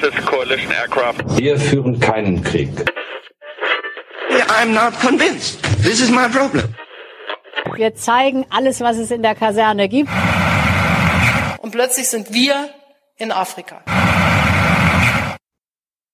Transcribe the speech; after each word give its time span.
This 0.00 0.14
coalition 0.26 0.70
aircraft. 0.70 1.24
Wir 1.36 1.58
führen 1.58 1.98
keinen 1.98 2.42
Krieg. 2.42 2.70
I'm 4.48 4.72
not 4.72 4.92
convinced. 5.00 5.60
This 5.82 6.00
is 6.00 6.10
my 6.10 6.28
problem. 6.28 6.74
Wir 7.74 7.94
zeigen 7.96 8.46
alles, 8.50 8.80
was 8.80 8.96
es 8.96 9.10
in 9.10 9.22
der 9.22 9.34
Kaserne 9.34 9.88
gibt. 9.88 10.10
Und 11.60 11.72
plötzlich 11.72 12.08
sind 12.08 12.32
wir 12.32 12.70
in 13.16 13.32
Afrika. 13.32 13.82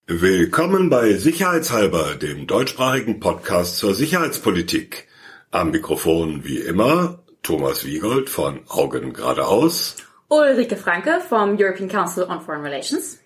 Willkommen 0.07 0.89
bei 0.89 1.13
Sicherheitshalber, 1.13 2.15
dem 2.15 2.47
deutschsprachigen 2.47 3.19
Podcast 3.19 3.77
zur 3.77 3.93
Sicherheitspolitik. 3.93 5.07
Am 5.51 5.69
Mikrofon 5.69 6.43
wie 6.43 6.57
immer 6.57 7.23
Thomas 7.43 7.85
Wiegold 7.85 8.31
von 8.31 8.61
Augen 8.67 9.13
geradeaus. 9.13 9.97
Ulrike 10.27 10.75
Franke 10.75 11.21
vom 11.21 11.55
European 11.55 11.87
Council 11.87 12.23
on 12.23 12.41
Foreign 12.41 12.63
Relations. 12.63 13.19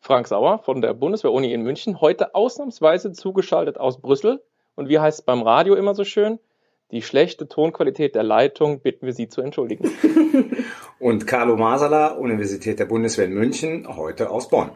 Frank 0.00 0.26
Sauer 0.26 0.58
von 0.58 0.80
der 0.80 0.92
Bundeswehr-Uni 0.92 1.52
in 1.52 1.62
München, 1.62 2.00
heute 2.00 2.34
ausnahmsweise 2.34 3.12
zugeschaltet 3.12 3.78
aus 3.78 4.00
Brüssel. 4.00 4.42
Und 4.74 4.88
wie 4.88 4.98
heißt 4.98 5.20
es 5.20 5.24
beim 5.24 5.42
Radio 5.42 5.76
immer 5.76 5.94
so 5.94 6.04
schön? 6.04 6.40
Die 6.90 7.02
schlechte 7.02 7.46
Tonqualität 7.46 8.16
der 8.16 8.24
Leitung 8.24 8.80
bitten 8.80 9.06
wir 9.06 9.12
Sie 9.12 9.28
zu 9.28 9.40
entschuldigen. 9.40 9.88
Und 10.98 11.28
Carlo 11.28 11.56
Masala, 11.56 12.08
Universität 12.14 12.80
der 12.80 12.86
Bundeswehr 12.86 13.26
in 13.26 13.34
München, 13.34 13.86
heute 13.96 14.30
aus 14.30 14.48
Bonn. 14.48 14.72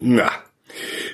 Na, 0.00 0.30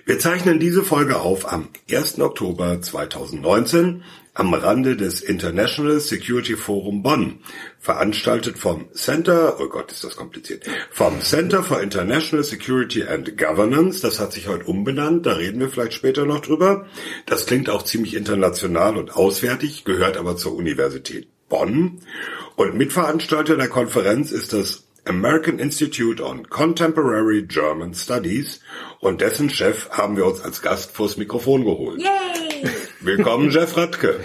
wir 0.07 0.19
zeichnen 0.19 0.59
diese 0.59 0.83
Folge 0.83 1.21
auf 1.21 1.53
am 1.53 1.69
1. 1.91 2.19
Oktober 2.21 2.81
2019 2.81 4.05
am 4.41 4.55
Rande 4.55 4.97
des 4.97 5.21
International 5.21 6.01
Security 6.01 6.57
Forum 6.57 7.03
Bonn, 7.03 7.41
veranstaltet 7.79 8.57
vom 8.57 8.91
Center, 8.95 9.61
oh 9.61 9.69
Gott, 9.69 9.93
ist 9.93 10.03
das 10.03 10.17
kompliziert, 10.17 10.65
vom 10.91 11.21
Center 11.21 11.63
for 11.63 11.83
International 11.83 12.43
Security 12.43 13.05
and 13.05 13.37
Governance, 13.37 14.01
das 14.01 14.19
hat 14.19 14.33
sich 14.33 14.49
heute 14.49 14.65
umbenannt, 14.65 15.27
da 15.27 15.35
reden 15.35 15.61
wir 15.61 15.69
vielleicht 15.69 15.93
später 15.93 16.25
noch 16.25 16.41
drüber. 16.41 16.87
Das 17.27 17.45
klingt 17.45 17.69
auch 17.69 17.83
ziemlich 17.83 18.17
international 18.17 18.97
und 18.97 19.15
auswärtig, 19.15 19.85
gehört 19.85 20.17
aber 20.17 20.39
zur 20.39 20.55
Universität 20.55 21.29
Bonn. 21.51 22.01
Und 22.57 22.75
Mitveranstalter 22.79 23.59
der 23.59 23.69
Konferenz 23.69 24.33
ist 24.33 24.55
das 24.55 24.87
American 25.05 25.59
Institute 25.59 26.25
on 26.25 26.49
Contemporary 26.49 27.43
German 27.43 27.93
Studies 27.93 28.63
und 29.01 29.21
dessen 29.21 29.51
Chef 29.51 29.91
haben 29.91 30.17
wir 30.17 30.25
uns 30.25 30.41
als 30.41 30.63
Gast 30.63 30.93
vors 30.93 31.19
Mikrofon 31.19 31.67
geholt. 31.67 32.01
Yay! 32.01 32.40
Willkommen, 33.03 33.51
Jeff 33.55 33.79
Radke. 33.79 34.21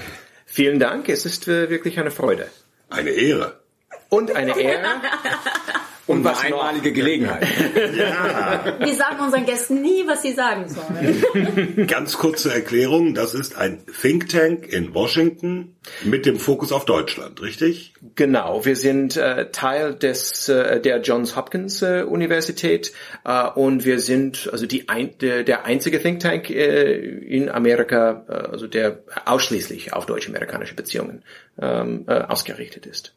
Vielen 0.45 0.79
Dank, 0.79 1.07
es 1.07 1.25
ist 1.25 1.47
äh, 1.47 1.69
wirklich 1.69 1.97
eine 1.97 2.11
Freude. 2.11 2.49
Eine 2.89 3.11
Ehre. 3.11 3.61
Und 4.09 4.35
eine 4.35 4.59
Ehre. 4.59 4.85
Und 6.07 6.23
was 6.23 6.43
einmalige 6.43 6.93
Gelegenheit. 6.93 7.47
Ja. 7.95 8.75
Wir 8.79 8.93
sagen 8.93 9.19
unseren 9.21 9.45
Gästen 9.45 9.81
nie, 9.81 10.05
was 10.05 10.21
sie 10.21 10.33
sagen 10.33 10.65
sollen. 10.67 11.87
Ganz 11.87 12.17
kurze 12.17 12.53
Erklärung, 12.53 13.13
das 13.13 13.33
ist 13.33 13.55
ein 13.55 13.83
Think 14.01 14.29
Tank 14.29 14.67
in 14.67 14.93
Washington 14.93 15.75
mit 16.03 16.25
dem 16.25 16.37
Fokus 16.37 16.71
auf 16.71 16.85
Deutschland, 16.85 17.41
richtig? 17.41 17.93
Genau, 18.15 18.65
wir 18.65 18.75
sind 18.75 19.17
äh, 19.17 19.49
Teil 19.51 19.95
des 19.95 20.49
äh, 20.49 20.79
der 20.81 21.01
Johns 21.01 21.35
Hopkins 21.35 21.81
äh, 21.81 22.03
Universität 22.03 22.93
äh, 23.23 23.47
und 23.49 23.85
wir 23.85 23.99
sind 23.99 24.49
also 24.51 24.65
die 24.65 24.89
ein, 24.89 25.17
der, 25.19 25.43
der 25.43 25.65
einzige 25.65 26.01
Think 26.01 26.19
Tank 26.19 26.49
äh, 26.49 26.93
in 26.95 27.49
Amerika, 27.49 28.25
äh, 28.27 28.33
also 28.33 28.67
der 28.67 28.99
ausschließlich 29.25 29.93
auf 29.93 30.05
deutsch-amerikanische 30.05 30.75
Beziehungen 30.75 31.23
ähm, 31.61 32.05
äh, 32.07 32.13
ausgerichtet 32.13 32.85
ist. 32.85 33.13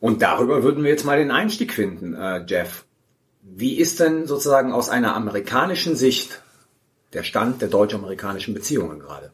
Und 0.00 0.22
darüber 0.22 0.62
würden 0.62 0.82
wir 0.82 0.90
jetzt 0.90 1.04
mal 1.04 1.18
den 1.18 1.30
Einstieg 1.30 1.72
finden, 1.72 2.14
äh, 2.14 2.44
Jeff. 2.46 2.84
Wie 3.42 3.76
ist 3.76 4.00
denn 4.00 4.26
sozusagen 4.26 4.72
aus 4.72 4.88
einer 4.88 5.14
amerikanischen 5.14 5.96
Sicht 5.96 6.42
der 7.12 7.22
Stand 7.22 7.62
der 7.62 7.68
deutsch-amerikanischen 7.68 8.54
Beziehungen 8.54 8.98
gerade? 8.98 9.32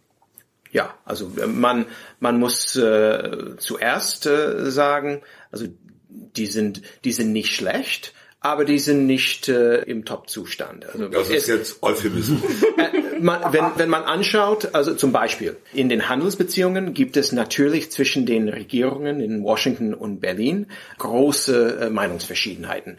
Ja, 0.71 0.95
also 1.05 1.31
äh, 1.39 1.47
man 1.47 1.87
man 2.21 2.39
muss 2.39 2.77
äh, 2.77 3.57
zuerst 3.59 4.27
äh, 4.27 4.71
sagen, 4.71 5.23
also 5.51 5.67
die 6.09 6.47
sind 6.47 6.83
die 7.05 7.13
sind 7.13 7.33
nicht 7.33 7.55
schlecht, 7.55 8.15
aber 8.43 8.65
die 8.65 8.79
sind 8.79 9.07
nicht 9.07 9.49
äh, 9.49 9.83
im 9.83 10.05
Top-Zustand. 10.05 10.87
Also 10.93 11.09
Das 11.09 11.29
ist 11.31 11.43
es- 11.43 11.47
jetzt 11.47 11.83
Euphemismus. 11.83 12.41
Äh, 12.79 13.21
man, 13.21 13.53
wenn, 13.53 13.65
wenn 13.77 13.89
man 13.91 14.03
anschaut, 14.03 14.71
also 14.75 14.95
zum 14.95 15.13
Beispiel 15.13 15.57
in 15.73 15.89
den 15.89 16.09
Handelsbeziehungen 16.09 16.95
gibt 16.95 17.17
es 17.17 17.31
natürlich 17.31 17.93
zwischen 17.93 18.27
den 18.27 18.49
Regierungen 18.49 19.21
in 19.21 19.45
Washington 19.45 19.95
und 19.95 20.21
Berlin 20.21 20.67
große 20.99 21.79
äh, 21.83 21.91
Meinungsverschiedenheiten. 21.91 22.97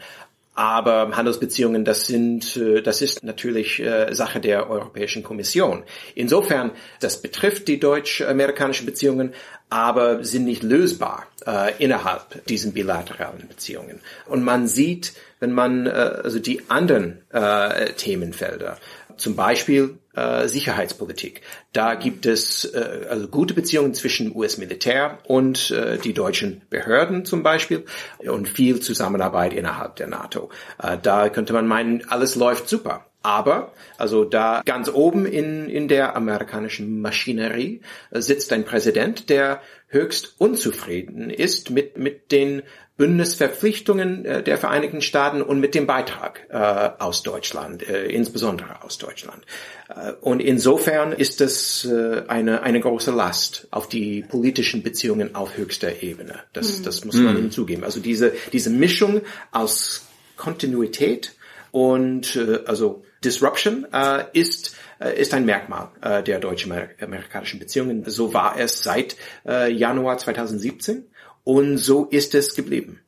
Aber 0.54 1.16
Handelsbeziehungen, 1.16 1.84
das 1.84 2.06
sind, 2.06 2.56
äh, 2.56 2.80
das 2.80 3.02
ist 3.02 3.24
natürlich 3.24 3.80
äh, 3.80 4.14
Sache 4.14 4.40
der 4.40 4.70
Europäischen 4.70 5.22
Kommission. 5.24 5.82
Insofern, 6.14 6.70
das 7.00 7.20
betrifft 7.20 7.66
die 7.66 7.80
deutsch-amerikanischen 7.80 8.86
Beziehungen, 8.86 9.34
aber 9.68 10.22
sind 10.22 10.44
nicht 10.44 10.62
lösbar 10.62 11.26
äh, 11.46 11.72
innerhalb 11.82 12.46
diesen 12.46 12.72
bilateralen 12.72 13.48
Beziehungen. 13.48 14.00
Und 14.26 14.44
man 14.44 14.68
sieht, 14.68 15.14
wenn 15.40 15.52
man 15.52 15.86
äh, 15.86 15.90
also 15.90 16.38
die 16.38 16.62
anderen 16.68 17.22
äh, 17.30 17.92
Themenfelder, 17.94 18.78
zum 19.16 19.34
Beispiel 19.34 19.98
äh, 20.14 20.48
Sicherheitspolitik. 20.48 21.42
Da 21.72 21.94
gibt 21.94 22.26
es 22.26 22.64
äh, 22.64 23.06
also 23.08 23.28
gute 23.28 23.54
Beziehungen 23.54 23.94
zwischen 23.94 24.34
US-Militär 24.34 25.18
und 25.24 25.70
äh, 25.70 25.98
die 25.98 26.14
deutschen 26.14 26.62
Behörden 26.70 27.24
zum 27.24 27.42
Beispiel 27.42 27.84
und 28.18 28.48
viel 28.48 28.80
Zusammenarbeit 28.80 29.52
innerhalb 29.52 29.96
der 29.96 30.06
NATO. 30.06 30.50
Äh, 30.82 30.98
da 31.02 31.28
könnte 31.28 31.52
man 31.52 31.66
meinen, 31.66 32.08
alles 32.08 32.34
läuft 32.36 32.68
super. 32.68 33.06
Aber, 33.24 33.72
also 33.96 34.24
da 34.24 34.60
ganz 34.66 34.90
oben 34.90 35.24
in, 35.24 35.70
in 35.70 35.88
der 35.88 36.14
amerikanischen 36.14 37.00
Maschinerie 37.00 37.80
äh, 38.10 38.20
sitzt 38.20 38.52
ein 38.52 38.66
Präsident, 38.66 39.30
der 39.30 39.62
höchst 39.88 40.34
unzufrieden 40.38 41.30
ist 41.30 41.70
mit, 41.70 41.96
mit 41.96 42.32
den 42.32 42.62
Bündnisverpflichtungen 42.98 44.26
äh, 44.26 44.42
der 44.42 44.58
Vereinigten 44.58 45.00
Staaten 45.00 45.40
und 45.40 45.58
mit 45.58 45.74
dem 45.74 45.86
Beitrag 45.86 46.46
äh, 46.50 46.56
aus 47.02 47.22
Deutschland, 47.22 47.88
äh, 47.88 48.08
insbesondere 48.08 48.82
aus 48.82 48.98
Deutschland. 48.98 49.42
Äh, 49.88 50.12
und 50.20 50.40
insofern 50.40 51.12
ist 51.12 51.40
das 51.40 51.86
äh, 51.86 52.24
eine, 52.28 52.62
eine 52.62 52.80
große 52.80 53.10
Last 53.10 53.68
auf 53.70 53.88
die 53.88 54.22
politischen 54.22 54.82
Beziehungen 54.82 55.34
auf 55.34 55.56
höchster 55.56 56.02
Ebene. 56.02 56.40
Das, 56.52 56.82
das 56.82 57.06
muss 57.06 57.16
man 57.16 57.36
hinzugeben. 57.36 57.84
Also 57.84 58.00
diese, 58.00 58.34
diese 58.52 58.68
Mischung 58.68 59.22
aus 59.50 60.06
Kontinuität 60.36 61.34
und 61.74 62.36
äh, 62.36 62.60
also 62.66 63.02
Disruption 63.24 63.86
äh, 63.92 64.24
ist 64.32 64.76
äh, 65.00 65.20
ist 65.20 65.34
ein 65.34 65.44
Merkmal 65.44 65.90
äh, 66.00 66.22
der 66.22 66.38
deutsch-amerikanischen 66.38 67.58
Beziehungen. 67.58 68.04
So 68.06 68.32
war 68.32 68.58
es 68.58 68.82
seit 68.82 69.16
äh, 69.46 69.72
Januar 69.72 70.18
2017 70.18 71.04
und 71.42 71.78
so 71.78 72.06
ist 72.06 72.34
es 72.34 72.54
geblieben. 72.54 73.00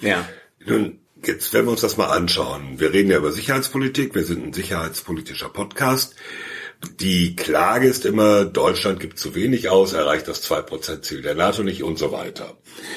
Ja. 0.00 0.28
Nun, 0.64 1.00
jetzt 1.24 1.52
werden 1.52 1.66
wir 1.66 1.72
uns 1.72 1.82
das 1.82 1.96
mal 1.96 2.08
anschauen. 2.08 2.78
Wir 2.80 2.92
reden 2.92 3.10
ja 3.10 3.18
über 3.18 3.32
Sicherheitspolitik, 3.32 4.14
wir 4.14 4.24
sind 4.24 4.44
ein 4.44 4.52
sicherheitspolitischer 4.52 5.50
Podcast. 5.50 6.14
Die 6.98 7.36
Klage 7.36 7.86
ist 7.86 8.04
immer, 8.06 8.44
Deutschland 8.44 8.98
gibt 8.98 9.18
zu 9.18 9.36
wenig 9.36 9.68
aus, 9.68 9.92
erreicht 9.92 10.26
das 10.26 10.48
2%-Ziel 10.50 11.22
der 11.22 11.36
NATO 11.36 11.62
nicht 11.62 11.84
und 11.84 11.96
so 11.96 12.10
weiter. 12.10 12.56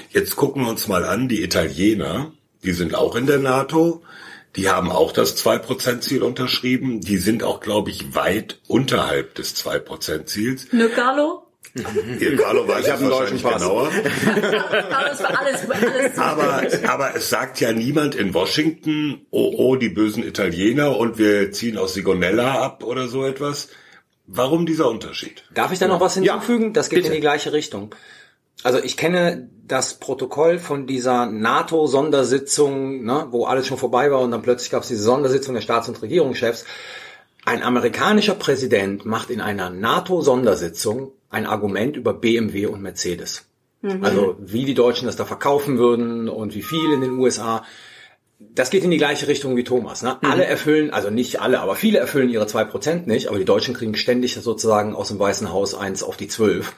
Jetzt 0.09 0.35
gucken 0.35 0.63
wir 0.63 0.69
uns 0.69 0.87
mal 0.87 1.05
an, 1.05 1.27
die 1.27 1.43
Italiener, 1.43 2.31
die 2.63 2.71
sind 2.71 2.95
auch 2.95 3.15
in 3.15 3.27
der 3.27 3.37
NATO, 3.37 4.01
die 4.55 4.69
haben 4.69 4.91
auch 4.91 5.11
das 5.11 5.37
2%-Ziel 5.43 6.23
unterschrieben, 6.23 7.01
die 7.01 7.17
sind 7.17 7.43
auch, 7.43 7.59
glaube 7.59 7.89
ich, 7.89 8.15
weit 8.15 8.59
unterhalb 8.67 9.35
des 9.35 9.55
2%-Ziels. 9.55 10.71
Ne, 10.71 10.89
Carlo? 10.89 11.45
Ihr 12.19 12.37
Carlo 12.37 12.67
weiß 12.67 12.85
Ich 12.85 12.91
hab 12.91 12.97
es 12.97 13.01
einen 13.01 13.09
deutschen 13.09 13.43
wahrscheinlich 13.43 13.43
Pass. 13.43 13.61
genauer. 13.61 13.91
Alles, 14.95 15.21
alles, 15.21 15.69
alles. 15.69 16.17
Aber, 16.17 16.67
aber 16.87 17.15
es 17.15 17.29
sagt 17.29 17.59
ja 17.59 17.73
niemand 17.73 18.15
in 18.15 18.33
Washington, 18.33 19.25
oh, 19.29 19.53
oh, 19.57 19.75
die 19.75 19.89
bösen 19.89 20.23
Italiener 20.23 20.95
und 20.97 21.17
wir 21.17 21.51
ziehen 21.51 21.77
aus 21.77 21.93
Sigonella 21.93 22.61
ab 22.61 22.83
oder 22.83 23.07
so 23.09 23.25
etwas. 23.25 23.69
Warum 24.27 24.65
dieser 24.65 24.89
Unterschied? 24.89 25.43
Darf 25.53 25.71
ich 25.71 25.79
da 25.79 25.87
noch 25.87 25.99
was 25.99 26.15
hinzufügen? 26.15 26.73
das 26.73 26.89
geht 26.89 26.99
bitte. 26.99 27.09
in 27.09 27.13
die 27.15 27.21
gleiche 27.21 27.51
Richtung. 27.51 27.93
Also 28.63 28.79
ich 28.79 28.97
kenne 28.97 29.49
das 29.67 29.95
Protokoll 29.95 30.59
von 30.59 30.87
dieser 30.87 31.25
NATO-Sondersitzung, 31.25 33.03
ne, 33.03 33.27
wo 33.31 33.45
alles 33.45 33.67
schon 33.67 33.77
vorbei 33.77 34.11
war 34.11 34.21
und 34.21 34.31
dann 34.31 34.41
plötzlich 34.41 34.71
gab 34.71 34.83
es 34.83 34.89
diese 34.89 35.03
Sondersitzung 35.03 35.55
der 35.55 35.61
Staats- 35.61 35.89
und 35.89 36.01
Regierungschefs. 36.01 36.65
Ein 37.45 37.63
amerikanischer 37.63 38.35
Präsident 38.35 39.05
macht 39.05 39.29
in 39.29 39.41
einer 39.41 39.69
NATO-Sondersitzung 39.69 41.11
ein 41.29 41.45
Argument 41.45 41.95
über 41.95 42.13
BMW 42.13 42.67
und 42.67 42.81
Mercedes. 42.81 43.45
Also 44.01 44.35
wie 44.39 44.65
die 44.65 44.73
Deutschen 44.73 45.05
das 45.05 45.15
da 45.15 45.25
verkaufen 45.25 45.77
würden 45.77 46.27
und 46.27 46.55
wie 46.55 46.63
viel 46.63 46.91
in 46.91 47.01
den 47.01 47.19
USA. 47.19 47.63
Das 48.39 48.71
geht 48.71 48.83
in 48.83 48.91
die 48.91 48.97
gleiche 48.97 49.27
Richtung 49.27 49.55
wie 49.55 49.63
Thomas. 49.63 50.01
Ne? 50.01 50.17
Alle 50.23 50.45
erfüllen, 50.45 50.89
also 50.91 51.09
nicht 51.09 51.39
alle, 51.39 51.59
aber 51.59 51.75
viele 51.75 51.99
erfüllen 51.99 52.29
ihre 52.29 52.45
2% 52.45 53.05
nicht, 53.05 53.27
aber 53.27 53.37
die 53.37 53.45
Deutschen 53.45 53.75
kriegen 53.75 53.95
ständig 53.95 54.33
sozusagen 54.33 54.95
aus 54.95 55.09
dem 55.09 55.19
Weißen 55.19 55.51
Haus 55.51 55.75
eins 55.75 56.03
auf 56.03 56.17
die 56.17 56.27
12 56.27 56.73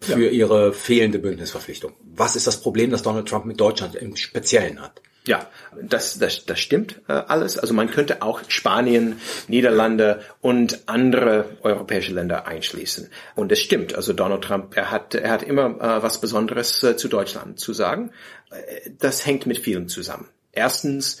für 0.00 0.28
ihre 0.28 0.72
fehlende 0.72 1.18
Bündnisverpflichtung. 1.18 1.92
Was 2.02 2.36
ist 2.36 2.46
das 2.46 2.60
Problem, 2.60 2.90
das 2.90 3.02
Donald 3.02 3.28
Trump 3.28 3.44
mit 3.44 3.60
Deutschland 3.60 3.94
im 3.94 4.16
Speziellen 4.16 4.80
hat? 4.80 5.00
Ja, 5.26 5.50
das, 5.80 6.18
das, 6.18 6.46
das 6.46 6.58
stimmt 6.58 7.02
äh, 7.06 7.12
alles. 7.12 7.58
Also 7.58 7.74
man 7.74 7.90
könnte 7.90 8.22
auch 8.22 8.40
Spanien, 8.48 9.20
Niederlande 9.48 10.22
und 10.40 10.80
andere 10.86 11.58
europäische 11.62 12.12
Länder 12.14 12.46
einschließen. 12.46 13.10
Und 13.34 13.52
es 13.52 13.60
stimmt. 13.60 13.94
Also 13.94 14.14
Donald 14.14 14.42
Trump, 14.42 14.74
er 14.76 14.90
hat, 14.90 15.14
er 15.14 15.30
hat 15.30 15.42
immer 15.42 15.66
äh, 15.66 16.02
was 16.02 16.22
Besonderes 16.22 16.82
äh, 16.82 16.96
zu 16.96 17.08
Deutschland 17.08 17.60
zu 17.60 17.74
sagen. 17.74 18.12
Äh, 18.50 18.90
das 18.98 19.26
hängt 19.26 19.44
mit 19.44 19.58
vielem 19.58 19.88
zusammen. 19.88 20.26
Erstens, 20.52 21.20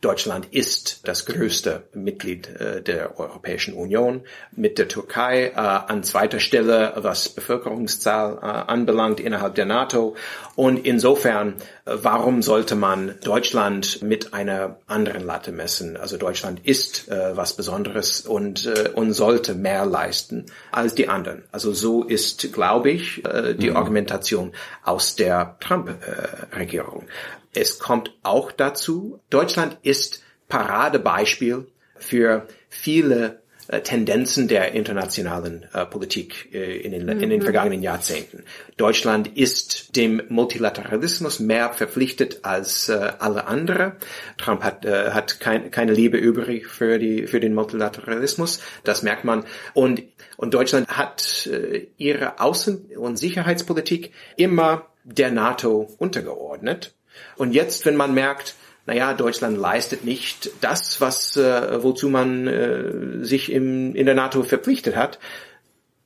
Deutschland 0.00 0.46
ist 0.52 1.00
das 1.08 1.26
größte 1.26 1.82
Mitglied 1.92 2.48
äh, 2.60 2.80
der 2.82 3.18
Europäischen 3.18 3.74
Union 3.74 4.22
mit 4.52 4.78
der 4.78 4.86
Türkei 4.86 5.48
äh, 5.48 5.54
an 5.56 6.04
zweiter 6.04 6.38
Stelle, 6.38 6.92
was 6.98 7.28
Bevölkerungszahl 7.28 8.38
äh, 8.40 8.70
anbelangt 8.70 9.18
innerhalb 9.18 9.56
der 9.56 9.64
NATO. 9.64 10.14
Und 10.54 10.86
insofern, 10.86 11.54
äh, 11.84 11.96
warum 12.00 12.42
sollte 12.42 12.76
man 12.76 13.16
Deutschland 13.24 14.00
mit 14.00 14.34
einer 14.34 14.76
anderen 14.86 15.26
Latte 15.26 15.50
messen? 15.50 15.96
Also 15.96 16.16
Deutschland 16.16 16.64
ist 16.64 17.08
äh, 17.08 17.36
was 17.36 17.54
Besonderes 17.54 18.20
und, 18.20 18.70
und 18.94 19.12
sollte 19.14 19.54
mehr 19.54 19.84
leisten 19.84 20.46
als 20.70 20.94
die 20.94 21.08
anderen. 21.08 21.42
Also 21.50 21.72
so 21.72 22.04
ist, 22.04 22.52
glaube 22.52 22.90
ich, 22.90 23.22
die 23.58 23.70
mhm. 23.70 23.76
Argumentation 23.76 24.52
aus 24.84 25.16
der 25.16 25.56
Trump-Regierung. 25.60 27.06
Es 27.52 27.78
kommt 27.78 28.14
auch 28.22 28.52
dazu, 28.52 29.20
Deutschland 29.30 29.78
ist 29.82 30.22
Paradebeispiel 30.48 31.66
für 31.96 32.46
viele 32.68 33.42
äh, 33.68 33.82
Tendenzen 33.82 34.48
der 34.48 34.72
internationalen 34.72 35.66
äh, 35.74 35.84
Politik 35.84 36.48
äh, 36.54 36.78
in, 36.78 36.92
den, 36.92 37.04
mhm. 37.04 37.22
in 37.22 37.30
den 37.30 37.40
mhm. 37.40 37.44
vergangenen 37.44 37.82
Jahrzehnten. 37.82 38.44
Deutschland 38.78 39.36
ist 39.36 39.94
dem 39.94 40.22
Multilateralismus 40.28 41.38
mehr 41.38 41.74
verpflichtet 41.74 42.40
als 42.44 42.88
äh, 42.88 43.12
alle 43.18 43.46
andere. 43.46 43.96
Trump 44.38 44.62
hat, 44.62 44.86
äh, 44.86 45.10
hat 45.10 45.38
kein, 45.40 45.70
keine 45.70 45.92
Liebe 45.92 46.16
übrig 46.16 46.66
für, 46.66 46.98
die, 46.98 47.26
für 47.26 47.40
den 47.40 47.54
Multilateralismus, 47.54 48.60
das 48.84 49.02
merkt 49.02 49.24
man. 49.24 49.44
Und, 49.74 50.02
und 50.38 50.54
Deutschland 50.54 50.88
hat 50.88 51.46
äh, 51.46 51.88
ihre 51.98 52.38
Außen- 52.40 52.96
und 52.96 53.18
Sicherheitspolitik 53.18 54.12
immer 54.36 54.86
der 55.04 55.30
NATO 55.30 55.90
untergeordnet. 55.98 56.94
Und 57.36 57.52
jetzt, 57.52 57.86
wenn 57.86 57.96
man 57.96 58.14
merkt, 58.14 58.54
naja, 58.86 59.12
Deutschland 59.12 59.58
leistet 59.58 60.04
nicht 60.04 60.50
das, 60.60 61.00
was 61.00 61.36
äh, 61.36 61.82
wozu 61.82 62.08
man 62.08 62.46
äh, 62.46 63.24
sich 63.24 63.52
im, 63.52 63.94
in 63.94 64.06
der 64.06 64.14
NATO 64.14 64.42
verpflichtet 64.42 64.96
hat, 64.96 65.18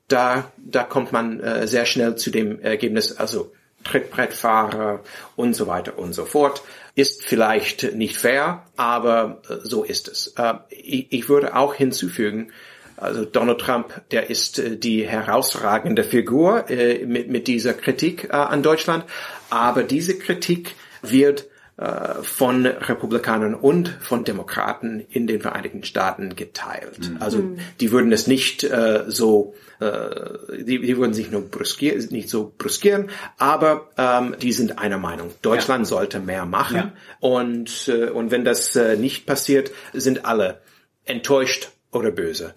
da, 0.08 0.50
da 0.58 0.82
kommt 0.82 1.12
man 1.12 1.40
äh, 1.40 1.66
sehr 1.66 1.86
schnell 1.86 2.16
zu 2.16 2.30
dem 2.30 2.60
Ergebnis, 2.60 3.16
also 3.16 3.52
Trittbrettfahrer 3.84 5.00
und 5.36 5.54
so 5.54 5.66
weiter 5.66 5.98
und 5.98 6.12
so 6.12 6.24
fort. 6.24 6.62
Ist 6.94 7.24
vielleicht 7.24 7.94
nicht 7.94 8.18
fair, 8.18 8.66
aber 8.76 9.42
äh, 9.48 9.56
so 9.62 9.82
ist 9.82 10.08
es. 10.08 10.34
Äh, 10.36 10.54
ich, 10.70 11.06
ich 11.10 11.28
würde 11.28 11.56
auch 11.56 11.74
hinzufügen, 11.74 12.52
also 12.96 13.24
Donald 13.24 13.60
Trump, 13.60 14.02
der 14.10 14.28
ist 14.28 14.58
äh, 14.58 14.76
die 14.76 15.06
herausragende 15.06 16.04
Figur 16.04 16.66
mit, 17.06 17.28
mit 17.28 17.46
dieser 17.46 17.74
Kritik 17.74 18.32
an 18.32 18.62
Deutschland, 18.62 19.04
aber 19.50 19.82
diese 19.82 20.18
Kritik 20.18 20.74
wird 21.02 21.48
äh, 21.76 22.22
von 22.22 22.66
Republikanern 22.66 23.54
und 23.54 23.88
von 23.88 24.24
Demokraten 24.24 25.00
in 25.08 25.26
den 25.26 25.40
Vereinigten 25.40 25.84
Staaten 25.84 26.36
geteilt. 26.36 27.10
Mhm. 27.10 27.16
Also 27.20 27.38
mhm. 27.38 27.58
die 27.80 27.90
würden 27.90 28.12
es 28.12 28.26
nicht 28.26 28.62
äh, 28.62 29.04
so, 29.08 29.54
äh, 29.80 30.62
die, 30.62 30.80
die 30.80 30.96
würden 30.98 31.14
sich 31.14 31.30
nur 31.30 31.40
bruskieren, 31.42 32.06
nicht 32.10 32.28
so 32.28 32.52
bruskieren, 32.56 33.08
aber 33.38 33.88
ähm, 33.96 34.36
die 34.40 34.52
sind 34.52 34.78
einer 34.78 34.98
Meinung. 34.98 35.32
Deutschland 35.40 35.86
ja. 35.86 35.86
sollte 35.86 36.20
mehr 36.20 36.44
machen 36.44 36.76
ja. 36.76 36.92
und 37.20 37.88
äh, 37.88 38.10
und 38.10 38.30
wenn 38.30 38.44
das 38.44 38.76
äh, 38.76 38.96
nicht 38.96 39.26
passiert, 39.26 39.70
sind 39.92 40.26
alle 40.26 40.60
enttäuscht 41.04 41.70
oder 41.90 42.10
böse. 42.10 42.54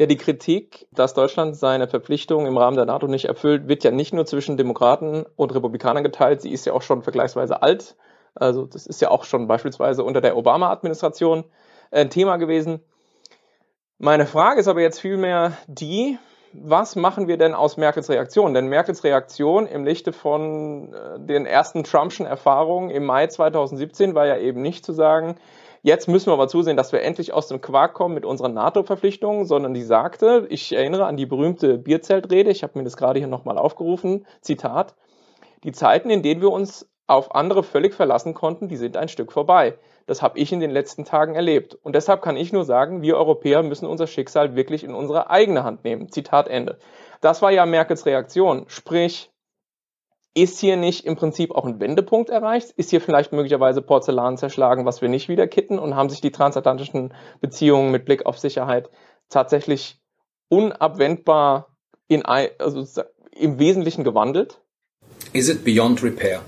Ja, 0.00 0.06
die 0.06 0.16
Kritik, 0.16 0.86
dass 0.92 1.12
Deutschland 1.12 1.56
seine 1.56 1.86
Verpflichtungen 1.86 2.46
im 2.46 2.56
Rahmen 2.56 2.74
der 2.74 2.86
NATO 2.86 3.06
nicht 3.06 3.26
erfüllt, 3.26 3.68
wird 3.68 3.84
ja 3.84 3.90
nicht 3.90 4.14
nur 4.14 4.24
zwischen 4.24 4.56
Demokraten 4.56 5.26
und 5.36 5.54
Republikanern 5.54 6.02
geteilt, 6.02 6.40
sie 6.40 6.50
ist 6.50 6.64
ja 6.64 6.72
auch 6.72 6.80
schon 6.80 7.02
vergleichsweise 7.02 7.60
alt. 7.60 7.96
Also 8.34 8.64
das 8.64 8.86
ist 8.86 9.02
ja 9.02 9.10
auch 9.10 9.24
schon 9.24 9.46
beispielsweise 9.46 10.02
unter 10.02 10.22
der 10.22 10.38
Obama-Administration 10.38 11.44
ein 11.90 12.08
Thema 12.08 12.38
gewesen. 12.38 12.80
Meine 13.98 14.24
Frage 14.24 14.60
ist 14.60 14.68
aber 14.68 14.80
jetzt 14.80 15.02
vielmehr 15.02 15.52
die, 15.66 16.16
was 16.54 16.96
machen 16.96 17.28
wir 17.28 17.36
denn 17.36 17.52
aus 17.52 17.76
Merkels 17.76 18.08
Reaktion? 18.08 18.54
Denn 18.54 18.68
Merkels 18.68 19.04
Reaktion 19.04 19.66
im 19.66 19.84
Lichte 19.84 20.14
von 20.14 20.94
äh, 20.94 21.20
den 21.20 21.44
ersten 21.44 21.84
Trumpschen 21.84 22.24
Erfahrungen 22.24 22.88
im 22.88 23.04
Mai 23.04 23.26
2017 23.26 24.14
war 24.14 24.26
ja 24.26 24.38
eben 24.38 24.62
nicht 24.62 24.82
zu 24.82 24.94
sagen, 24.94 25.36
Jetzt 25.82 26.08
müssen 26.08 26.26
wir 26.26 26.34
aber 26.34 26.48
zusehen, 26.48 26.76
dass 26.76 26.92
wir 26.92 27.02
endlich 27.02 27.32
aus 27.32 27.48
dem 27.48 27.60
Quark 27.60 27.94
kommen 27.94 28.14
mit 28.14 28.26
unseren 28.26 28.52
NATO-Verpflichtungen, 28.52 29.46
sondern 29.46 29.72
die 29.72 29.82
sagte, 29.82 30.46
ich 30.50 30.72
erinnere 30.72 31.06
an 31.06 31.16
die 31.16 31.26
berühmte 31.26 31.78
Bierzeltrede, 31.78 32.50
ich 32.50 32.62
habe 32.62 32.78
mir 32.78 32.84
das 32.84 32.96
gerade 32.96 33.18
hier 33.18 33.28
nochmal 33.28 33.56
aufgerufen, 33.56 34.26
Zitat, 34.42 34.94
die 35.64 35.72
Zeiten, 35.72 36.10
in 36.10 36.22
denen 36.22 36.42
wir 36.42 36.50
uns 36.50 36.90
auf 37.06 37.34
andere 37.34 37.62
völlig 37.62 37.94
verlassen 37.94 38.34
konnten, 38.34 38.68
die 38.68 38.76
sind 38.76 38.96
ein 38.96 39.08
Stück 39.08 39.32
vorbei. 39.32 39.76
Das 40.06 40.22
habe 40.22 40.38
ich 40.38 40.52
in 40.52 40.60
den 40.60 40.70
letzten 40.70 41.04
Tagen 41.04 41.34
erlebt. 41.34 41.76
Und 41.82 41.94
deshalb 41.94 42.22
kann 42.22 42.36
ich 42.36 42.52
nur 42.52 42.64
sagen, 42.64 43.02
wir 43.02 43.16
Europäer 43.16 43.62
müssen 43.62 43.86
unser 43.86 44.06
Schicksal 44.06 44.54
wirklich 44.54 44.84
in 44.84 44.94
unsere 44.94 45.30
eigene 45.30 45.64
Hand 45.64 45.84
nehmen. 45.84 46.10
Zitat 46.12 46.46
Ende. 46.46 46.78
Das 47.20 47.42
war 47.42 47.50
ja 47.50 47.66
Merkels 47.66 48.06
Reaktion. 48.06 48.64
Sprich, 48.68 49.30
ist 50.34 50.60
hier 50.60 50.76
nicht 50.76 51.04
im 51.04 51.16
Prinzip 51.16 51.50
auch 51.52 51.64
ein 51.64 51.80
Wendepunkt 51.80 52.30
erreicht? 52.30 52.70
Ist 52.76 52.90
hier 52.90 53.00
vielleicht 53.00 53.32
möglicherweise 53.32 53.82
Porzellan 53.82 54.36
zerschlagen, 54.36 54.84
was 54.84 55.02
wir 55.02 55.08
nicht 55.08 55.28
wieder 55.28 55.48
kitten? 55.48 55.78
Und 55.78 55.96
haben 55.96 56.08
sich 56.08 56.20
die 56.20 56.30
transatlantischen 56.30 57.12
Beziehungen 57.40 57.90
mit 57.90 58.04
Blick 58.04 58.26
auf 58.26 58.38
Sicherheit 58.38 58.90
tatsächlich 59.28 60.00
unabwendbar 60.48 61.76
in, 62.06 62.24
also 62.24 62.86
im 63.32 63.58
Wesentlichen 63.58 64.04
gewandelt? 64.04 64.60
Is 65.32 65.48
it 65.48 65.64
beyond 65.64 66.02
repair? 66.02 66.42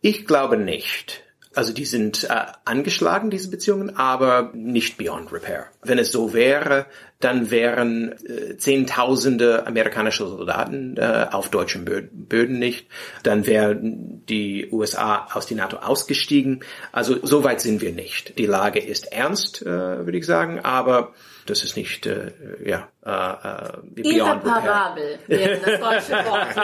Ich 0.00 0.26
glaube 0.26 0.56
nicht. 0.56 1.22
Also 1.54 1.72
die 1.72 1.84
sind 1.84 2.24
äh, 2.24 2.46
angeschlagen, 2.64 3.30
diese 3.30 3.50
Beziehungen, 3.50 3.96
aber 3.96 4.50
nicht 4.54 4.96
beyond 4.96 5.32
repair. 5.32 5.66
Wenn 5.82 5.98
es 5.98 6.10
so 6.10 6.32
wäre, 6.32 6.86
dann 7.20 7.50
wären 7.50 8.12
äh, 8.26 8.56
Zehntausende 8.56 9.66
amerikanische 9.66 10.26
Soldaten 10.26 10.96
äh, 10.96 11.26
auf 11.30 11.50
deutschen 11.50 11.84
Böden 11.84 12.58
nicht. 12.58 12.86
Dann 13.22 13.46
wären 13.46 14.24
die 14.26 14.68
USA 14.72 15.28
aus 15.32 15.46
die 15.46 15.54
NATO 15.54 15.78
ausgestiegen. 15.78 16.60
Also 16.90 17.24
so 17.24 17.44
weit 17.44 17.60
sind 17.60 17.80
wir 17.80 17.92
nicht. 17.92 18.38
Die 18.38 18.46
Lage 18.46 18.80
ist 18.80 19.12
ernst, 19.12 19.62
äh, 19.62 19.66
würde 19.66 20.18
ich 20.18 20.26
sagen, 20.26 20.60
aber 20.60 21.12
das 21.46 21.64
ist 21.64 21.76
nicht, 21.76 22.06
äh, 22.06 22.32
ja, 22.64 22.88
äh, 23.04 24.00
äh 24.00 24.16
Irreparabel 24.16 25.18
wäre 25.26 25.58
das 25.58 25.80
deutsche 25.80 26.24
Wort. 26.24 26.56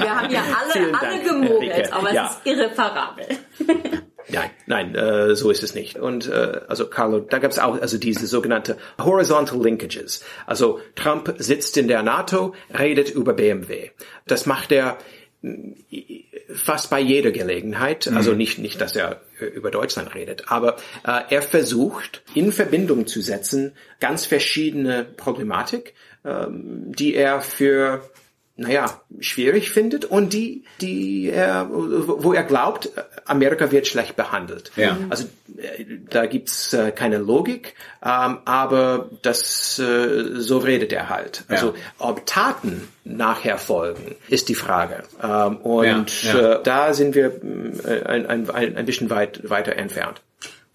Wir 0.00 0.16
haben 0.16 0.30
ja 0.30 0.42
alle, 0.42 1.00
alle 1.00 1.22
gemogelt, 1.22 1.92
aber 1.92 2.08
es 2.08 2.14
ja. 2.14 2.26
ist 2.26 2.40
irreparabel. 2.44 3.26
Nein, 4.30 4.50
nein, 4.66 4.94
äh, 4.94 5.34
so 5.34 5.50
ist 5.50 5.62
es 5.62 5.74
nicht. 5.74 5.98
Und 5.98 6.28
äh, 6.28 6.60
also 6.68 6.86
Carlo, 6.86 7.20
da 7.20 7.38
gab 7.38 7.50
es 7.50 7.58
auch 7.58 7.80
also 7.80 7.98
diese 7.98 8.26
sogenannte 8.26 8.76
horizontal 8.98 9.62
linkages. 9.62 10.24
Also 10.46 10.80
Trump 10.96 11.34
sitzt 11.38 11.76
in 11.76 11.88
der 11.88 12.02
NATO, 12.02 12.54
redet 12.76 13.10
über 13.10 13.32
BMW. 13.32 13.90
Das 14.26 14.46
macht 14.46 14.72
er 14.72 14.98
mm, 15.42 15.72
fast 16.52 16.90
bei 16.90 17.00
jeder 17.00 17.30
Gelegenheit, 17.30 18.06
mhm. 18.10 18.16
also 18.16 18.32
nicht 18.32 18.58
nicht, 18.58 18.80
dass 18.80 18.96
er 18.96 19.22
über 19.40 19.70
Deutschland 19.70 20.14
redet, 20.14 20.50
aber 20.50 20.76
äh, 21.06 21.22
er 21.30 21.42
versucht 21.42 22.22
in 22.34 22.52
Verbindung 22.52 23.06
zu 23.06 23.20
setzen 23.20 23.72
ganz 24.00 24.26
verschiedene 24.26 25.04
Problematik, 25.04 25.94
ähm, 26.24 26.92
die 26.92 27.14
er 27.14 27.40
für 27.40 28.02
naja, 28.58 29.00
schwierig 29.20 29.70
findet 29.70 30.04
und 30.04 30.32
die, 30.32 30.64
die 30.80 31.30
er, 31.30 31.68
wo 31.70 32.32
er 32.32 32.42
glaubt, 32.42 32.90
Amerika 33.24 33.70
wird 33.70 33.86
schlecht 33.86 34.16
behandelt. 34.16 34.72
Ja. 34.74 34.98
Also 35.10 35.26
äh, 35.56 35.84
da 36.10 36.26
gibt's 36.26 36.72
äh, 36.72 36.90
keine 36.90 37.18
Logik, 37.18 37.74
ähm, 38.04 38.38
aber 38.44 39.10
das 39.22 39.78
äh, 39.78 40.40
so 40.40 40.58
redet 40.58 40.92
er 40.92 41.08
halt. 41.08 41.44
Ja. 41.48 41.54
Also 41.54 41.74
ob 41.98 42.26
Taten 42.26 42.88
nachher 43.04 43.58
folgen, 43.58 44.16
ist 44.28 44.48
die 44.48 44.56
Frage. 44.56 45.04
Ähm, 45.22 45.58
und 45.58 46.24
ja, 46.24 46.40
ja. 46.40 46.52
Äh, 46.54 46.62
da 46.64 46.94
sind 46.94 47.14
wir 47.14 47.40
äh, 47.84 48.02
ein, 48.02 48.50
ein, 48.50 48.76
ein 48.76 48.86
bisschen 48.86 49.08
weit 49.08 49.48
weiter 49.48 49.76
entfernt. 49.76 50.20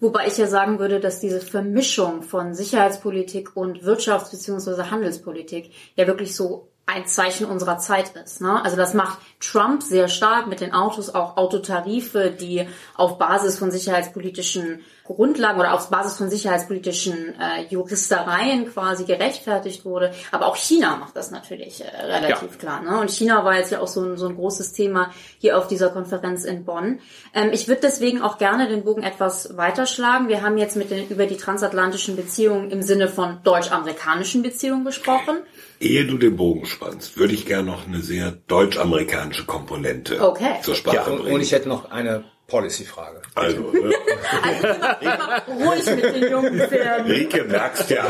Wobei 0.00 0.26
ich 0.26 0.38
ja 0.38 0.46
sagen 0.46 0.78
würde, 0.78 1.00
dass 1.00 1.20
diese 1.20 1.40
Vermischung 1.40 2.22
von 2.22 2.54
Sicherheitspolitik 2.54 3.56
und 3.56 3.84
Wirtschafts- 3.84 4.30
bzw. 4.30 4.90
Handelspolitik 4.90 5.70
ja 5.96 6.06
wirklich 6.06 6.34
so 6.34 6.68
ein 6.86 7.06
Zeichen 7.06 7.46
unserer 7.46 7.78
Zeit 7.78 8.14
ist. 8.16 8.40
Ne? 8.40 8.62
Also 8.62 8.76
das 8.76 8.94
macht 8.94 9.18
Trump 9.40 9.82
sehr 9.82 10.08
stark 10.08 10.46
mit 10.46 10.60
den 10.60 10.72
Autos, 10.72 11.14
auch 11.14 11.36
Autotarife, 11.36 12.30
die 12.30 12.68
auf 12.94 13.18
Basis 13.18 13.58
von 13.58 13.70
sicherheitspolitischen 13.70 14.80
Grundlagen 15.04 15.60
oder 15.60 15.74
auf 15.74 15.90
Basis 15.90 16.16
von 16.16 16.30
sicherheitspolitischen 16.30 17.34
äh, 17.38 17.66
Juristereien 17.68 18.72
quasi 18.72 19.04
gerechtfertigt 19.04 19.84
wurde. 19.84 20.12
Aber 20.32 20.46
auch 20.46 20.56
China 20.56 20.96
macht 20.96 21.14
das 21.14 21.30
natürlich 21.30 21.84
äh, 21.84 21.88
relativ 21.88 22.52
ja. 22.52 22.58
klar. 22.58 22.82
Ne? 22.82 22.98
Und 22.98 23.10
China 23.10 23.44
war 23.44 23.58
jetzt 23.58 23.70
ja 23.70 23.80
auch 23.80 23.86
so 23.86 24.02
ein, 24.02 24.16
so 24.16 24.26
ein 24.26 24.34
großes 24.34 24.72
Thema 24.72 25.10
hier 25.38 25.58
auf 25.58 25.68
dieser 25.68 25.90
Konferenz 25.90 26.44
in 26.44 26.64
Bonn. 26.64 27.00
Ähm, 27.34 27.50
ich 27.52 27.68
würde 27.68 27.82
deswegen 27.82 28.22
auch 28.22 28.38
gerne 28.38 28.66
den 28.66 28.84
Bogen 28.84 29.02
etwas 29.02 29.54
weiterschlagen. 29.58 30.28
Wir 30.28 30.40
haben 30.40 30.56
jetzt 30.56 30.76
mit 30.76 30.90
den, 30.90 31.06
über 31.08 31.26
die 31.26 31.36
transatlantischen 31.36 32.16
Beziehungen 32.16 32.70
im 32.70 32.80
Sinne 32.80 33.08
von 33.08 33.40
deutsch-amerikanischen 33.44 34.42
Beziehungen 34.42 34.86
gesprochen. 34.86 35.36
Ehe 35.80 36.06
du 36.06 36.16
den 36.16 36.36
Bogen 36.36 36.64
spannst, 36.64 37.18
würde 37.18 37.34
ich 37.34 37.44
gerne 37.44 37.70
noch 37.70 37.86
eine 37.86 38.00
sehr 38.00 38.30
deutsch-amerikanische 38.30 39.44
Komponente 39.44 40.26
okay. 40.26 40.60
zur 40.62 40.74
Sprache 40.74 40.96
ja, 40.96 41.04
und, 41.04 41.18
bringen. 41.18 41.34
Und 41.34 41.40
ich 41.42 41.52
hätte 41.52 41.68
noch 41.68 41.90
eine 41.90 42.24
Policy-Frage. 42.46 43.22
Also, 43.34 43.72
äh, 43.74 43.94
also 44.42 45.52
ruhig 45.52 45.86
mit 45.86 46.04
den 46.04 46.30
jungen 46.30 46.58
Pferden. 46.58 47.10
Rike, 47.10 47.44
merkst 47.44 47.90
ja. 47.90 48.06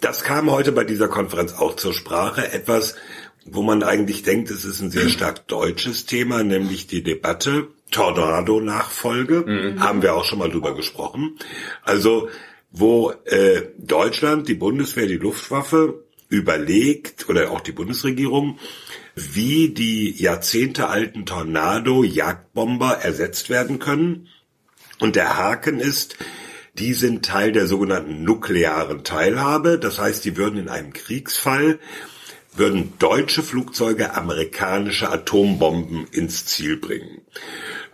das 0.00 0.24
kam 0.24 0.50
heute 0.50 0.72
bei 0.72 0.84
dieser 0.84 1.08
Konferenz 1.08 1.52
auch 1.52 1.76
zur 1.76 1.92
Sprache. 1.92 2.52
Etwas, 2.52 2.96
wo 3.44 3.62
man 3.62 3.82
eigentlich 3.82 4.22
denkt, 4.22 4.50
es 4.50 4.64
ist 4.64 4.80
ein 4.80 4.90
sehr 4.90 5.08
stark 5.08 5.46
deutsches 5.48 6.06
Thema, 6.06 6.42
nämlich 6.42 6.86
die 6.86 7.02
Debatte 7.02 7.68
Tornado-Nachfolge. 7.90 9.44
Mhm. 9.46 9.80
Haben 9.80 10.02
wir 10.02 10.14
auch 10.14 10.24
schon 10.24 10.38
mal 10.38 10.50
drüber 10.50 10.74
gesprochen. 10.74 11.38
Also, 11.82 12.28
wo 12.70 13.12
äh, 13.26 13.62
Deutschland, 13.76 14.48
die 14.48 14.54
Bundeswehr, 14.54 15.06
die 15.06 15.16
Luftwaffe 15.16 16.04
überlegt 16.32 17.28
oder 17.28 17.50
auch 17.50 17.60
die 17.60 17.72
Bundesregierung, 17.72 18.58
wie 19.14 19.68
die 19.68 20.10
jahrzehntealten 20.10 21.26
Tornado-Jagdbomber 21.26 22.98
ersetzt 23.02 23.50
werden 23.50 23.78
können. 23.78 24.28
Und 24.98 25.16
der 25.16 25.36
Haken 25.36 25.78
ist, 25.78 26.16
die 26.78 26.94
sind 26.94 27.26
Teil 27.26 27.52
der 27.52 27.66
sogenannten 27.66 28.24
nuklearen 28.24 29.04
Teilhabe. 29.04 29.78
Das 29.78 29.98
heißt, 29.98 30.24
die 30.24 30.38
würden 30.38 30.58
in 30.58 30.68
einem 30.70 30.94
Kriegsfall, 30.94 31.78
würden 32.54 32.94
deutsche 32.98 33.42
Flugzeuge 33.42 34.14
amerikanische 34.14 35.10
Atombomben 35.10 36.06
ins 36.12 36.46
Ziel 36.46 36.78
bringen. 36.78 37.20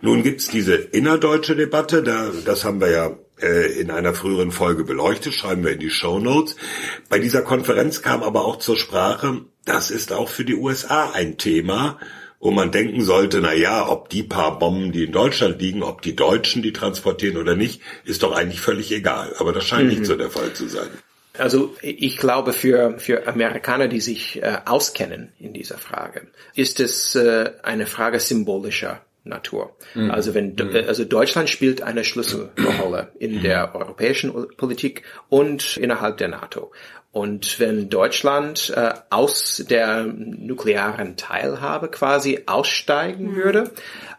Nun 0.01 0.23
gibt's 0.23 0.47
diese 0.47 0.75
innerdeutsche 0.75 1.57
Debatte, 1.57 2.03
da, 2.03 2.31
das 2.45 2.63
haben 2.63 2.79
wir 2.79 2.89
ja 2.89 3.17
in 3.47 3.91
einer 3.91 4.13
früheren 4.13 4.51
Folge 4.51 4.83
beleuchtet, 4.83 5.33
schreiben 5.33 5.63
wir 5.63 5.71
in 5.71 5.79
die 5.79 5.89
Show 5.89 6.19
Notes. 6.19 6.55
Bei 7.09 7.19
dieser 7.19 7.41
Konferenz 7.41 8.01
kam 8.01 8.23
aber 8.23 8.45
auch 8.45 8.57
zur 8.57 8.77
Sprache, 8.77 9.41
das 9.65 9.91
ist 9.91 10.11
auch 10.11 10.29
für 10.29 10.45
die 10.45 10.55
USA 10.55 11.11
ein 11.11 11.37
Thema, 11.37 11.99
wo 12.39 12.51
man 12.51 12.71
denken 12.71 13.01
sollte, 13.01 13.39
na 13.41 13.53
ja, 13.53 13.87
ob 13.87 14.09
die 14.09 14.23
paar 14.23 14.59
Bomben, 14.59 14.91
die 14.91 15.03
in 15.03 15.11
Deutschland 15.11 15.61
liegen, 15.61 15.83
ob 15.83 16.01
die 16.01 16.15
Deutschen 16.15 16.61
die 16.61 16.73
transportieren 16.73 17.37
oder 17.37 17.55
nicht, 17.55 17.81
ist 18.05 18.23
doch 18.23 18.35
eigentlich 18.35 18.61
völlig 18.61 18.91
egal. 18.91 19.35
Aber 19.37 19.51
das 19.51 19.65
scheint 19.65 19.89
mhm. 19.89 19.89
nicht 19.89 20.05
so 20.05 20.15
der 20.15 20.29
Fall 20.29 20.53
zu 20.53 20.67
sein. 20.67 20.87
Also 21.37 21.75
ich 21.81 22.17
glaube, 22.17 22.53
für, 22.53 22.99
für 22.99 23.27
Amerikaner, 23.27 23.87
die 23.87 24.01
sich 24.01 24.41
äh, 24.41 24.57
auskennen 24.65 25.31
in 25.39 25.53
dieser 25.53 25.77
Frage, 25.77 26.27
ist 26.53 26.79
es 26.79 27.15
äh, 27.15 27.51
eine 27.63 27.85
Frage 27.85 28.19
symbolischer 28.19 29.01
Natur. 29.29 29.75
Mhm. 29.93 30.11
Also 30.11 30.33
wenn 30.33 30.55
mhm. 30.55 30.75
also 30.87 31.05
Deutschland 31.05 31.49
spielt 31.49 31.81
eine 31.81 32.03
Schlüsselrolle 32.03 33.11
in 33.19 33.37
mhm. 33.37 33.41
der 33.41 33.75
europäischen 33.75 34.33
Politik 34.57 35.03
und 35.29 35.77
innerhalb 35.77 36.17
der 36.17 36.27
NATO. 36.27 36.71
Und 37.11 37.59
wenn 37.59 37.89
Deutschland 37.89 38.71
äh, 38.75 38.93
aus 39.09 39.65
der 39.67 40.03
nuklearen 40.03 41.15
Teilhabe 41.17 41.89
quasi 41.89 42.41
aussteigen 42.45 43.31
mhm. 43.31 43.35
würde, 43.35 43.71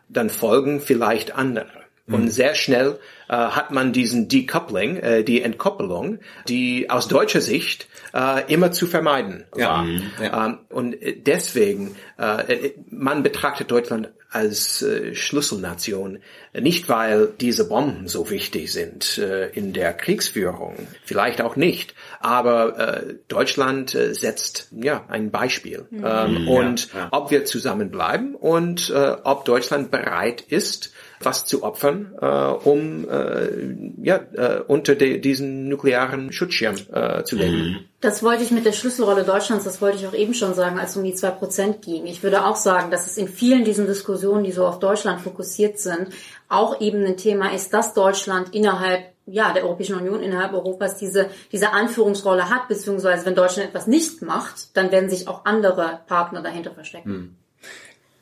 dann 0.08 0.30
folgen 0.30 0.80
vielleicht 0.80 1.34
andere. 1.34 1.80
Und 2.10 2.28
sehr 2.30 2.54
schnell 2.54 2.98
äh, 3.28 3.34
hat 3.34 3.70
man 3.70 3.92
diesen 3.92 4.28
Decoupling, 4.28 4.96
äh, 4.96 5.22
die 5.22 5.42
Entkoppelung, 5.42 6.18
die 6.48 6.90
aus 6.90 7.08
deutscher 7.08 7.40
Sicht 7.40 7.86
äh, 8.12 8.52
immer 8.52 8.72
zu 8.72 8.86
vermeiden 8.86 9.44
war. 9.52 9.86
Ja. 9.86 10.00
Ja. 10.20 10.46
Ähm, 10.46 10.58
und 10.70 10.96
deswegen, 11.26 11.94
äh, 12.18 12.52
äh, 12.52 12.74
man 12.90 13.22
betrachtet 13.22 13.70
Deutschland 13.70 14.10
als 14.30 14.82
äh, 14.82 15.14
Schlüsselnation, 15.14 16.20
nicht 16.52 16.88
weil 16.88 17.28
diese 17.40 17.68
Bomben 17.68 18.08
so 18.08 18.30
wichtig 18.30 18.72
sind 18.72 19.18
äh, 19.18 19.48
in 19.50 19.72
der 19.72 19.92
Kriegsführung, 19.92 20.74
vielleicht 21.04 21.40
auch 21.40 21.56
nicht, 21.56 21.94
aber 22.20 22.78
äh, 22.78 23.14
Deutschland 23.28 23.90
setzt 23.90 24.68
ja 24.72 25.04
ein 25.08 25.30
Beispiel. 25.30 25.86
Mhm. 25.90 25.98
Ähm, 25.98 26.02
ja, 26.04 26.52
und 26.52 26.92
ja. 26.94 27.08
ob 27.10 27.30
wir 27.30 27.44
zusammenbleiben 27.44 28.34
und 28.34 28.92
ob 29.24 29.44
Deutschland 29.44 29.90
bereit 29.90 30.40
ist, 30.42 30.92
was 31.22 31.44
zu 31.44 31.62
opfern, 31.62 32.14
äh, 32.20 32.26
um 32.26 33.06
äh, 33.08 33.74
ja, 34.02 34.20
äh, 34.32 34.62
unter 34.66 34.94
de, 34.94 35.18
diesen 35.18 35.68
nuklearen 35.68 36.32
Schutzschirm 36.32 36.76
äh, 36.92 37.22
zu 37.24 37.36
leben. 37.36 37.56
Mhm. 37.56 37.76
Das 38.00 38.22
wollte 38.22 38.42
ich 38.42 38.50
mit 38.50 38.64
der 38.64 38.72
Schlüsselrolle 38.72 39.24
Deutschlands, 39.24 39.64
das 39.64 39.82
wollte 39.82 39.98
ich 39.98 40.06
auch 40.06 40.14
eben 40.14 40.32
schon 40.32 40.54
sagen, 40.54 40.78
als 40.78 40.90
es 40.90 40.96
um 40.96 41.04
die 41.04 41.14
zwei 41.14 41.30
Prozent 41.30 41.82
ging. 41.82 42.06
Ich 42.06 42.22
würde 42.22 42.46
auch 42.46 42.56
sagen, 42.56 42.90
dass 42.90 43.06
es 43.06 43.18
in 43.18 43.28
vielen 43.28 43.64
diesen 43.64 43.86
Diskussionen, 43.86 44.44
die 44.44 44.52
so 44.52 44.66
auf 44.66 44.78
Deutschland 44.78 45.20
fokussiert 45.20 45.78
sind, 45.78 46.08
auch 46.48 46.80
eben 46.80 47.04
ein 47.04 47.18
Thema 47.18 47.52
ist, 47.52 47.74
dass 47.74 47.92
Deutschland 47.92 48.54
innerhalb 48.54 49.02
ja, 49.26 49.52
der 49.52 49.64
Europäischen 49.64 49.96
Union, 49.96 50.22
innerhalb 50.22 50.54
Europas 50.54 50.96
diese, 50.96 51.28
diese 51.52 51.72
Anführungsrolle 51.72 52.48
hat, 52.48 52.68
beziehungsweise 52.68 53.26
wenn 53.26 53.34
Deutschland 53.34 53.68
etwas 53.68 53.86
nicht 53.86 54.22
macht, 54.22 54.76
dann 54.76 54.90
werden 54.90 55.10
sich 55.10 55.28
auch 55.28 55.44
andere 55.44 56.00
Partner 56.06 56.42
dahinter 56.42 56.72
verstecken. 56.72 57.10
Hm. 57.10 57.36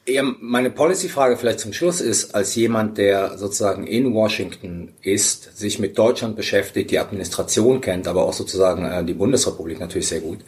Ja, 0.09 0.23
meine 0.41 0.71
Policy-Frage 0.71 1.37
vielleicht 1.37 1.61
zum 1.61 1.75
Schluss 1.75 2.01
ist, 2.01 2.35
als 2.35 2.55
jemand, 2.55 2.97
der 2.97 3.37
sozusagen 3.37 3.87
in 3.87 4.15
Washington 4.15 4.95
ist, 5.03 5.59
sich 5.59 5.79
mit 5.79 5.99
Deutschland 5.99 6.35
beschäftigt, 6.35 6.91
die 6.91 6.99
Administration 6.99 7.83
kennt, 7.83 8.09
aber 8.09 8.25
auch 8.25 8.33
sozusagen 8.33 8.87
äh, 8.87 9.05
die 9.05 9.13
Bundesrepublik 9.13 9.79
natürlich 9.79 10.09
sehr 10.09 10.21
gut. 10.21 10.39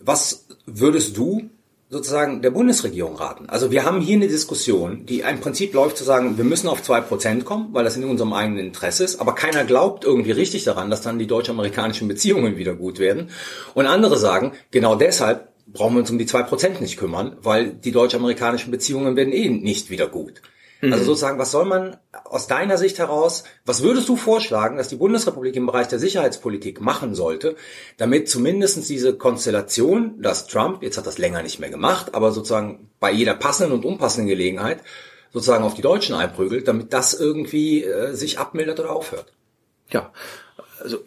Was 0.00 0.44
würdest 0.66 1.16
du 1.16 1.50
sozusagen 1.88 2.42
der 2.42 2.50
Bundesregierung 2.50 3.14
raten? 3.14 3.48
Also 3.48 3.70
wir 3.70 3.84
haben 3.84 4.00
hier 4.00 4.16
eine 4.16 4.26
Diskussion, 4.26 5.06
die 5.06 5.20
im 5.20 5.38
Prinzip 5.38 5.72
läuft 5.72 5.98
zu 5.98 6.04
sagen, 6.04 6.36
wir 6.36 6.44
müssen 6.44 6.66
auf 6.66 6.82
zwei 6.82 7.00
Prozent 7.00 7.44
kommen, 7.44 7.68
weil 7.72 7.84
das 7.84 7.96
in 7.96 8.02
unserem 8.04 8.32
eigenen 8.32 8.66
Interesse 8.66 9.04
ist, 9.04 9.20
aber 9.20 9.36
keiner 9.36 9.62
glaubt 9.62 10.04
irgendwie 10.04 10.32
richtig 10.32 10.64
daran, 10.64 10.90
dass 10.90 11.02
dann 11.02 11.20
die 11.20 11.28
deutsch-amerikanischen 11.28 12.08
Beziehungen 12.08 12.56
wieder 12.56 12.74
gut 12.74 12.98
werden. 12.98 13.30
Und 13.74 13.86
andere 13.86 14.18
sagen, 14.18 14.52
genau 14.72 14.96
deshalb 14.96 15.47
brauchen 15.72 15.94
wir 15.94 16.00
uns 16.00 16.10
um 16.10 16.18
die 16.18 16.26
zwei 16.26 16.42
Prozent 16.42 16.80
nicht 16.80 16.98
kümmern, 16.98 17.36
weil 17.42 17.72
die 17.72 17.92
deutsch-amerikanischen 17.92 18.70
Beziehungen 18.70 19.16
werden 19.16 19.32
eh 19.32 19.48
nicht 19.48 19.90
wieder 19.90 20.08
gut. 20.08 20.42
Mhm. 20.80 20.92
Also 20.92 21.04
sozusagen, 21.06 21.38
was 21.38 21.50
soll 21.50 21.64
man 21.64 21.96
aus 22.24 22.46
deiner 22.46 22.78
Sicht 22.78 22.98
heraus, 22.98 23.44
was 23.64 23.82
würdest 23.82 24.08
du 24.08 24.16
vorschlagen, 24.16 24.76
dass 24.76 24.88
die 24.88 24.96
Bundesrepublik 24.96 25.56
im 25.56 25.66
Bereich 25.66 25.88
der 25.88 25.98
Sicherheitspolitik 25.98 26.80
machen 26.80 27.14
sollte, 27.14 27.56
damit 27.96 28.28
zumindest 28.28 28.88
diese 28.88 29.16
Konstellation, 29.16 30.22
dass 30.22 30.46
Trump, 30.46 30.82
jetzt 30.82 30.98
hat 30.98 31.06
das 31.06 31.18
länger 31.18 31.42
nicht 31.42 31.58
mehr 31.58 31.70
gemacht, 31.70 32.14
aber 32.14 32.32
sozusagen 32.32 32.90
bei 33.00 33.10
jeder 33.10 33.34
passenden 33.34 33.72
und 33.72 33.84
unpassenden 33.84 34.28
Gelegenheit 34.28 34.80
sozusagen 35.32 35.64
auf 35.64 35.74
die 35.74 35.82
Deutschen 35.82 36.14
einprügelt, 36.14 36.68
damit 36.68 36.92
das 36.92 37.14
irgendwie 37.14 37.84
äh, 37.84 38.14
sich 38.14 38.38
abmildert 38.38 38.80
oder 38.80 38.90
aufhört? 38.90 39.32
Ja, 39.90 40.12
also 40.80 40.98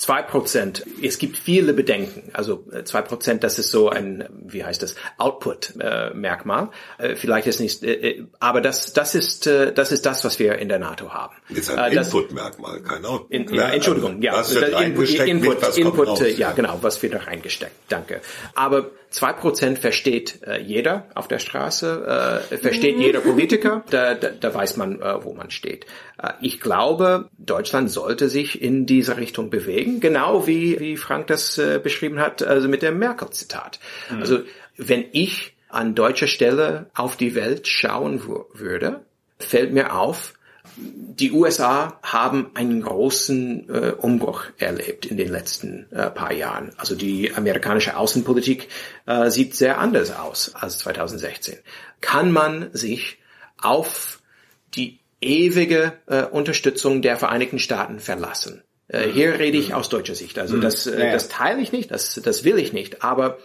Zwei 0.00 0.22
Prozent. 0.22 0.82
Es 1.02 1.18
gibt 1.18 1.36
viele 1.36 1.74
Bedenken. 1.74 2.30
Also 2.32 2.64
äh, 2.72 2.84
zwei 2.84 3.02
Prozent, 3.02 3.44
das 3.44 3.58
ist 3.58 3.70
so 3.70 3.90
ein, 3.90 4.26
wie 4.46 4.64
heißt 4.64 4.82
das, 4.82 4.94
Output-Merkmal. 5.18 6.70
Äh, 6.96 7.16
vielleicht 7.16 7.46
ist 7.46 7.60
nicht, 7.60 7.84
äh, 7.84 8.24
aber 8.38 8.62
das, 8.62 8.94
das 8.94 9.14
ist, 9.14 9.46
das 9.46 9.92
ist 9.92 10.06
das, 10.06 10.24
was 10.24 10.38
wir 10.38 10.56
in 10.56 10.70
der 10.70 10.78
NATO 10.78 11.12
haben. 11.12 11.36
Ist 11.50 11.70
ein 11.70 11.92
Input-Merkmal, 11.92 12.80
kein 12.80 13.04
Output. 13.04 13.30
In, 13.30 13.54
ja, 13.54 13.68
Entschuldigung, 13.68 14.22
ja. 14.22 14.32
Was 14.32 14.54
wird 14.54 14.80
Input, 14.80 15.10
Input, 15.10 15.76
Input 15.76 16.38
ja, 16.38 16.52
genau, 16.52 16.78
was 16.80 17.02
wird 17.02 17.12
da 17.12 17.18
reingesteckt. 17.18 17.74
Danke. 17.90 18.22
Aber 18.54 18.92
zwei 19.10 19.34
Prozent 19.34 19.80
versteht 19.80 20.40
jeder 20.64 21.08
auf 21.14 21.28
der 21.28 21.40
Straße, 21.40 22.40
versteht 22.62 22.98
jeder 22.98 23.20
Politiker. 23.20 23.84
Da, 23.90 24.14
da, 24.14 24.30
da 24.30 24.54
weiß 24.54 24.78
man, 24.78 24.98
wo 25.22 25.34
man 25.34 25.50
steht. 25.50 25.84
Äh, 26.22 26.32
ich 26.40 26.60
glaube, 26.60 27.30
Deutschland 27.38 27.90
sollte 27.90 28.28
sich 28.28 28.60
in 28.60 28.86
diese 28.86 29.16
Richtung 29.16 29.50
bewegen, 29.50 30.00
genau 30.00 30.46
wie, 30.46 30.78
wie 30.80 30.96
Frank 30.96 31.26
das 31.28 31.58
äh, 31.58 31.80
beschrieben 31.82 32.20
hat, 32.20 32.42
also 32.42 32.68
mit 32.68 32.82
dem 32.82 32.98
Merkel-Zitat. 32.98 33.80
Mhm. 34.10 34.20
Also 34.20 34.38
wenn 34.76 35.04
ich 35.12 35.56
an 35.68 35.94
deutscher 35.94 36.26
Stelle 36.26 36.90
auf 36.94 37.16
die 37.16 37.34
Welt 37.34 37.68
schauen 37.68 38.22
würde, 38.54 39.04
fällt 39.38 39.72
mir 39.72 39.94
auf, 39.94 40.34
die 40.76 41.32
USA 41.32 41.98
haben 42.02 42.52
einen 42.54 42.82
großen 42.82 43.68
äh, 43.68 43.92
Umbruch 43.92 44.44
erlebt 44.58 45.06
in 45.06 45.16
den 45.16 45.28
letzten 45.28 45.90
äh, 45.90 46.10
paar 46.10 46.32
Jahren. 46.32 46.72
Also 46.76 46.94
die 46.94 47.34
amerikanische 47.34 47.96
Außenpolitik 47.96 48.68
äh, 49.06 49.30
sieht 49.30 49.54
sehr 49.54 49.78
anders 49.78 50.16
aus 50.16 50.54
als 50.54 50.78
2016. 50.78 51.58
Kann 52.00 52.30
man 52.32 52.70
sich 52.72 53.18
auf 53.60 54.20
die 54.74 54.99
ewige 55.20 55.92
äh, 56.06 56.24
Unterstützung 56.24 57.02
der 57.02 57.16
Vereinigten 57.16 57.58
Staaten 57.58 58.00
verlassen? 58.00 58.62
Äh, 58.88 59.08
hier 59.08 59.38
rede 59.38 59.58
ich 59.58 59.74
aus 59.74 59.88
deutscher 59.88 60.14
Sicht. 60.14 60.38
Also 60.38 60.56
Mhm. 60.56 60.60
das, 60.62 60.86
äh, 60.86 61.12
das 61.12 61.28
teile 61.28 61.60
ich 61.60 61.72
nicht, 61.72 61.90
das, 61.90 62.20
das 62.22 62.44
will 62.44 62.58
ich 62.58 62.72
nicht. 62.72 63.02
Aber 63.02 63.38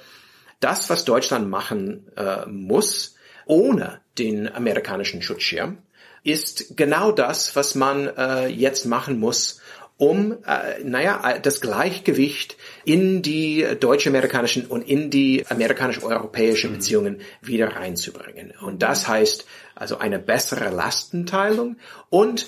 das, 0.60 0.90
was 0.90 1.06
Deutschland 1.06 1.50
machen 1.50 2.12
äh, 2.16 2.46
muss, 2.48 3.16
ohne 3.46 4.02
den 4.18 4.52
amerikanischen 4.54 5.22
Schutzschirm, 5.22 5.78
ist 6.24 6.76
genau 6.76 7.12
das, 7.12 7.56
was 7.56 7.76
man 7.76 8.08
äh, 8.18 8.48
jetzt 8.48 8.86
machen 8.86 9.20
muss, 9.20 9.62
um, 9.98 10.38
äh, 10.46 10.84
naja, 10.84 11.40
das 11.42 11.62
Gleichgewicht 11.62 12.58
in 12.84 13.22
die 13.22 13.66
deutsch-amerikanischen 13.80 14.66
und 14.66 14.82
in 14.82 15.10
die 15.10 15.46
amerikanisch-europäische 15.48 16.70
Beziehungen 16.70 17.22
wieder 17.42 17.76
reinzubringen. 17.76 18.54
Und 18.62 18.82
das 18.82 19.08
heißt 19.08 19.46
also 19.74 19.98
eine 19.98 20.20
bessere 20.20 20.70
Lastenteilung 20.70 21.78
und, 22.10 22.48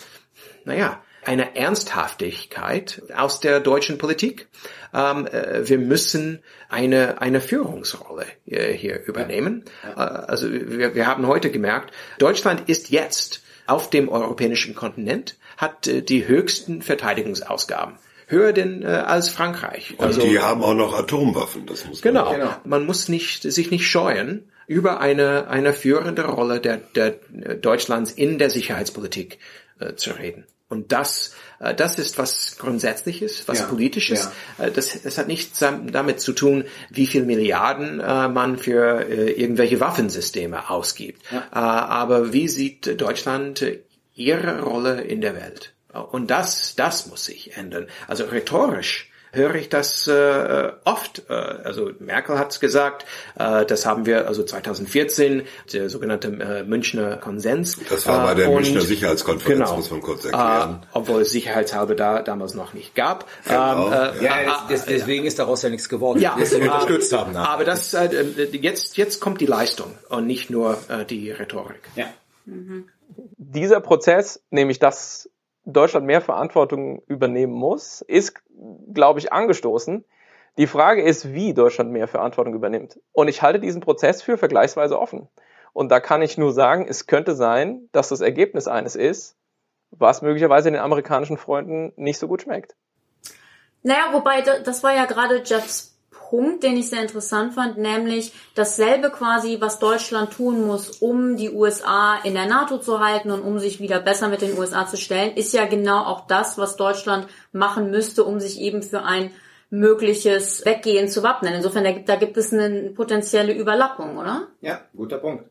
naja, 0.65 1.01
eine 1.27 1.57
Ernsthaftigkeit 1.57 3.01
aus 3.13 3.41
der 3.41 3.59
deutschen 3.59 3.97
Politik. 3.97 4.47
Ähm, 4.93 5.27
äh, 5.27 5.67
wir 5.67 5.77
müssen 5.77 6.41
eine, 6.69 7.21
eine 7.21 7.41
Führungsrolle 7.41 8.25
äh, 8.45 8.71
hier 8.71 9.03
übernehmen. 9.05 9.65
Äh, 9.83 9.99
also 9.99 10.49
wir, 10.51 10.95
wir 10.95 11.05
haben 11.05 11.27
heute 11.27 11.51
gemerkt, 11.51 11.93
Deutschland 12.17 12.69
ist 12.69 12.89
jetzt 12.91 13.41
auf 13.67 13.89
dem 13.89 14.09
europäischen 14.09 14.75
Kontinent, 14.75 15.37
hat 15.57 15.87
äh, 15.87 16.01
die 16.01 16.27
höchsten 16.27 16.81
Verteidigungsausgaben. 16.81 17.95
Höher 18.27 18.51
denn 18.51 18.83
äh, 18.83 18.87
als 18.87 19.29
Frankreich. 19.29 19.95
Und 19.97 20.21
die 20.21 20.39
haben 20.39 20.61
auch 20.61 20.73
noch 20.73 20.93
Atomwaffen, 20.97 21.65
das 21.65 21.85
muss 21.85 22.03
man 22.03 22.13
Genau. 22.13 22.35
Man 22.65 22.85
muss 22.85 23.07
nicht, 23.07 23.43
sich 23.43 23.71
nicht 23.71 23.87
scheuen, 23.87 24.49
über 24.67 24.99
eine, 24.99 25.47
eine 25.47 25.73
führende 25.73 26.25
Rolle 26.25 26.59
der, 26.59 26.77
der 26.77 27.15
äh, 27.41 27.55
Deutschlands 27.55 28.11
in 28.11 28.37
der 28.37 28.49
Sicherheitspolitik 28.49 29.39
äh, 29.79 29.95
zu 29.95 30.11
reden. 30.11 30.45
Und 30.69 30.91
das, 30.91 31.33
äh, 31.59 31.73
das 31.73 31.97
ist 31.97 32.17
was 32.17 32.57
Grundsätzliches, 32.57 33.47
was 33.47 33.59
Ja, 33.59 33.65
Politisches. 33.67 34.29
Äh, 34.57 34.71
das, 34.71 35.01
das 35.01 35.17
hat 35.17 35.27
nichts 35.27 35.59
damit 35.59 36.19
zu 36.19 36.33
tun, 36.33 36.65
wie 36.89 37.07
viel 37.07 37.23
Milliarden 37.23 37.99
äh, 37.99 38.27
man 38.27 38.57
für 38.57 39.07
äh, 39.07 39.31
irgendwelche 39.31 39.79
Waffensysteme 39.79 40.69
ausgibt. 40.69 41.21
Äh, 41.31 41.37
aber 41.51 42.33
wie 42.33 42.47
sieht 42.47 42.99
Deutschland 42.99 43.61
äh, 43.61 43.79
ihre 44.13 44.61
Rolle 44.61 45.01
in 45.01 45.21
der 45.21 45.35
Welt? 45.35 45.73
Und 46.11 46.29
das, 46.29 46.75
das 46.75 47.07
muss 47.07 47.25
sich 47.25 47.55
ändern. 47.55 47.87
Also 48.07 48.25
rhetorisch 48.25 49.09
höre 49.31 49.55
ich 49.55 49.69
das 49.69 50.07
äh, 50.07 50.71
oft. 50.83 51.23
Äh, 51.29 51.33
also 51.33 51.91
Merkel 51.99 52.37
hat 52.39 52.51
es 52.51 52.59
gesagt, 52.59 53.05
äh, 53.37 53.65
das 53.65 53.85
haben 53.85 54.05
wir 54.05 54.27
also 54.27 54.43
2014, 54.43 55.43
der 55.73 55.89
sogenannte 55.89 56.27
äh, 56.29 56.63
Münchner 56.63 57.17
Konsens. 57.17 57.77
Das 57.89 58.05
war 58.07 58.25
bei 58.25 58.33
der 58.35 58.45
Äh, 58.45 58.49
und- 58.49 58.55
Münchner 58.55 58.81
Sicherheitskonferenz, 58.81 59.59
genau, 59.59 59.75
muss 59.77 59.91
man 59.91 60.01
kurz 60.01 60.25
erklären. 60.25 60.79
Äh, 60.83 60.87
obwohl 60.93 61.21
es 61.21 61.31
sicherheitshalber 61.31 61.95
da 61.95 62.21
damals 62.21 62.53
noch 62.53 62.73
nicht 62.73 62.95
gab. 62.95 63.25
Genau. 63.45 63.87
Ähm, 63.87 63.93
äh, 63.93 64.23
Ja, 64.25 64.65
äh, 64.65 64.67
des, 64.69 64.85
deswegen 64.85 65.25
ist 65.25 65.39
daraus 65.39 65.61
ja 65.61 65.69
nichts 65.69 65.89
geworden, 65.89 66.19
ja, 66.19 66.35
das 66.39 66.51
wir 66.51 66.59
äh, 66.59 66.63
unterstützt 66.63 67.13
haben. 67.13 67.33
nachher. 67.33 67.49
Aber 67.49 67.63
das 67.65 67.93
äh, 67.93 68.07
jetzt 68.53 68.97
jetzt 68.97 69.19
kommt 69.19 69.41
die 69.41 69.45
Leistung 69.45 69.91
und 70.09 70.25
nicht 70.27 70.49
nur 70.49 70.77
äh, 70.89 71.05
die 71.05 71.31
Rhetorik. 71.31 71.81
Ja. 71.95 72.05
dieser 73.37 73.81
Prozess, 73.81 74.41
nämlich 74.51 74.79
dass 74.79 75.29
Deutschland 75.67 76.05
mehr 76.05 76.21
Verantwortung 76.21 77.01
übernehmen 77.07 77.53
muss, 77.53 78.01
ist, 78.01 78.41
glaube 78.93 79.19
ich, 79.19 79.33
angestoßen. 79.33 80.05
Die 80.57 80.67
Frage 80.67 81.03
ist, 81.03 81.33
wie 81.33 81.53
Deutschland 81.53 81.91
mehr 81.91 82.07
Verantwortung 82.07 82.53
übernimmt. 82.53 82.99
Und 83.11 83.27
ich 83.27 83.41
halte 83.41 83.59
diesen 83.59 83.81
Prozess 83.81 84.21
für 84.21 84.37
vergleichsweise 84.37 84.97
offen. 84.97 85.27
Und 85.73 85.89
da 85.89 85.99
kann 85.99 86.21
ich 86.21 86.37
nur 86.37 86.53
sagen, 86.53 86.87
es 86.87 87.05
könnte 87.05 87.35
sein, 87.35 87.89
dass 87.91 88.09
das 88.09 88.21
Ergebnis 88.21 88.67
eines 88.67 88.95
ist, 88.95 89.35
was 89.91 90.21
möglicherweise 90.21 90.71
den 90.71 90.79
amerikanischen 90.79 91.37
Freunden 91.37 91.91
nicht 91.97 92.17
so 92.17 92.27
gut 92.27 92.41
schmeckt. 92.43 92.75
Naja, 93.83 94.13
wobei, 94.13 94.41
da- 94.41 94.59
das 94.59 94.83
war 94.83 94.95
ja 94.95 95.05
gerade 95.05 95.43
Jeffs 95.43 95.96
Punkt, 96.29 96.63
den 96.63 96.77
ich 96.77 96.89
sehr 96.89 97.01
interessant 97.01 97.53
fand, 97.53 97.77
nämlich 97.77 98.33
dasselbe 98.55 99.09
quasi, 99.09 99.57
was 99.61 99.79
Deutschland 99.79 100.33
tun 100.33 100.65
muss, 100.65 101.01
um 101.01 101.37
die 101.37 101.51
USA 101.51 102.17
in 102.23 102.33
der 102.33 102.47
NATO 102.47 102.79
zu 102.79 102.99
halten 102.99 103.31
und 103.31 103.41
um 103.41 103.59
sich 103.59 103.79
wieder 103.79 103.99
besser 103.99 104.27
mit 104.27 104.41
den 104.41 104.57
USA 104.57 104.85
zu 104.87 104.97
stellen, 104.97 105.35
ist 105.35 105.53
ja 105.53 105.65
genau 105.65 106.03
auch 106.03 106.27
das, 106.27 106.57
was 106.57 106.75
Deutschland 106.75 107.27
machen 107.51 107.91
müsste, 107.91 108.23
um 108.25 108.39
sich 108.39 108.59
eben 108.59 108.83
für 108.83 109.03
ein 109.03 109.31
mögliches 109.69 110.65
Weggehen 110.65 111.07
zu 111.07 111.23
wappnen. 111.23 111.53
Insofern, 111.53 111.83
da 111.83 111.91
gibt, 111.91 112.09
da 112.09 112.15
gibt 112.15 112.37
es 112.37 112.53
eine 112.53 112.91
potenzielle 112.91 113.53
Überlappung, 113.53 114.17
oder? 114.17 114.47
Ja, 114.61 114.81
guter 114.95 115.17
Punkt. 115.17 115.45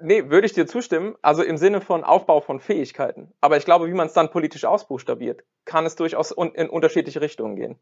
Nee, 0.00 0.28
würde 0.28 0.46
ich 0.46 0.52
dir 0.52 0.66
zustimmen. 0.66 1.14
Also 1.22 1.42
im 1.42 1.56
Sinne 1.56 1.80
von 1.80 2.04
Aufbau 2.04 2.40
von 2.40 2.60
Fähigkeiten. 2.60 3.32
Aber 3.40 3.56
ich 3.56 3.64
glaube, 3.64 3.86
wie 3.86 3.94
man 3.94 4.08
es 4.08 4.12
dann 4.12 4.30
politisch 4.30 4.64
ausbuchstabiert, 4.64 5.44
kann 5.64 5.86
es 5.86 5.94
durchaus 5.94 6.36
un 6.36 6.52
in 6.54 6.68
unterschiedliche 6.68 7.20
Richtungen 7.20 7.56
gehen. 7.56 7.78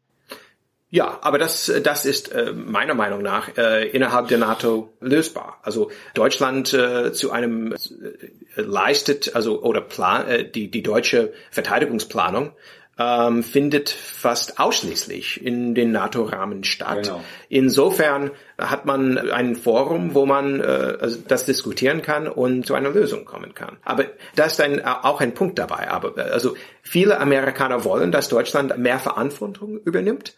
Ja, 0.93 1.17
aber 1.21 1.39
das, 1.39 1.73
das 1.81 2.05
ist 2.05 2.31
äh, 2.33 2.53
meiner 2.53 2.93
Meinung 2.93 3.23
nach 3.23 3.57
äh, 3.57 3.89
innerhalb 3.89 4.27
der 4.27 4.37
NATO 4.37 4.93
lösbar. 5.01 5.57
Also 5.63 5.89
Deutschland 6.13 6.71
äh, 6.71 7.11
zu 7.13 7.31
einem 7.31 7.73
äh, 7.73 8.61
leistet, 8.61 9.35
also 9.35 9.63
oder 9.63 9.81
plan, 9.81 10.27
äh, 10.27 10.47
die 10.47 10.69
die 10.69 10.83
deutsche 10.83 11.33
Verteidigungsplanung 11.49 12.51
ähm, 12.99 13.41
findet 13.41 13.89
fast 13.89 14.59
ausschließlich 14.59 15.43
in 15.43 15.73
den 15.73 15.91
NATO-Rahmen 15.91 16.63
statt. 16.63 17.05
Genau. 17.05 17.23
Insofern 17.49 18.29
hat 18.59 18.85
man 18.85 19.17
ein 19.17 19.55
Forum, 19.55 20.13
wo 20.13 20.27
man 20.27 20.59
äh, 20.59 20.97
also 21.01 21.17
das 21.27 21.45
diskutieren 21.45 22.03
kann 22.03 22.27
und 22.27 22.67
zu 22.67 22.75
einer 22.75 22.91
Lösung 22.91 23.25
kommen 23.25 23.55
kann. 23.55 23.77
Aber 23.83 24.05
da 24.35 24.45
ist 24.45 24.61
ein, 24.61 24.85
auch 24.85 25.21
ein 25.21 25.33
Punkt 25.33 25.57
dabei. 25.57 25.89
Aber 25.89 26.19
äh, 26.19 26.29
also 26.29 26.55
viele 26.83 27.19
Amerikaner 27.19 27.83
wollen, 27.83 28.11
dass 28.11 28.29
Deutschland 28.29 28.77
mehr 28.77 28.99
Verantwortung 28.99 29.79
übernimmt. 29.79 30.35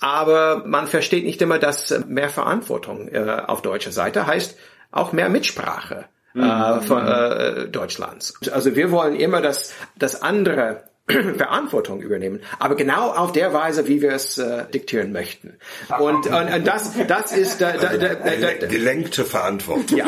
Aber 0.00 0.64
man 0.66 0.86
versteht 0.86 1.24
nicht 1.24 1.42
immer, 1.42 1.58
dass 1.58 2.04
mehr 2.06 2.28
Verantwortung 2.28 3.08
äh, 3.08 3.42
auf 3.46 3.62
deutscher 3.62 3.92
Seite 3.92 4.26
heißt 4.26 4.56
auch 4.90 5.12
mehr 5.12 5.28
Mitsprache 5.28 6.06
äh, 6.34 6.80
von 6.80 7.06
äh, 7.06 7.68
Deutschlands. 7.68 8.34
Also 8.52 8.74
wir 8.76 8.90
wollen 8.90 9.16
immer, 9.16 9.40
dass 9.42 9.74
dass 9.96 10.22
andere 10.22 10.84
Verantwortung 11.36 12.00
übernehmen, 12.00 12.40
aber 12.58 12.74
genau 12.74 13.10
auf 13.10 13.32
der 13.32 13.52
Weise, 13.52 13.88
wie 13.88 14.02
wir 14.02 14.12
es 14.12 14.38
äh, 14.38 14.64
diktieren 14.72 15.12
möchten. 15.12 15.56
Und, 15.98 16.26
und, 16.26 16.52
und 16.54 16.66
das, 16.66 16.92
das 17.06 17.32
ist 17.32 17.60
da, 17.60 17.72
da, 17.72 17.96
da, 17.96 18.14
da, 18.14 18.30
da, 18.36 18.66
Gelenkte 18.66 19.24
Verantwortung. 19.24 19.96
ja, 19.96 20.06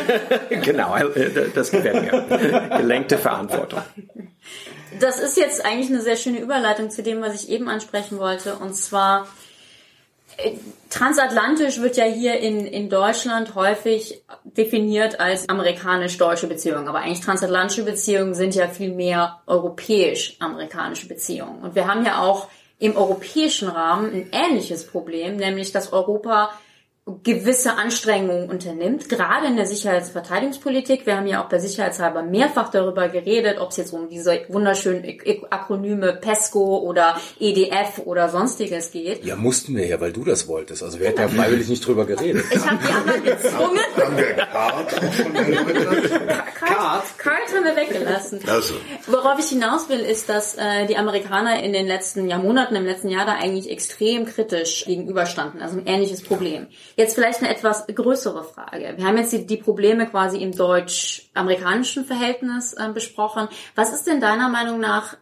genau, 0.62 0.96
äh, 0.96 1.50
das 1.54 1.70
gefällt 1.70 2.02
mir. 2.02 2.68
Gelenkte 2.78 3.18
Verantwortung. 3.18 3.82
Das 5.00 5.18
ist 5.18 5.36
jetzt 5.36 5.64
eigentlich 5.64 5.88
eine 5.88 6.00
sehr 6.00 6.16
schöne 6.16 6.40
Überleitung 6.40 6.90
zu 6.90 7.02
dem, 7.02 7.20
was 7.20 7.42
ich 7.42 7.48
eben 7.48 7.68
ansprechen 7.68 8.18
wollte. 8.18 8.56
Und 8.56 8.74
zwar, 8.74 9.26
transatlantisch 10.90 11.80
wird 11.80 11.96
ja 11.96 12.04
hier 12.04 12.38
in, 12.38 12.66
in 12.66 12.88
Deutschland 12.88 13.54
häufig 13.54 14.22
definiert 14.44 15.18
als 15.20 15.48
amerikanisch-deutsche 15.48 16.46
Beziehungen. 16.46 16.88
Aber 16.88 17.00
eigentlich 17.00 17.20
transatlantische 17.20 17.84
Beziehungen 17.84 18.34
sind 18.34 18.54
ja 18.54 18.68
viel 18.68 18.92
mehr 18.92 19.40
europäisch-amerikanische 19.46 21.08
Beziehungen. 21.08 21.62
Und 21.62 21.74
wir 21.74 21.86
haben 21.86 22.04
ja 22.04 22.20
auch 22.20 22.48
im 22.78 22.96
europäischen 22.96 23.68
Rahmen 23.68 24.12
ein 24.12 24.30
ähnliches 24.32 24.86
Problem, 24.86 25.36
nämlich 25.36 25.72
dass 25.72 25.92
Europa 25.92 26.50
gewisse 27.22 27.74
Anstrengungen 27.76 28.48
unternimmt, 28.48 29.10
gerade 29.10 29.46
in 29.46 29.56
der 29.56 29.66
Sicherheits- 29.66 30.06
und 30.06 30.12
Verteidigungspolitik. 30.14 31.04
Wir 31.04 31.16
haben 31.18 31.26
ja 31.26 31.44
auch 31.44 31.50
bei 31.50 31.58
Sicherheitshalber 31.58 32.22
mehrfach 32.22 32.70
darüber 32.70 33.08
geredet, 33.10 33.58
ob 33.60 33.72
es 33.72 33.76
jetzt 33.76 33.92
um 33.92 34.08
diese 34.08 34.40
wunderschönen 34.48 35.04
Ak- 35.04 35.46
Akronyme 35.50 36.14
PESCO 36.14 36.78
oder 36.78 37.20
EDF 37.38 37.98
oder 38.06 38.30
sonstiges 38.30 38.90
geht. 38.90 39.22
Ja, 39.22 39.36
mussten 39.36 39.76
wir 39.76 39.86
ja, 39.86 40.00
weil 40.00 40.12
du 40.14 40.24
das 40.24 40.48
wolltest. 40.48 40.82
Also 40.82 40.98
wir 40.98 41.08
hätten 41.08 41.20
ja 41.20 41.28
freiwillig 41.28 41.68
nicht 41.68 41.86
drüber 41.86 42.06
geredet. 42.06 42.42
Ich 42.50 42.66
habe 42.66 42.78
die 42.82 42.92
anderen 42.92 43.22
gezwungen. 43.22 43.80
Haben 43.96 44.16
wir 44.16 44.54
auch 44.54 44.90
schon 45.12 45.34
Kalt, 46.84 47.18
kalt 47.18 47.54
haben 47.54 47.64
wir 47.64 47.76
weggelassen. 47.76 48.40
Also, 48.46 48.74
Worauf 49.06 49.38
ich 49.38 49.46
hinaus 49.46 49.88
will, 49.88 50.00
ist, 50.00 50.28
dass 50.28 50.54
äh, 50.56 50.86
die 50.86 50.96
Amerikaner 50.96 51.62
in 51.62 51.72
den 51.72 51.86
letzten 51.86 52.28
Jahrmonaten, 52.28 52.76
im 52.76 52.84
letzten 52.84 53.08
Jahr 53.08 53.24
da 53.24 53.32
eigentlich 53.32 53.70
extrem 53.70 54.26
kritisch 54.26 54.84
gegenüberstanden. 54.84 55.62
Also 55.62 55.78
ein 55.78 55.86
ähnliches 55.86 56.22
Problem. 56.22 56.66
Jetzt 56.96 57.14
vielleicht 57.14 57.40
eine 57.40 57.50
etwas 57.50 57.86
größere 57.86 58.44
Frage. 58.44 58.94
Wir 58.96 59.06
haben 59.06 59.16
jetzt 59.16 59.32
die, 59.32 59.46
die 59.46 59.56
Probleme 59.56 60.06
quasi 60.06 60.38
im 60.38 60.54
deutsch-amerikanischen 60.54 62.04
Verhältnis 62.04 62.74
äh, 62.74 62.88
besprochen. 62.92 63.48
Was 63.74 63.94
ist 63.94 64.06
denn 64.06 64.20
deiner 64.20 64.50
Meinung 64.50 64.78
nach 64.78 65.16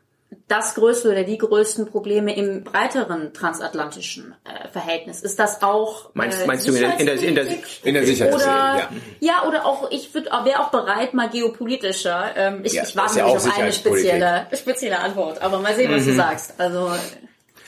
das 0.49 0.75
größte 0.75 1.11
oder 1.11 1.25
die 1.25 1.39
größten 1.39 1.87
Probleme 1.87 2.35
im 2.37 2.65
breiteren 2.65 3.33
transatlantischen 3.35 4.35
äh, 4.45 4.69
Verhältnis? 4.69 5.21
Ist 5.21 5.39
das 5.39 5.63
auch 5.63 6.11
Meinst- 6.15 6.43
äh, 6.43 6.47
meinst 6.47 6.67
du 6.69 6.73
in 6.73 6.81
der- 6.81 7.01
in 7.01 7.07
der- 7.07 7.15
in 7.23 7.35
der- 7.35 7.47
in 7.85 7.95
der 7.95 8.05
Sicherheitspolitik, 8.07 8.53
oder, 8.53 8.79
ja. 8.79 8.91
ja, 9.21 9.49
oder 9.49 9.67
auch, 9.67 9.91
ich 9.91 10.13
würde, 10.15 10.31
wäre 10.45 10.61
auch 10.61 10.71
bereit, 10.71 11.15
mal 11.15 11.29
geopolitischer. 11.29 12.33
Ähm, 12.37 12.61
ich, 12.65 12.73
Ja, 12.75 12.83
ich 12.85 12.97
warte 12.97 13.19
ja 13.19 13.25
auf 13.27 13.59
eine 13.59 13.73
spezielle, 13.73 14.47
spezielle 14.57 14.99
Antwort, 14.99 15.41
aber 15.43 15.59
mal 15.61 15.75
sehen, 15.75 15.91
was 15.93 16.03
Mhm. 16.05 16.09
du 16.11 16.15
sagst. 16.17 16.55
Also, 16.59 16.91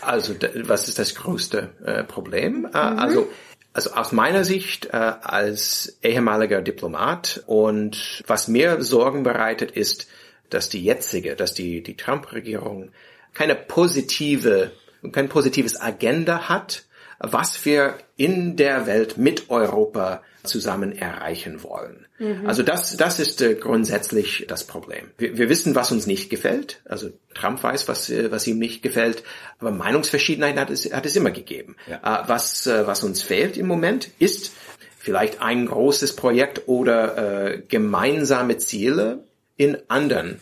Also 0.01 0.35
was 0.65 0.89
ist 0.89 0.99
das 0.99 1.15
größte 1.15 1.71
äh, 1.85 2.05
Problem? 2.05 2.69
Äh, 2.73 2.77
also 2.77 3.29
also 3.73 3.91
aus 3.95 4.13
meiner 4.13 4.45
Sicht 4.45 4.87
äh, 4.87 4.91
als 4.97 5.99
ehemaliger 6.03 6.63
Diplomat 6.63 7.43
und 7.47 8.23
was 8.29 8.47
mir 8.47 8.83
Sorgen 8.85 9.25
bereitet 9.25 9.73
ist, 9.73 10.07
dass 10.51 10.69
die 10.69 10.83
jetzige, 10.83 11.37
dass 11.37 11.55
die 11.55 11.83
die 11.83 11.97
Trump-Regierung 11.97 12.91
keine 13.33 13.55
positive, 13.55 14.73
kein 15.13 15.29
positives 15.29 15.81
Agenda 15.81 16.49
hat, 16.49 16.85
was 17.19 17.65
wir 17.65 17.99
in 18.17 18.57
der 18.57 18.87
Welt 18.87 19.17
mit 19.19 19.51
Europa 19.51 20.23
zusammen 20.45 20.93
erreichen 20.93 21.63
wollen. 21.63 22.07
Mhm. 22.19 22.47
Also 22.47 22.63
das, 22.63 22.97
das 22.97 23.19
ist 23.19 23.41
äh, 23.41 23.55
grundsätzlich 23.55 24.45
das 24.47 24.65
Problem. 24.65 25.11
Wir, 25.17 25.39
wir, 25.39 25.49
wissen, 25.49 25.75
was 25.75 25.91
uns 25.91 26.07
nicht 26.07 26.31
gefällt. 26.31 26.81
Also 26.85 27.11
Trump 27.35 27.63
weiß, 27.63 27.89
was, 27.89 28.11
äh, 28.11 28.31
was 28.31 28.47
ihm 28.47 28.59
nicht 28.59 28.83
gefällt. 28.83 29.25
Aber 29.59 29.71
Meinungsverschiedenheit 29.71 30.57
hat 30.57 30.71
es, 30.71 30.93
hat 30.93 31.07
es 31.07 31.17
immer 31.17 31.31
gegeben. 31.31 31.77
Ja. 31.89 32.25
Äh, 32.25 32.29
was, 32.29 32.67
äh, 32.67 32.87
was 32.87 33.03
uns 33.03 33.23
fehlt 33.23 33.57
im 33.57 33.67
Moment 33.67 34.11
ist 34.19 34.53
vielleicht 34.99 35.43
ein 35.43 35.67
großes 35.67 36.17
Projekt 36.17 36.63
oder 36.67 37.53
äh, 37.53 37.63
gemeinsame 37.69 38.57
Ziele 38.59 39.25
in 39.57 39.79
anderen, 39.89 40.41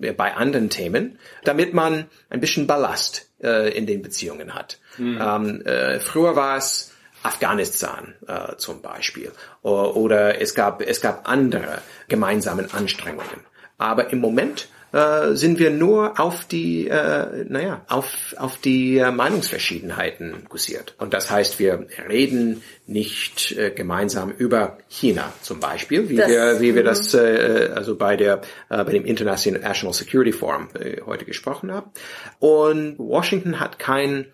äh, 0.00 0.12
bei 0.12 0.34
anderen 0.34 0.70
Themen, 0.70 1.18
damit 1.44 1.74
man 1.74 2.06
ein 2.30 2.40
bisschen 2.40 2.66
Ballast 2.66 3.30
äh, 3.42 3.76
in 3.76 3.86
den 3.86 4.02
Beziehungen 4.02 4.54
hat. 4.54 4.78
Mhm. 4.98 5.18
Ähm, 5.20 5.66
äh, 5.66 6.00
früher 6.00 6.36
war 6.36 6.56
es 6.56 6.92
Afghanistan 7.22 8.14
äh, 8.26 8.56
zum 8.56 8.82
Beispiel 8.82 9.30
oder, 9.62 9.96
oder 9.96 10.40
es 10.40 10.54
gab 10.54 10.82
es 10.82 11.00
gab 11.00 11.28
andere 11.28 11.80
gemeinsamen 12.08 12.72
Anstrengungen. 12.72 13.46
Aber 13.78 14.10
im 14.10 14.20
Moment 14.20 14.68
äh, 14.92 15.34
sind 15.34 15.58
wir 15.58 15.70
nur 15.70 16.20
auf 16.20 16.44
die, 16.44 16.88
äh, 16.88 17.44
naja, 17.48 17.82
auf, 17.88 18.34
auf 18.36 18.58
die 18.58 18.98
äh, 18.98 19.10
Meinungsverschiedenheiten 19.10 20.42
fokussiert. 20.42 20.94
Und 20.98 21.14
das 21.14 21.30
heißt, 21.30 21.58
wir 21.58 21.86
reden 22.08 22.62
nicht 22.86 23.52
äh, 23.52 23.70
gemeinsam 23.70 24.30
über 24.30 24.78
China 24.88 25.32
zum 25.40 25.60
Beispiel, 25.60 26.08
wie 26.08 26.16
das, 26.16 26.28
wir, 26.28 26.60
wie 26.60 26.74
wir 26.74 26.84
das 26.84 27.14
äh, 27.14 27.70
also 27.74 27.96
bei 27.96 28.16
der 28.16 28.42
äh, 28.68 28.84
bei 28.84 28.92
dem 28.92 29.04
International 29.04 29.92
Security 29.94 30.32
Forum 30.32 30.68
äh, 30.74 31.00
heute 31.06 31.24
gesprochen 31.24 31.72
haben. 31.72 31.90
Und 32.38 32.98
Washington 32.98 33.60
hat 33.60 33.78
kein 33.78 34.26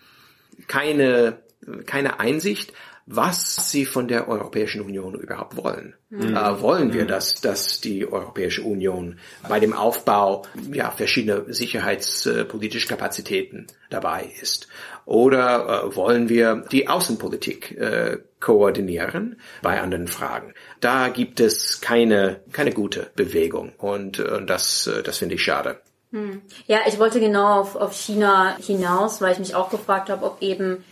keine 0.67 1.39
keine 1.87 2.19
Einsicht, 2.19 2.73
was 3.11 3.71
sie 3.71 3.87
von 3.87 4.07
der 4.07 4.29
Europäischen 4.29 4.83
Union 4.83 5.15
überhaupt 5.15 5.57
wollen. 5.57 5.95
Mhm. 6.11 6.37
Äh, 6.37 6.61
wollen 6.61 6.93
wir, 6.93 7.05
mhm. 7.05 7.09
dass, 7.09 7.35
dass 7.37 7.81
die 7.81 8.07
Europäische 8.07 8.63
Union 8.63 9.19
bei 9.49 9.61
dem 9.61 9.73
Aufbau 9.73 10.43
ja, 10.73 10.91
verschiedener 10.91 11.43
sicherheitspolitische 11.47 12.87
Kapazitäten 12.87 13.67
dabei 13.89 14.31
ist? 14.43 14.69
Oder 15.07 15.85
äh, 15.87 15.97
wollen 15.97 16.29
wir 16.29 16.65
die 16.71 16.89
Außenpolitik 16.89 17.79
äh, 17.79 18.19
koordinieren 18.41 19.41
bei 19.63 19.81
anderen 19.81 20.07
Fragen? 20.07 20.53
Da 20.81 21.09
gibt 21.09 21.41
es 21.41 21.81
keine, 21.81 22.41
keine 22.53 22.73
gute 22.73 23.11
Bewegung 23.17 23.73
und 23.79 24.19
äh, 24.19 24.45
das, 24.45 24.87
äh, 24.87 25.03
das 25.03 25.17
finde 25.17 25.37
ich 25.37 25.43
schade. 25.43 25.81
Hm. 26.13 26.43
Ja, 26.67 26.81
ich 26.87 26.99
wollte 26.99 27.21
genau 27.21 27.61
auf, 27.61 27.75
auf 27.75 27.95
China 27.95 28.57
hinaus, 28.59 29.23
weil 29.23 29.33
ich 29.33 29.39
mich 29.39 29.55
auch 29.55 29.71
gefragt 29.71 30.11
habe, 30.11 30.27
ob 30.27 30.43
eben 30.43 30.85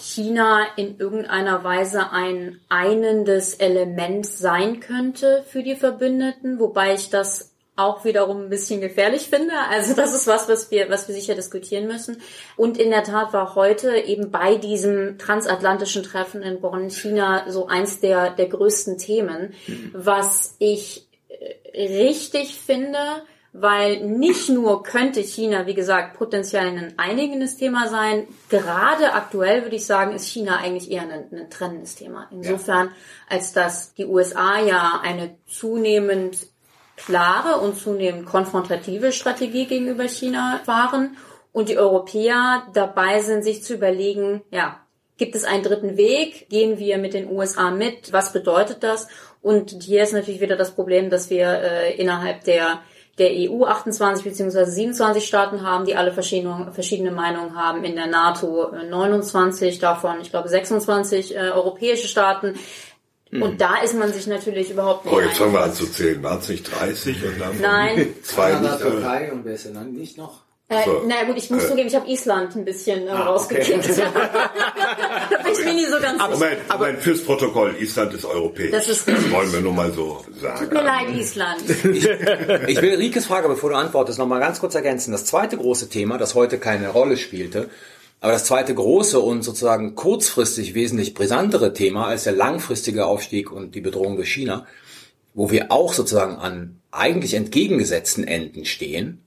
China 0.00 0.66
in 0.76 0.98
irgendeiner 0.98 1.62
Weise 1.64 2.10
ein 2.10 2.60
einendes 2.68 3.54
Element 3.54 4.26
sein 4.26 4.80
könnte 4.80 5.44
für 5.48 5.62
die 5.62 5.76
Verbündeten, 5.76 6.58
wobei 6.58 6.94
ich 6.94 7.10
das 7.10 7.50
auch 7.76 8.04
wiederum 8.04 8.44
ein 8.44 8.50
bisschen 8.50 8.80
gefährlich 8.80 9.28
finde. 9.28 9.54
Also 9.70 9.94
das 9.94 10.14
ist 10.14 10.26
was, 10.26 10.48
was 10.48 10.70
wir, 10.70 10.90
was 10.90 11.08
wir 11.08 11.14
sicher 11.14 11.34
diskutieren 11.34 11.86
müssen. 11.86 12.20
Und 12.56 12.78
in 12.78 12.90
der 12.90 13.04
Tat 13.04 13.32
war 13.32 13.54
heute 13.54 13.96
eben 13.96 14.30
bei 14.30 14.56
diesem 14.56 15.18
transatlantischen 15.18 16.02
Treffen 16.02 16.42
in 16.42 16.60
Bonn 16.60 16.90
China 16.90 17.44
so 17.48 17.68
eins 17.68 18.00
der, 18.00 18.30
der 18.30 18.48
größten 18.48 18.98
Themen, 18.98 19.54
mhm. 19.66 19.90
was 19.94 20.56
ich 20.58 21.08
äh, 21.28 21.86
richtig 21.86 22.56
finde, 22.56 22.98
weil 23.52 24.00
nicht 24.06 24.48
nur 24.48 24.82
könnte 24.82 25.20
China, 25.22 25.66
wie 25.66 25.74
gesagt, 25.74 26.16
potenziell 26.16 26.66
ein 26.66 26.94
einigendes 26.98 27.56
Thema 27.56 27.88
sein, 27.88 28.28
gerade 28.48 29.12
aktuell 29.12 29.62
würde 29.62 29.76
ich 29.76 29.86
sagen, 29.86 30.14
ist 30.14 30.28
China 30.28 30.58
eigentlich 30.58 30.90
eher 30.90 31.02
ein, 31.02 31.26
ein 31.32 31.50
trennendes 31.50 31.96
Thema. 31.96 32.28
Insofern, 32.30 32.88
ja. 32.88 32.92
als 33.28 33.52
dass 33.52 33.94
die 33.94 34.06
USA 34.06 34.60
ja 34.60 35.00
eine 35.02 35.36
zunehmend 35.48 36.46
klare 36.96 37.60
und 37.60 37.76
zunehmend 37.76 38.26
konfrontative 38.26 39.10
Strategie 39.10 39.66
gegenüber 39.66 40.06
China 40.06 40.60
fahren 40.64 41.16
und 41.52 41.68
die 41.68 41.78
Europäer 41.78 42.64
dabei 42.72 43.20
sind, 43.20 43.42
sich 43.42 43.64
zu 43.64 43.74
überlegen, 43.74 44.42
ja, 44.50 44.80
gibt 45.16 45.34
es 45.34 45.44
einen 45.44 45.64
dritten 45.64 45.96
Weg? 45.96 46.48
Gehen 46.50 46.78
wir 46.78 46.98
mit 46.98 47.14
den 47.14 47.30
USA 47.30 47.70
mit? 47.70 48.12
Was 48.12 48.32
bedeutet 48.32 48.82
das? 48.82 49.08
Und 49.42 49.82
hier 49.82 50.02
ist 50.02 50.12
natürlich 50.12 50.40
wieder 50.40 50.56
das 50.56 50.74
Problem, 50.74 51.10
dass 51.10 51.30
wir 51.30 51.46
äh, 51.46 51.94
innerhalb 51.96 52.44
der 52.44 52.80
der 53.20 53.30
EU 53.32 53.64
28 53.66 54.24
bzw. 54.24 54.64
27 54.64 55.26
Staaten 55.26 55.62
haben, 55.62 55.84
die 55.84 55.94
alle 55.94 56.10
verschiedene, 56.10 56.72
verschiedene 56.72 57.10
Meinungen 57.10 57.54
haben. 57.54 57.84
In 57.84 57.94
der 57.94 58.06
NATO 58.06 58.72
29, 58.72 59.78
davon, 59.78 60.20
ich 60.22 60.30
glaube, 60.30 60.48
26 60.48 61.36
äh, 61.36 61.38
europäische 61.50 62.08
Staaten. 62.08 62.54
Mhm. 63.30 63.42
Und 63.42 63.60
da 63.60 63.82
ist 63.82 63.94
man 63.94 64.10
sich 64.12 64.26
natürlich 64.26 64.70
überhaupt 64.70 65.04
nicht. 65.04 65.14
Oh, 65.14 65.20
jetzt 65.20 65.36
fangen 65.36 65.52
wir 65.52 65.62
an 65.62 65.74
zu 65.74 65.86
zählen. 65.86 66.22
Waren 66.22 66.38
es 66.38 66.48
nicht 66.48 66.80
30 66.80 67.24
und 67.24 67.40
dann 67.40 67.60
Nein. 67.60 68.14
zwei 68.22 68.52
Kanada, 68.52 68.76
Türkei 68.76 69.30
und 69.30 69.44
wer 69.44 69.54
ist 69.54 69.66
denn 69.66 69.74
dann 69.74 69.92
nicht 69.92 70.16
noch? 70.16 70.40
Äh, 70.68 70.84
so. 70.84 71.02
Na 71.06 71.24
gut, 71.24 71.36
ich 71.36 71.50
muss 71.50 71.64
äh. 71.64 71.68
zugeben, 71.68 71.88
ich 71.88 71.94
habe 71.94 72.08
Island 72.08 72.56
ein 72.56 72.64
bisschen 72.64 73.06
äh, 73.06 73.10
ah, 73.10 73.24
rausgekickt. 73.24 73.90
Okay. 73.90 74.02
ganz 76.10 76.22
aber. 76.22 76.34
Moment, 76.34 76.58
aber 76.68 76.86
Moment, 76.86 77.02
fürs 77.02 77.24
Protokoll, 77.24 77.76
Island 77.80 78.14
ist 78.14 78.24
europäisch. 78.24 78.70
Das 78.70 78.88
ist 78.88 79.06
das 79.06 79.30
wollen 79.30 79.52
wir 79.52 79.60
nur 79.60 79.72
mal 79.72 79.92
so 79.92 80.24
sagen. 80.40 80.60
Tut 80.60 80.72
mir 80.72 80.82
leid, 80.82 81.08
Island. 81.14 81.62
Ich, 81.94 82.06
ich 82.06 82.82
will 82.82 82.96
Rikes 82.96 83.26
Frage, 83.26 83.48
bevor 83.48 83.70
du 83.70 83.76
antwortest, 83.76 84.18
noch 84.18 84.26
mal 84.26 84.40
ganz 84.40 84.60
kurz 84.60 84.74
ergänzen. 84.74 85.12
Das 85.12 85.24
zweite 85.24 85.56
große 85.56 85.88
Thema, 85.88 86.18
das 86.18 86.34
heute 86.34 86.58
keine 86.58 86.88
Rolle 86.88 87.16
spielte, 87.16 87.70
aber 88.20 88.32
das 88.32 88.44
zweite 88.44 88.74
große 88.74 89.18
und 89.18 89.42
sozusagen 89.42 89.94
kurzfristig 89.94 90.74
wesentlich 90.74 91.14
brisantere 91.14 91.72
Thema 91.72 92.06
als 92.06 92.24
der 92.24 92.34
langfristige 92.34 93.06
Aufstieg 93.06 93.50
und 93.50 93.74
die 93.74 93.80
Bedrohung 93.80 94.16
durch 94.16 94.32
China, 94.32 94.66
wo 95.34 95.50
wir 95.50 95.72
auch 95.72 95.92
sozusagen 95.92 96.36
an 96.36 96.80
eigentlich 96.90 97.34
entgegengesetzten 97.34 98.24
Enden 98.24 98.64
stehen, 98.64 99.22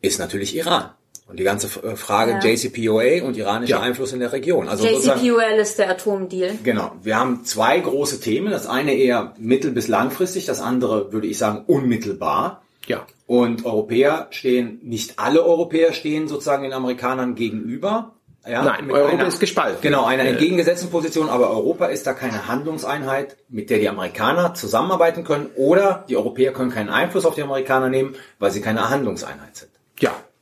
ist 0.00 0.18
natürlich 0.18 0.56
Iran. 0.56 0.90
Und 1.26 1.40
die 1.40 1.44
ganze 1.44 1.66
äh, 1.82 1.96
Frage 1.96 2.32
ja. 2.32 2.40
JCPOA 2.40 3.24
und 3.24 3.36
iranischer 3.36 3.76
ja. 3.76 3.80
Einfluss 3.80 4.12
in 4.12 4.20
der 4.20 4.32
Region. 4.32 4.68
Also 4.68 4.86
JCPOA 4.86 5.56
ist 5.56 5.78
der 5.78 5.90
Atomdeal. 5.90 6.58
Genau. 6.62 6.92
Wir 7.02 7.18
haben 7.18 7.44
zwei 7.44 7.80
große 7.80 8.20
Themen. 8.20 8.50
Das 8.50 8.66
eine 8.66 8.94
eher 8.94 9.34
mittel- 9.38 9.70
bis 9.72 9.88
langfristig, 9.88 10.44
das 10.44 10.60
andere 10.60 11.12
würde 11.12 11.26
ich 11.26 11.38
sagen 11.38 11.64
unmittelbar. 11.66 12.62
Ja. 12.86 13.06
Und 13.26 13.64
Europäer 13.64 14.26
stehen, 14.30 14.80
nicht 14.82 15.18
alle 15.18 15.42
Europäer 15.42 15.94
stehen 15.94 16.28
sozusagen 16.28 16.62
den 16.62 16.74
Amerikanern 16.74 17.34
gegenüber. 17.34 18.14
Ja, 18.46 18.62
Nein, 18.62 18.90
Europa 18.90 19.16
einer, 19.16 19.26
ist 19.26 19.40
gespalten. 19.40 19.78
Genau, 19.80 20.04
einer 20.04 20.24
entgegengesetzten 20.24 20.90
Position, 20.90 21.30
aber 21.30 21.48
Europa 21.48 21.86
ist 21.86 22.06
da 22.06 22.12
keine 22.12 22.46
Handlungseinheit, 22.46 23.38
mit 23.48 23.70
der 23.70 23.78
die 23.78 23.88
Amerikaner 23.88 24.52
zusammenarbeiten 24.52 25.24
können 25.24 25.46
oder 25.56 26.04
die 26.10 26.16
Europäer 26.18 26.52
können 26.52 26.70
keinen 26.70 26.90
Einfluss 26.90 27.24
auf 27.24 27.34
die 27.34 27.42
Amerikaner 27.42 27.88
nehmen, 27.88 28.16
weil 28.38 28.50
sie 28.50 28.60
keine 28.60 28.90
Handlungseinheit 28.90 29.56
sind. 29.56 29.70
Ja, 29.98 30.10
äh, 30.10 30.33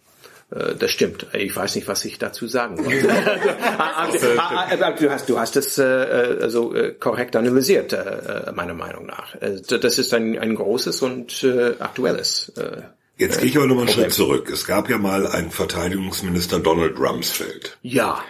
das 0.79 0.91
stimmt. 0.91 1.27
Ich 1.33 1.55
weiß 1.55 1.77
nicht, 1.77 1.88
was 1.88 2.05
ich 2.05 2.19
dazu 2.19 2.47
sagen 2.47 2.77
soll. 2.85 3.11
Ah, 3.11 4.09
ah, 4.38 4.67
ah, 4.81 4.91
du 4.93 5.11
hast, 5.11 5.29
du 5.29 5.38
hast 5.38 5.57
es 5.57 5.79
äh, 5.79 5.83
also 5.83 6.75
äh, 6.75 6.93
korrekt 6.93 7.37
analysiert, 7.37 7.93
äh, 7.93 8.53
meiner 8.55 8.75
Meinung 8.75 9.07
nach. 9.07 9.37
Das 9.38 9.99
ist 9.99 10.12
ein, 10.15 10.38
ein 10.38 10.55
großes 10.55 11.03
und 11.03 11.43
äh, 11.45 11.75
aktuelles. 11.79 12.53
Äh, 12.57 12.83
Jetzt 13.19 13.41
gehe 13.41 13.51
ich 13.51 13.57
aber 13.57 13.67
nochmal 13.67 13.85
einen 13.85 13.95
Schritt 13.95 14.12
zurück. 14.12 14.51
Es 14.51 14.67
gab 14.67 14.88
ja 14.88 14.99
mal 14.99 15.27
einen 15.27 15.51
Verteidigungsminister 15.51 16.59
Donald 16.59 16.99
Rumsfeld. 16.99 17.79
Ja. 17.83 18.23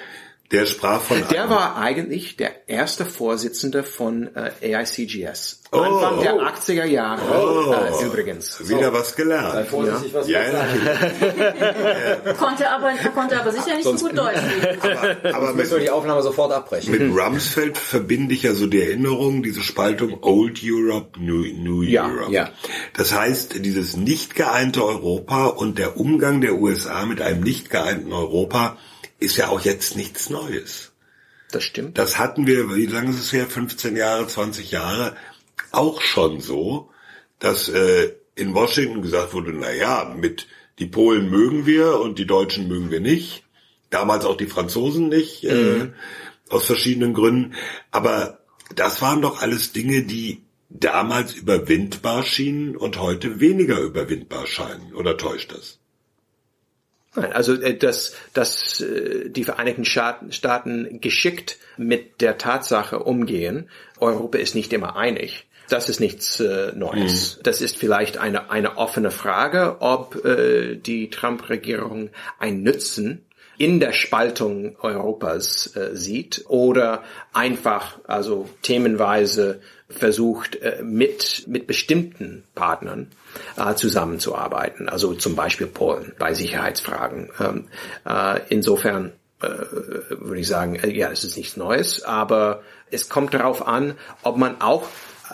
Der 0.53 0.67
sprach 0.67 1.01
von. 1.01 1.25
Der 1.31 1.49
war 1.49 1.79
eigentlich 1.79 2.37
der 2.37 2.69
erste 2.69 3.07
Vorsitzende 3.07 3.85
von 3.85 4.29
äh, 4.37 4.75
AICGS. 4.77 5.63
Oh, 5.73 5.79
Anfang 5.79 6.21
der 6.21 6.35
80er 6.35 6.85
Jahre 6.85 7.23
oh, 7.33 7.73
äh, 7.73 8.05
übrigens. 8.05 8.61
Wieder 8.69 8.89
so. 8.89 8.93
was 8.93 9.17
gelernt. 9.17 9.53
Sei 9.53 9.65
vorsichtig, 9.65 10.13
was 10.13 10.29
ja, 10.29 10.43
ja. 10.43 12.33
konnte 12.35 12.69
aber 12.69 12.93
konnte 13.15 13.41
aber 13.41 13.53
sicher 13.53 13.77
nicht 13.77 13.85
so 13.85 13.95
gut 13.95 14.19
Deutsch. 14.19 14.37
aber, 14.83 15.35
aber 15.35 15.55
müssen 15.55 15.71
wir 15.73 15.79
die 15.79 15.91
Aufnahme 15.91 16.23
sofort 16.23 16.53
abbrechen. 16.53 16.91
Mit 16.91 17.01
Rumsfeld 17.19 17.79
verbinde 17.79 18.35
ich 18.35 18.43
ja 18.43 18.53
so 18.53 18.67
die 18.67 18.83
Erinnerung, 18.83 19.43
diese 19.43 19.63
Spaltung 19.63 20.19
Old 20.21 20.61
Europe, 20.63 21.19
New, 21.19 21.47
New 21.55 21.81
ja, 21.81 22.07
Europe. 22.07 22.31
Ja. 22.33 22.51
Das 22.95 23.15
heißt, 23.15 23.65
dieses 23.65 23.97
nicht 23.97 24.35
geeinte 24.35 24.85
Europa 24.85 25.47
und 25.47 25.79
der 25.79 25.97
Umgang 25.97 26.43
der 26.43 26.57
USA 26.57 27.07
mit 27.07 27.23
einem 27.23 27.43
nicht 27.43 27.71
geeinten 27.71 28.13
Europa 28.13 28.77
ist 29.23 29.37
ja 29.37 29.49
auch 29.49 29.61
jetzt 29.61 29.97
nichts 29.97 30.31
Neues. 30.31 30.93
Das 31.51 31.65
stimmt. 31.65 31.99
Das 31.99 32.19
hatten 32.19 32.47
wir, 32.47 32.75
wie 32.75 32.87
lange 32.87 33.11
ist 33.11 33.21
es 33.21 33.33
her? 33.33 33.47
15 33.47 33.97
Jahre, 33.97 34.27
20 34.27 34.71
Jahre 34.71 35.17
auch 35.71 36.01
schon 36.01 36.41
so, 36.41 36.91
dass 37.39 37.69
äh, 37.69 38.13
in 38.35 38.55
Washington 38.55 39.03
gesagt 39.03 39.35
wurde, 39.35 39.53
na 39.53 39.73
ja, 39.73 40.15
mit 40.17 40.47
die 40.79 40.87
Polen 40.87 41.31
mögen 41.31 41.67
wir 41.67 42.01
und 42.01 42.19
die 42.19 42.27
Deutschen 42.27 42.69
mögen 42.69 42.91
wir 42.91 43.01
nicht. 43.01 43.45
Damals 43.91 44.25
auch 44.25 44.37
die 44.37 44.47
Franzosen 44.47 45.09
nicht, 45.09 45.45
äh, 45.45 45.55
mhm. 45.55 45.83
äh, 45.83 46.53
aus 46.53 46.67
verschiedenen 46.67 47.13
Gründen. 47.13 47.55
Aber 47.91 48.41
das 48.75 49.03
waren 49.03 49.21
doch 49.21 49.43
alles 49.43 49.73
Dinge, 49.73 50.03
die 50.03 50.43
damals 50.71 51.35
überwindbar 51.35 52.25
schienen 52.25 52.77
und 52.77 52.99
heute 52.99 53.41
weniger 53.41 53.79
überwindbar 53.81 54.47
scheinen. 54.47 54.95
Oder 54.95 55.19
täuscht 55.19 55.53
das? 55.53 55.79
Nein, 57.15 57.33
also 57.33 57.55
äh, 57.55 57.77
dass, 57.77 58.15
dass 58.33 58.81
äh, 58.81 59.29
die 59.29 59.45
Vereinigten 59.45 59.85
Staaten 59.85 61.01
geschickt 61.01 61.59
mit 61.77 62.21
der 62.21 62.39
Tatsache 62.39 63.01
umgehen, 63.01 63.69
Europa 63.99 64.39
ist 64.39 64.55
nicht 64.55 64.73
immer 64.73 64.97
einig. 64.97 65.47
Das 65.69 65.89
ist 65.89 66.01
nichts 66.01 66.41
äh, 66.41 66.73
Neues. 66.75 67.37
Mhm. 67.37 67.43
Das 67.45 67.61
ist 67.61 67.77
vielleicht 67.77 68.19
eine, 68.19 68.51
eine 68.51 68.77
offene 68.77 69.11
Frage, 69.11 69.77
ob 69.81 70.25
äh, 70.25 70.77
die 70.77 71.11
Trump-Regierung 71.11 72.11
ein 72.39 72.63
Nützen 72.63 73.25
in 73.59 73.79
der 73.79 73.93
Spaltung 73.93 74.77
Europas 74.81 75.77
äh, 75.77 75.95
sieht 75.95 76.45
oder 76.49 77.05
einfach 77.33 78.01
also 78.07 78.49
themenweise 78.63 79.61
versucht 79.93 80.57
äh, 80.57 80.83
mit 80.83 81.45
mit 81.47 81.67
bestimmten 81.67 82.45
Partnern 82.55 83.09
äh, 83.57 83.75
zusammenzuarbeiten, 83.75 84.89
also 84.89 85.15
zum 85.15 85.37
Beispiel 85.37 85.67
Polen 85.67 86.13
bei 86.19 86.35
Sicherheitsfragen. 86.35 87.31
Ähm, 87.41 87.69
äh, 88.07 88.41
insofern 88.49 89.13
äh, 89.41 89.49
würde 89.49 90.41
ich 90.41 90.49
sagen, 90.49 90.77
äh, 90.77 90.91
ja, 90.91 91.11
es 91.11 91.25
ist 91.25 91.37
nichts 91.37 91.57
Neues, 91.57 92.03
aber 92.03 92.63
es 92.91 93.09
kommt 93.09 93.35
darauf 93.35 93.67
an, 93.67 93.95
ob 94.23 94.37
man 94.37 94.61
auch 94.61 94.89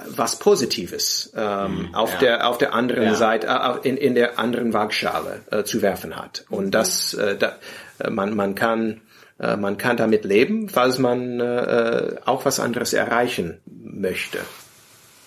was 0.06 0.38
Positives 0.38 1.32
ähm, 1.36 1.88
mhm, 1.88 1.94
auf 1.94 2.12
ja. 2.14 2.18
der 2.18 2.48
auf 2.48 2.58
der 2.58 2.74
anderen 2.74 3.04
ja. 3.04 3.14
Seite 3.14 3.46
äh, 3.48 3.88
in, 3.88 3.96
in 3.96 4.14
der 4.14 4.38
anderen 4.38 4.72
Waagschale 4.72 5.40
äh, 5.50 5.64
zu 5.64 5.82
werfen 5.82 6.16
hat 6.16 6.44
und 6.48 6.72
das 6.72 7.14
äh, 7.14 7.36
da, 7.36 7.56
äh, 7.98 8.10
man 8.10 8.34
man 8.34 8.54
kann 8.54 9.00
äh, 9.38 9.56
man 9.56 9.78
kann 9.78 9.96
damit 9.96 10.24
leben, 10.24 10.68
falls 10.68 10.98
man 10.98 11.40
äh, 11.40 12.16
auch 12.24 12.44
was 12.44 12.60
anderes 12.60 12.92
erreichen 12.92 13.60
möchte. 13.66 14.38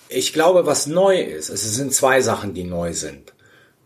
Ich 0.08 0.32
glaube, 0.32 0.66
was 0.66 0.86
neu 0.86 1.20
ist, 1.20 1.48
es 1.48 1.62
sind 1.74 1.94
zwei 1.94 2.20
Sachen, 2.20 2.54
die 2.54 2.64
neu 2.64 2.92
sind. 2.92 3.32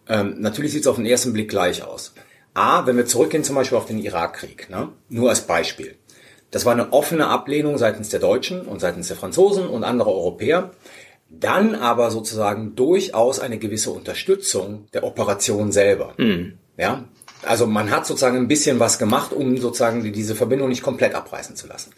Ähm, 0.09 0.37
natürlich 0.39 0.73
sieht 0.73 0.83
es 0.83 0.87
auf 0.87 0.97
den 0.97 1.07
ersten 1.07 1.33
Blick 1.33 1.49
gleich 1.49 1.85
aus. 1.85 2.15
A, 2.55 2.87
wenn 2.87 2.97
wir 2.97 3.07
zurückgehen 3.07 3.45
zum 3.45 3.57
Beispiel 3.57 3.79
auf 3.79 3.87
den 3.87 3.99
Irakkrieg, 3.99 4.71
ne? 4.71 4.89
nur 5.09 5.29
als 5.29 5.43
Beispiel. 5.43 5.97
Das 6.51 6.65
war 6.65 6.73
eine 6.73 6.93
offene 6.93 7.27
Ablehnung 7.27 7.77
seitens 7.77 8.09
der 8.09 8.21
Deutschen 8.21 8.63
und 8.63 8.81
seitens 8.81 9.09
der 9.09 9.17
Franzosen 9.17 9.69
und 9.69 9.85
anderer 9.85 10.13
Europäer. 10.13 10.71
Dann 11.29 11.75
aber 11.75 12.11
sozusagen 12.11 12.77
durchaus 12.77 13.41
eine 13.41 13.59
gewisse 13.59 13.91
Unterstützung 13.91 14.87
der 14.95 15.03
Operation 15.05 15.73
selber. 15.73 16.15
Mhm. 16.19 16.59
Ja, 16.79 17.05
also 17.47 17.67
man 17.67 17.91
hat 17.91 18.07
sozusagen 18.07 18.37
ein 18.37 18.49
bisschen 18.49 18.81
was 18.81 18.99
gemacht, 18.99 19.33
um 19.33 19.57
sozusagen 19.59 20.13
diese 20.13 20.35
Verbindung 20.35 20.69
nicht 20.69 20.83
komplett 20.83 21.15
abreißen 21.15 21.57
zu 21.57 21.67
lassen. 21.67 21.93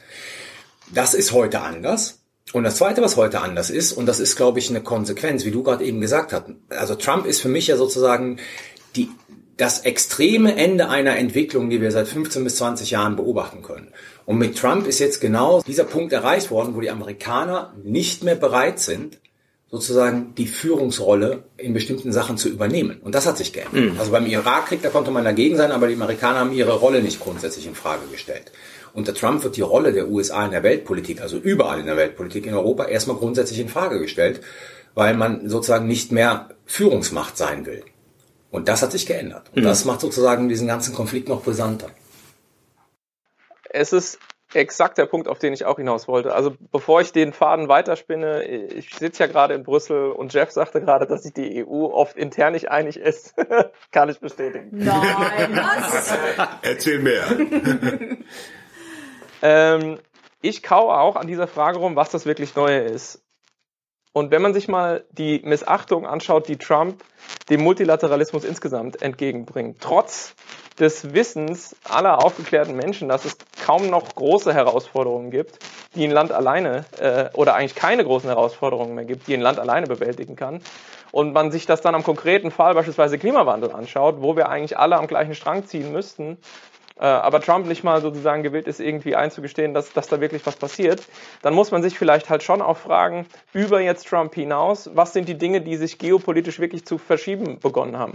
Das 0.93 1.15
ist 1.15 1.33
heute 1.33 1.61
anders. 1.61 2.21
Und 2.53 2.65
das 2.65 2.77
Zweite, 2.77 3.03
was 3.03 3.17
heute 3.17 3.41
anders 3.41 3.69
ist, 3.69 3.93
und 3.93 4.07
das 4.07 4.21
ist, 4.21 4.37
glaube 4.37 4.59
ich, 4.59 4.71
eine 4.71 4.81
Konsequenz, 4.81 5.45
wie 5.45 5.51
du 5.51 5.63
gerade 5.63 5.85
eben 5.85 6.01
gesagt 6.01 6.33
hast. 6.33 6.45
Also 6.71 6.95
Trump 6.95 7.27
ist 7.27 7.41
für 7.41 7.49
mich 7.49 7.67
ja 7.67 7.77
sozusagen 7.77 8.39
die, 8.97 9.11
das 9.59 9.81
extreme 9.81 10.57
Ende 10.57 10.89
einer 10.89 11.17
Entwicklung, 11.17 11.69
die 11.69 11.83
wir 11.83 11.93
seit 11.93 12.09
15 12.09 12.45
bis 12.45 12.57
20 12.57 12.91
Jahren 12.91 13.17
beobachten 13.17 13.63
können. 13.63 13.93
Und 14.25 14.39
mit 14.39 14.57
Trump 14.57 14.87
ist 14.87 14.99
jetzt 14.99 15.21
genau 15.21 15.63
dieser 15.67 15.85
Punkt 15.85 16.13
erreicht 16.13 16.51
worden, 16.51 16.75
wo 16.75 16.81
die 16.81 16.91
Amerikaner 16.91 17.75
nicht 17.83 18.23
mehr 18.23 18.37
bereit 18.37 18.79
sind, 18.79 19.19
sozusagen 19.71 20.35
die 20.37 20.47
Führungsrolle 20.47 21.45
in 21.59 21.75
bestimmten 21.75 22.11
Sachen 22.11 22.39
zu 22.39 22.49
übernehmen. 22.49 23.01
Und 23.03 23.15
das 23.15 23.27
hat 23.27 23.37
sich 23.37 23.53
geändert. 23.53 23.93
Mhm. 23.93 23.99
Also 23.99 24.11
beim 24.11 24.27
Irakkrieg, 24.27 24.81
da 24.83 24.89
konnte 24.89 25.11
man 25.11 25.25
dagegen 25.25 25.57
sein, 25.57 25.73
aber 25.73 25.89
die 25.89 25.95
Amerikaner 25.95 26.41
haben 26.41 26.53
ihre 26.53 26.75
Rolle 26.75 27.03
nicht 27.03 27.21
grundsätzlich 27.21 27.67
in 27.67 27.75
Frage 27.75 28.07
gestellt. 28.11 28.51
Unter 28.95 29.15
Trump 29.15 29.45
wird 29.45 29.57
die 29.57 29.63
Rolle 29.63 29.93
der 29.93 30.09
USA 30.09 30.45
in 30.47 30.53
der 30.53 30.63
Weltpolitik, 30.63 31.21
also 31.21 31.37
überall 31.37 31.81
in 31.81 31.87
der 31.87 31.99
Weltpolitik 31.99 32.47
in 32.47 32.55
Europa, 32.55 32.87
erstmal 32.87 33.19
grundsätzlich 33.19 33.61
in 33.61 33.69
Frage 33.69 34.01
gestellt, 34.01 34.41
weil 34.95 35.15
man 35.15 35.49
sozusagen 35.49 35.87
nicht 35.87 36.13
mehr 36.13 36.49
Führungsmacht 36.65 37.37
sein 37.37 37.67
will. 37.67 37.85
Und 38.51 38.69
das 38.69 38.81
hat 38.81 38.93
sich 38.93 39.05
geändert. 39.05 39.51
Und 39.55 39.63
mhm. 39.63 39.67
das 39.67 39.85
macht 39.85 40.01
sozusagen 40.01 40.49
diesen 40.49 40.67
ganzen 40.67 40.95
Konflikt 40.95 41.29
noch 41.29 41.43
brisanter. 41.43 41.91
Es 43.71 43.93
ist 43.93 44.19
exakt 44.55 44.99
der 44.99 45.07
Punkt, 45.07 45.29
auf 45.29 45.39
den 45.39 45.53
ich 45.53 45.65
auch 45.65 45.77
hinaus 45.77 46.09
wollte. 46.09 46.35
Also 46.35 46.55
bevor 46.73 47.01
ich 47.01 47.13
den 47.13 47.33
Faden 47.33 47.69
weiterspinne, 47.69 48.45
ich 48.45 48.95
sitze 48.95 49.25
ja 49.25 49.27
gerade 49.27 49.55
in 49.55 49.63
Brüssel 49.63 50.11
und 50.11 50.33
Jeff 50.33 50.51
sagte 50.51 50.81
gerade, 50.81 51.07
dass 51.07 51.23
sich 51.23 51.35
die 51.35 51.65
EU 51.65 51.87
oft 51.87 52.17
intern 52.17 52.53
nicht 52.53 52.71
einig 52.71 52.99
ist. 52.99 53.35
Kann 53.93 54.09
ich 54.09 54.21
bestätigen. 54.21 54.71
Nein, 54.73 55.51
was? 55.53 56.17
Erzähl 56.63 56.99
mehr. 57.01 57.25
ähm, 59.43 59.99
ich 60.41 60.63
kau 60.63 60.91
auch 60.91 61.17
an 61.17 61.27
dieser 61.27 61.47
Frage 61.47 61.79
rum, 61.79 61.97
was 61.97 62.11
das 62.11 62.25
wirklich 62.25 62.55
Neue 62.55 62.81
ist. 62.81 63.23
Und 64.19 64.33
wenn 64.33 64.43
man 64.43 64.53
sich 64.53 64.67
mal 64.67 65.05
die 65.13 65.41
Missachtung 65.45 66.05
anschaut, 66.05 66.49
die 66.49 66.57
Trump 66.57 67.05
dem 67.51 67.61
Multilateralismus 67.61 68.43
insgesamt 68.43 69.01
entgegenbringt, 69.01 69.77
trotz 69.81 70.35
des 70.81 71.15
Wissens 71.15 71.77
aller 71.89 72.19
aufgeklärten 72.19 72.75
Menschen, 72.75 73.09
dass 73.09 73.25
es 73.25 73.37
kaum 73.65 73.91
noch 73.91 74.17
große 74.17 74.53
Herausforderungen 74.53 75.31
gibt, 75.31 75.61
die 75.95 76.03
ein 76.03 76.11
Land 76.11 76.33
alleine 76.33 76.85
äh, 77.01 77.29
oder 77.35 77.55
eigentlich 77.55 77.77
keine 77.77 78.03
großen 78.03 78.29
Herausforderungen 78.29 78.97
mehr 78.97 79.05
gibt, 79.05 79.29
die 79.29 79.35
ein 79.35 79.41
Land 79.41 79.61
alleine 79.61 79.87
bewältigen 79.87 80.35
kann. 80.35 80.63
Und 81.13 81.33
man 81.33 81.53
sich 81.53 81.67
das 81.67 81.81
dann 81.81 81.95
am 81.95 82.03
konkreten 82.03 82.51
Fall 82.51 82.75
beispielsweise 82.75 83.19
Klimawandel 83.19 83.71
anschaut, 83.71 84.17
wo 84.19 84.35
wir 84.35 84.49
eigentlich 84.49 84.77
alle 84.77 84.97
am 84.97 85.07
gleichen 85.07 85.37
Strang 85.37 85.65
ziehen 85.65 85.93
müssten, 85.93 86.39
aber 87.05 87.41
Trump 87.41 87.67
nicht 87.67 87.85
mal 87.85 88.01
sozusagen 88.01 88.43
gewillt 88.43 88.67
ist, 88.67 88.81
irgendwie 88.81 89.15
einzugestehen, 89.15 89.75
dass, 89.75 89.93
dass 89.93 90.09
da 90.09 90.21
wirklich 90.21 90.45
was 90.47 90.57
passiert, 90.57 91.03
dann 91.43 91.55
muss 91.55 91.71
man 91.71 91.83
sich 91.83 91.99
vielleicht 91.99 92.31
halt 92.31 92.43
schon 92.43 92.61
auch 92.61 92.77
fragen, 92.77 93.27
über 93.53 93.81
jetzt 93.81 94.09
Trump 94.09 94.35
hinaus, 94.35 94.91
was 94.95 95.13
sind 95.13 95.29
die 95.29 95.39
Dinge, 95.39 95.61
die 95.61 95.77
sich 95.77 95.99
geopolitisch 95.99 96.59
wirklich 96.59 96.85
zu 96.85 96.99
verschieben 96.99 97.59
begonnen 97.61 97.99
haben. 97.99 98.15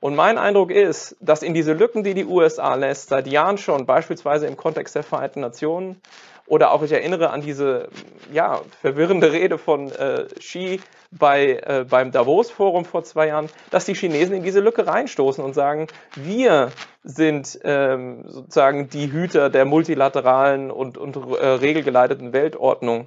Und 0.00 0.16
mein 0.16 0.36
Eindruck 0.36 0.70
ist, 0.70 1.16
dass 1.20 1.42
in 1.42 1.54
diese 1.54 1.72
Lücken, 1.72 2.04
die 2.04 2.12
die 2.12 2.26
USA 2.26 2.74
lässt, 2.74 3.08
seit 3.08 3.26
Jahren 3.26 3.56
schon, 3.56 3.86
beispielsweise 3.86 4.46
im 4.46 4.56
Kontext 4.56 4.94
der 4.94 5.02
Vereinten 5.02 5.40
Nationen, 5.40 5.98
oder 6.46 6.72
auch 6.72 6.82
ich 6.82 6.92
erinnere 6.92 7.30
an 7.30 7.40
diese 7.40 7.88
ja, 8.32 8.60
verwirrende 8.80 9.32
Rede 9.32 9.58
von 9.58 9.90
äh, 9.90 10.26
Xi 10.38 10.80
bei, 11.10 11.60
äh, 11.64 11.84
beim 11.88 12.10
Davos-Forum 12.10 12.84
vor 12.84 13.04
zwei 13.04 13.28
Jahren, 13.28 13.48
dass 13.70 13.84
die 13.84 13.94
Chinesen 13.94 14.34
in 14.36 14.42
diese 14.42 14.60
Lücke 14.60 14.86
reinstoßen 14.86 15.42
und 15.42 15.54
sagen, 15.54 15.86
wir 16.16 16.70
sind 17.02 17.58
ähm, 17.64 18.24
sozusagen 18.26 18.88
die 18.88 19.10
Hüter 19.10 19.48
der 19.50 19.64
multilateralen 19.64 20.70
und, 20.70 20.98
und 20.98 21.16
äh, 21.16 21.46
regelgeleiteten 21.46 22.32
Weltordnung. 22.32 23.06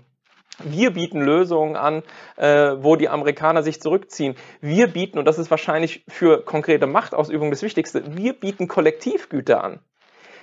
Wir 0.63 0.91
bieten 0.91 1.21
Lösungen 1.21 1.75
an, 1.75 2.01
äh, 2.35 2.75
wo 2.79 2.95
die 2.95 3.09
Amerikaner 3.09 3.61
sich 3.61 3.79
zurückziehen. 3.79 4.35
Wir 4.59 4.87
bieten, 4.87 5.19
und 5.19 5.25
das 5.25 5.37
ist 5.37 5.51
wahrscheinlich 5.51 6.03
für 6.07 6.43
konkrete 6.43 6.87
Machtausübung 6.87 7.51
das 7.51 7.61
Wichtigste, 7.61 8.17
wir 8.17 8.33
bieten 8.33 8.67
Kollektivgüter 8.67 9.63
an. 9.63 9.79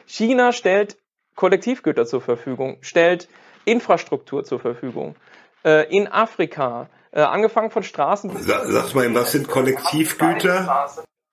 China 0.07 0.53
stellt 0.53 0.97
Kollektivgüter 1.35 2.07
zur 2.07 2.21
Verfügung, 2.21 2.79
stellt 2.81 3.29
Infrastruktur 3.65 4.45
zur 4.45 4.61
Verfügung. 4.61 5.17
Äh, 5.65 5.89
in 5.95 6.07
Afrika, 6.09 6.89
äh, 7.13 7.21
angefangen 7.21 7.71
von 7.71 7.83
Straßen. 7.83 8.31
Sag 8.39 8.95
mal, 8.95 9.15
was 9.15 9.33
sind 9.33 9.49
Kollektivgüter? 9.49 10.89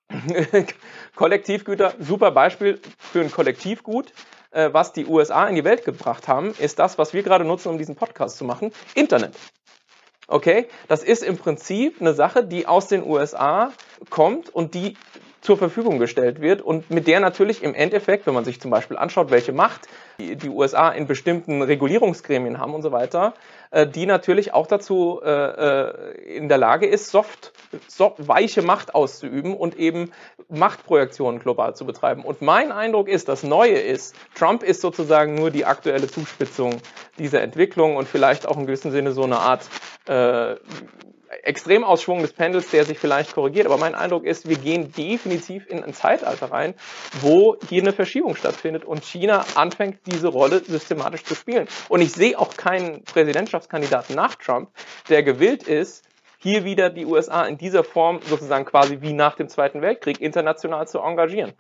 Kollektivgüter, 1.16 1.94
super 2.00 2.32
Beispiel 2.32 2.80
für 2.98 3.22
ein 3.22 3.32
Kollektivgut 3.32 4.14
äh, 4.52 4.70
was 4.74 4.94
die 4.94 5.06
USA 5.06 5.48
in 5.48 5.56
die 5.56 5.64
Welt 5.64 5.86
gebracht 5.86 6.28
haben, 6.28 6.54
ist 6.60 6.80
das, 6.80 6.98
was 6.98 7.14
wir 7.14 7.24
gerade 7.24 7.46
nutzen, 7.46 7.70
um 7.70 7.78
diesen 7.78 7.96
Podcast 7.96 8.38
zu 8.38 8.46
machen, 8.46 8.72
Internet. 8.96 9.36
Okay, 10.32 10.68
das 10.88 11.04
ist 11.04 11.24
im 11.24 11.38
Prinzip 11.38 12.00
eine 12.00 12.14
Sache, 12.14 12.46
die 12.46 12.66
aus 12.66 12.88
den 12.88 13.04
USA 13.04 13.74
kommt 14.10 14.50
und 14.50 14.74
die 14.76 14.96
zur 15.42 15.58
Verfügung 15.58 16.00
gestellt 16.00 16.40
wird 16.40 16.62
und 16.62 16.90
mit 16.90 17.06
der 17.06 17.20
natürlich 17.20 17.64
im 17.64 17.74
Endeffekt, 17.74 18.28
wenn 18.28 18.34
man 18.34 18.46
sich 18.46 18.62
zum 18.62 18.72
Beispiel 18.72 18.96
anschaut, 18.96 19.30
welche 19.30 19.52
Macht 19.52 19.90
die, 20.20 20.48
USA 20.48 20.90
in 20.90 21.06
bestimmten 21.06 21.62
Regulierungsgremien 21.62 22.60
haben 22.60 22.74
und 22.74 22.82
so 22.82 22.92
weiter, 22.94 23.34
äh, 23.72 23.88
die 23.88 24.06
natürlich 24.06 24.54
auch 24.54 24.68
dazu 24.68 25.22
äh, 25.24 25.30
äh, 25.30 26.36
in 26.36 26.50
der 26.50 26.58
Lage 26.58 26.86
ist, 26.88 27.10
soft, 27.10 27.54
soft, 27.88 28.28
weiche 28.28 28.62
Macht 28.62 28.94
auszuüben 28.94 29.56
und 29.56 29.78
eben 29.78 30.12
Machtprojektionen 30.50 31.40
global 31.40 31.76
zu 31.76 31.86
betreiben. 31.86 32.24
Und 32.24 32.42
mein 32.42 32.72
Eindruck 32.72 33.08
ist, 33.08 33.30
das 33.30 33.44
Neue 33.44 33.80
ist, 33.80 34.16
Trump 34.36 34.64
ist 34.64 34.82
sozusagen 34.82 35.36
nur 35.36 35.52
die 35.52 35.66
aktuelle 35.66 36.08
Zuspitzung 36.08 36.82
dieser 37.18 37.42
Entwicklung 37.42 37.96
und 37.96 38.08
vielleicht 38.08 38.48
auch 38.48 38.58
in 38.58 38.66
gewissem 38.66 38.92
Sinne 38.92 39.14
so 39.14 39.24
eine 39.24 39.40
Art 39.40 39.70
äh, 40.08 40.56
Extremausschwung 41.52 42.22
des 42.22 42.34
Pendels, 42.34 42.72
der 42.72 42.86
sich 42.86 42.98
vielleicht 42.98 43.34
korrigiert. 43.34 43.68
Aber 43.68 43.78
mein 43.78 43.94
Eindruck 43.94 44.26
ist, 44.26 44.50
wir 44.50 44.58
gehen 44.58 44.92
definitiv 44.94 45.70
in 45.70 45.84
ein 45.84 45.94
Zeitalter 45.94 46.52
rein, 46.52 46.74
wo 47.22 47.58
hier 47.70 47.82
eine 47.82 47.94
Verschiebung 47.94 48.36
stattfindet 48.36 48.86
und 48.86 49.04
China 49.04 49.46
anfängt, 49.56 50.00
diese 50.06 50.30
Rolle 50.30 50.64
systematisch 50.64 51.24
zu 51.24 51.36
spielen. 51.36 51.68
Und 51.90 52.02
ich 52.02 52.14
sehe 52.14 52.40
auch 52.40 52.56
keinen 52.56 53.04
Präsidentschaftskandidaten 53.04 54.16
nach 54.16 54.36
Trump, 54.36 54.70
der 55.10 55.24
gewillt 55.24 55.64
ist, 55.64 56.06
hier 56.40 56.64
wieder 56.64 56.90
die 56.90 57.06
USA 57.06 57.46
in 57.46 57.58
dieser 57.58 57.84
Form 57.84 58.20
sozusagen 58.24 58.66
quasi 58.66 59.02
wie 59.02 59.14
nach 59.14 59.36
dem 59.36 59.48
Zweiten 59.48 59.82
Weltkrieg 59.82 60.20
international 60.22 60.88
zu 60.88 61.00
engagieren. 61.00 61.54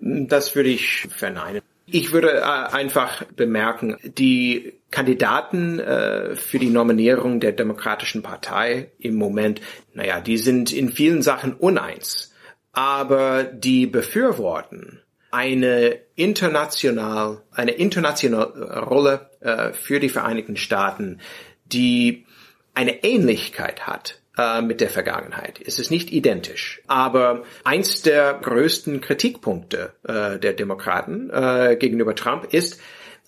Das 0.00 0.54
würde 0.54 0.70
ich 0.70 1.08
verneinen. 1.10 1.62
Ich 1.92 2.12
würde 2.12 2.38
äh, 2.38 2.42
einfach 2.42 3.24
bemerken, 3.24 3.96
die 4.04 4.74
Kandidaten 4.90 5.80
äh, 5.80 6.36
für 6.36 6.58
die 6.58 6.70
Nominierung 6.70 7.40
der 7.40 7.52
Demokratischen 7.52 8.22
Partei 8.22 8.92
im 8.98 9.16
Moment, 9.16 9.60
naja, 9.94 10.20
die 10.20 10.38
sind 10.38 10.72
in 10.72 10.90
vielen 10.90 11.22
Sachen 11.22 11.54
uneins. 11.54 12.32
aber 12.72 13.44
die 13.44 13.86
befürworten 13.86 15.02
eine 15.32 15.98
international, 16.14 17.42
eine 17.50 17.72
internationale 17.72 18.80
Rolle 18.80 19.30
äh, 19.40 19.72
für 19.72 20.00
die 20.00 20.08
Vereinigten 20.08 20.56
Staaten, 20.56 21.20
die 21.64 22.26
eine 22.74 23.02
Ähnlichkeit 23.04 23.86
hat 23.86 24.19
äh, 24.40 24.62
mit 24.62 24.80
der 24.80 24.88
Vergangenheit. 24.88 25.60
Es 25.64 25.78
ist 25.78 25.90
nicht 25.90 26.10
identisch. 26.10 26.82
Aber 26.86 27.44
eins 27.64 28.02
der 28.02 28.34
größten 28.40 29.00
Kritikpunkte 29.00 29.92
äh, 30.06 30.38
der 30.38 30.54
Demokraten 30.54 31.30
äh, 31.30 31.76
gegenüber 31.78 32.14
Trump 32.14 32.52
ist, 32.52 32.80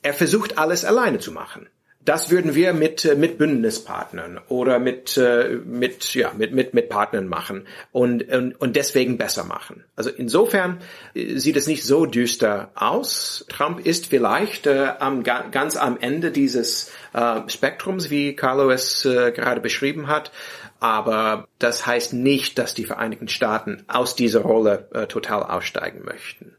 er 0.03 0.15
versucht 0.15 0.59
alles 0.59 0.85
alleine 0.85 1.19
zu 1.19 1.33
machen. 1.33 1.69
Das 2.05 2.31
würden 2.31 2.57
wir 2.57 2.73
mit 2.73 3.05
äh, 3.05 3.15
mit 3.15 3.39
Bündnispartnern 3.39 4.41
oder 4.49 4.81
mit 4.81 5.17
äh, 5.17 5.61
mit 5.65 6.15
ja 6.15 6.33
mit 6.37 6.53
mit 6.53 6.75
mit 6.75 6.89
Partnern 6.89 7.29
machen 7.29 7.69
und 7.93 8.29
und, 8.29 8.61
und 8.61 8.75
deswegen 8.75 9.19
besser 9.19 9.45
machen. 9.45 9.85
Also 9.95 10.11
insofern 10.11 10.81
äh, 11.15 11.37
sieht 11.39 11.57
es 11.57 11.69
nicht 11.69 11.85
so 11.85 12.07
düster 12.07 12.73
aus. 12.75 13.47
Trump 13.49 13.87
ist 13.87 14.07
vielleicht 14.07 14.67
äh, 14.67 14.95
am 14.99 15.23
ganz 15.23 15.77
am 15.77 15.97
Ende 16.01 16.33
dieses 16.33 16.91
äh, 17.13 17.49
Spektrums, 17.49 18.11
wie 18.11 18.35
Carlo 18.35 18.71
es 18.71 19.05
äh, 19.05 19.31
gerade 19.31 19.61
beschrieben 19.61 20.09
hat. 20.09 20.33
Aber 20.83 21.47
das 21.61 21.87
heißt 21.87 22.13
nicht, 22.13 22.59
dass 22.59 22.75
die 22.75 22.85
Vereinigten 22.85 23.29
Staaten 23.29 23.85
aus 23.87 24.17
dieser 24.17 24.41
Rolle 24.41 24.89
äh, 24.93 25.07
total 25.07 25.45
aussteigen 25.45 26.05
möchten. 26.05 26.57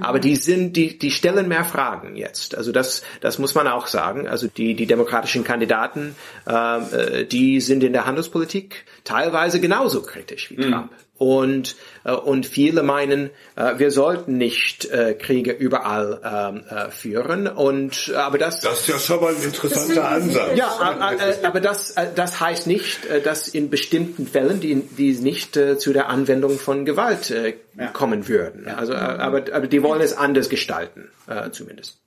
Aber 0.00 0.18
die 0.18 0.36
sind, 0.36 0.76
die, 0.76 0.98
die 0.98 1.10
stellen 1.10 1.48
mehr 1.48 1.64
Fragen 1.64 2.16
jetzt. 2.16 2.54
Also 2.54 2.72
das, 2.72 3.02
das 3.20 3.38
muss 3.38 3.54
man 3.54 3.66
auch 3.66 3.86
sagen. 3.86 4.26
Also 4.28 4.48
die, 4.48 4.74
die 4.74 4.86
demokratischen 4.86 5.44
Kandidaten, 5.44 6.14
äh, 6.46 7.24
die 7.26 7.60
sind 7.60 7.82
in 7.82 7.92
der 7.92 8.06
Handelspolitik 8.06 8.84
teilweise 9.04 9.60
genauso 9.60 10.02
kritisch 10.02 10.50
wie 10.50 10.56
Trump. 10.56 10.90
Mhm. 10.90 10.96
Und, 11.24 11.76
äh, 12.04 12.12
und 12.12 12.44
viele 12.44 12.82
meinen, 12.82 13.30
äh, 13.56 13.78
wir 13.78 13.90
sollten 13.90 14.36
nicht 14.36 14.84
äh, 14.84 15.14
Kriege 15.14 15.52
überall 15.52 16.20
ähm, 16.22 16.64
äh, 16.68 16.90
führen. 16.90 17.46
Und 17.46 18.12
aber 18.14 18.36
das 18.36 18.60
das 18.60 18.80
ist 18.80 18.88
ja 18.88 18.98
schon 18.98 19.22
mal 19.22 19.34
ein 19.34 19.42
interessanter 19.42 20.06
Ansatz. 20.06 20.54
Ja, 20.54 21.14
äh, 21.18 21.46
aber 21.46 21.60
das 21.60 21.92
äh, 21.92 22.08
das 22.14 22.40
heißt 22.40 22.66
nicht, 22.66 23.06
äh, 23.06 23.22
dass 23.22 23.48
in 23.48 23.70
bestimmten 23.70 24.26
Fällen 24.26 24.60
die 24.60 24.74
die 24.82 25.12
nicht 25.14 25.56
äh, 25.56 25.78
zu 25.78 25.94
der 25.94 26.10
Anwendung 26.10 26.58
von 26.58 26.84
Gewalt 26.84 27.30
äh, 27.30 27.54
ja. 27.78 27.86
kommen 27.86 28.28
würden. 28.28 28.68
Also 28.68 28.92
äh, 28.92 28.96
aber 28.96 29.44
aber 29.50 29.66
die 29.66 29.82
wollen 29.82 30.02
es 30.02 30.14
anders 30.14 30.50
gestalten, 30.50 31.08
äh, 31.26 31.50
zumindest. 31.52 32.03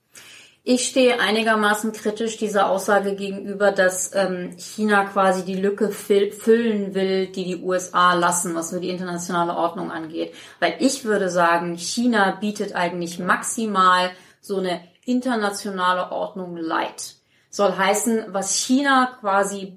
Ich 0.70 0.86
stehe 0.86 1.18
einigermaßen 1.18 1.94
kritisch 1.94 2.36
dieser 2.36 2.68
Aussage 2.68 3.14
gegenüber, 3.14 3.72
dass 3.72 4.14
ähm, 4.14 4.54
China 4.58 5.06
quasi 5.06 5.42
die 5.42 5.54
Lücke 5.54 5.88
füllen 5.88 6.92
will, 6.92 7.28
die 7.28 7.44
die 7.44 7.62
USA 7.62 8.12
lassen, 8.12 8.54
was 8.54 8.68
so 8.68 8.78
die 8.78 8.90
internationale 8.90 9.56
Ordnung 9.56 9.90
angeht. 9.90 10.34
Weil 10.60 10.74
ich 10.80 11.06
würde 11.06 11.30
sagen, 11.30 11.78
China 11.78 12.32
bietet 12.32 12.74
eigentlich 12.74 13.18
maximal 13.18 14.10
so 14.42 14.58
eine 14.58 14.82
internationale 15.06 16.12
Ordnung 16.12 16.58
light. 16.58 17.14
Soll 17.48 17.74
heißen, 17.74 18.26
was 18.28 18.54
China 18.54 19.16
quasi 19.20 19.72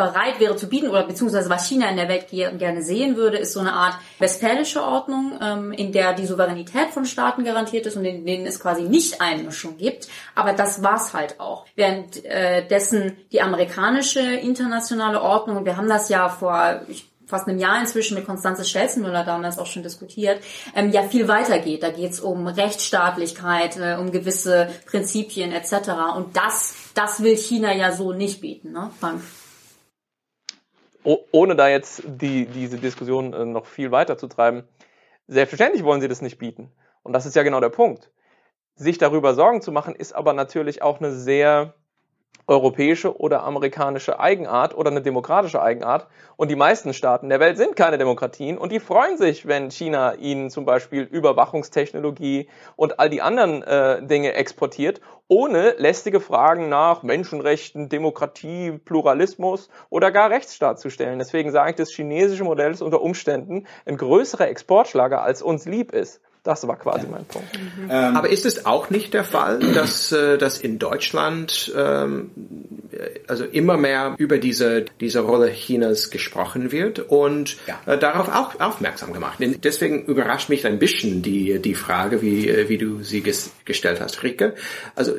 bereit 0.00 0.40
wäre 0.40 0.56
zu 0.56 0.66
bieten 0.66 0.88
oder 0.88 1.02
beziehungsweise 1.02 1.50
was 1.50 1.68
China 1.68 1.90
in 1.90 1.96
der 1.96 2.08
Welt 2.08 2.28
gerne 2.30 2.82
sehen 2.82 3.16
würde, 3.16 3.36
ist 3.36 3.52
so 3.52 3.60
eine 3.60 3.74
Art 3.74 3.94
westfälische 4.18 4.82
Ordnung, 4.82 5.38
ähm, 5.42 5.72
in 5.72 5.92
der 5.92 6.14
die 6.14 6.24
Souveränität 6.24 6.88
von 6.90 7.04
Staaten 7.04 7.44
garantiert 7.44 7.84
ist 7.84 7.96
und 7.96 8.06
in 8.06 8.24
denen 8.24 8.46
es 8.46 8.60
quasi 8.60 8.82
nicht 8.82 9.20
Einmischung 9.20 9.76
gibt. 9.76 10.08
Aber 10.34 10.54
das 10.54 10.82
war's 10.82 11.12
halt 11.12 11.38
auch. 11.38 11.66
Währenddessen 11.76 13.02
äh, 13.02 13.12
die 13.30 13.42
amerikanische 13.42 14.20
internationale 14.20 15.20
Ordnung, 15.20 15.66
wir 15.66 15.76
haben 15.76 15.88
das 15.88 16.08
ja 16.08 16.30
vor 16.30 16.80
fast 17.26 17.46
einem 17.46 17.58
Jahr 17.58 17.78
inzwischen 17.78 18.16
mit 18.16 18.26
Konstanze 18.26 18.64
Stelzenmüller 18.64 19.24
damals 19.24 19.58
auch 19.58 19.66
schon 19.66 19.82
diskutiert, 19.82 20.42
ähm, 20.74 20.90
ja 20.90 21.02
viel 21.02 21.28
weiter 21.28 21.58
geht. 21.58 21.82
Da 21.82 21.90
geht 21.90 22.10
es 22.10 22.20
um 22.20 22.46
Rechtsstaatlichkeit, 22.46 23.76
äh, 23.76 23.96
um 24.00 24.10
gewisse 24.12 24.68
Prinzipien 24.86 25.52
etc. 25.52 25.90
Und 26.16 26.36
das, 26.36 26.74
das 26.94 27.22
will 27.22 27.36
China 27.36 27.72
ja 27.72 27.92
so 27.92 28.12
nicht 28.12 28.40
bieten, 28.40 28.72
ne, 28.72 28.90
Frank? 28.98 29.22
Ohne 31.04 31.56
da 31.56 31.68
jetzt 31.68 32.02
die, 32.06 32.46
diese 32.46 32.78
Diskussion 32.78 33.32
äh, 33.32 33.44
noch 33.44 33.66
viel 33.66 33.90
weiter 33.90 34.18
zu 34.18 34.26
treiben, 34.26 34.64
selbstverständlich 35.26 35.84
wollen 35.84 36.00
sie 36.00 36.08
das 36.08 36.22
nicht 36.22 36.38
bieten. 36.38 36.72
Und 37.02 37.12
das 37.12 37.26
ist 37.26 37.36
ja 37.36 37.42
genau 37.42 37.60
der 37.60 37.70
Punkt. 37.70 38.10
Sich 38.74 38.98
darüber 38.98 39.34
Sorgen 39.34 39.62
zu 39.62 39.72
machen, 39.72 39.94
ist 39.94 40.12
aber 40.12 40.32
natürlich 40.32 40.82
auch 40.82 40.98
eine 40.98 41.12
sehr 41.12 41.74
europäische 42.50 43.16
oder 43.18 43.44
amerikanische 43.44 44.18
Eigenart 44.18 44.76
oder 44.76 44.90
eine 44.90 45.02
demokratische 45.02 45.62
Eigenart. 45.62 46.08
Und 46.36 46.50
die 46.50 46.56
meisten 46.56 46.92
Staaten 46.92 47.28
der 47.28 47.38
Welt 47.38 47.56
sind 47.56 47.76
keine 47.76 47.96
Demokratien 47.96 48.58
und 48.58 48.72
die 48.72 48.80
freuen 48.80 49.16
sich, 49.16 49.46
wenn 49.46 49.70
China 49.70 50.14
ihnen 50.14 50.50
zum 50.50 50.64
Beispiel 50.64 51.02
Überwachungstechnologie 51.02 52.48
und 52.74 52.98
all 52.98 53.08
die 53.08 53.22
anderen 53.22 53.62
äh, 53.62 54.04
Dinge 54.04 54.34
exportiert, 54.34 55.00
ohne 55.28 55.76
lästige 55.78 56.18
Fragen 56.18 56.68
nach 56.68 57.04
Menschenrechten, 57.04 57.88
Demokratie, 57.88 58.80
Pluralismus 58.84 59.70
oder 59.88 60.10
gar 60.10 60.30
Rechtsstaat 60.30 60.80
zu 60.80 60.90
stellen. 60.90 61.20
Deswegen 61.20 61.52
sage 61.52 61.70
ich, 61.70 61.76
das 61.76 61.92
chinesische 61.92 62.42
Modell 62.42 62.72
ist 62.72 62.82
unter 62.82 63.00
Umständen 63.00 63.68
ein 63.86 63.96
größerer 63.96 64.48
Exportschlager, 64.48 65.22
als 65.22 65.40
uns 65.40 65.66
lieb 65.66 65.92
ist. 65.92 66.20
Das 66.42 66.66
war 66.66 66.76
quasi 66.76 67.06
mein 67.06 67.26
Punkt. 67.26 67.50
Mhm. 67.84 67.90
Aber 67.90 68.30
ist 68.30 68.46
es 68.46 68.64
auch 68.64 68.88
nicht 68.88 69.12
der 69.12 69.24
Fall, 69.24 69.58
dass, 69.74 70.10
äh, 70.10 70.38
dass 70.38 70.58
in 70.58 70.78
Deutschland 70.78 71.70
ähm, 71.76 72.30
also 73.26 73.44
immer 73.44 73.76
mehr 73.76 74.14
über 74.16 74.38
diese, 74.38 74.86
diese 75.00 75.20
Rolle 75.20 75.50
Chinas 75.50 76.10
gesprochen 76.10 76.72
wird 76.72 76.98
und 76.98 77.58
ja. 77.66 77.78
äh, 77.84 77.98
darauf 77.98 78.28
auch 78.28 78.58
aufmerksam 78.58 79.12
gemacht? 79.12 79.38
Deswegen 79.38 80.06
überrascht 80.06 80.48
mich 80.48 80.66
ein 80.66 80.78
bisschen 80.78 81.20
die, 81.20 81.58
die 81.58 81.74
Frage, 81.74 82.22
wie, 82.22 82.48
äh, 82.48 82.70
wie 82.70 82.78
du 82.78 83.02
sie 83.02 83.20
ges 83.20 83.50
gestellt 83.66 84.00
hast, 84.00 84.22
Rike. 84.22 84.54
Also 84.94 85.14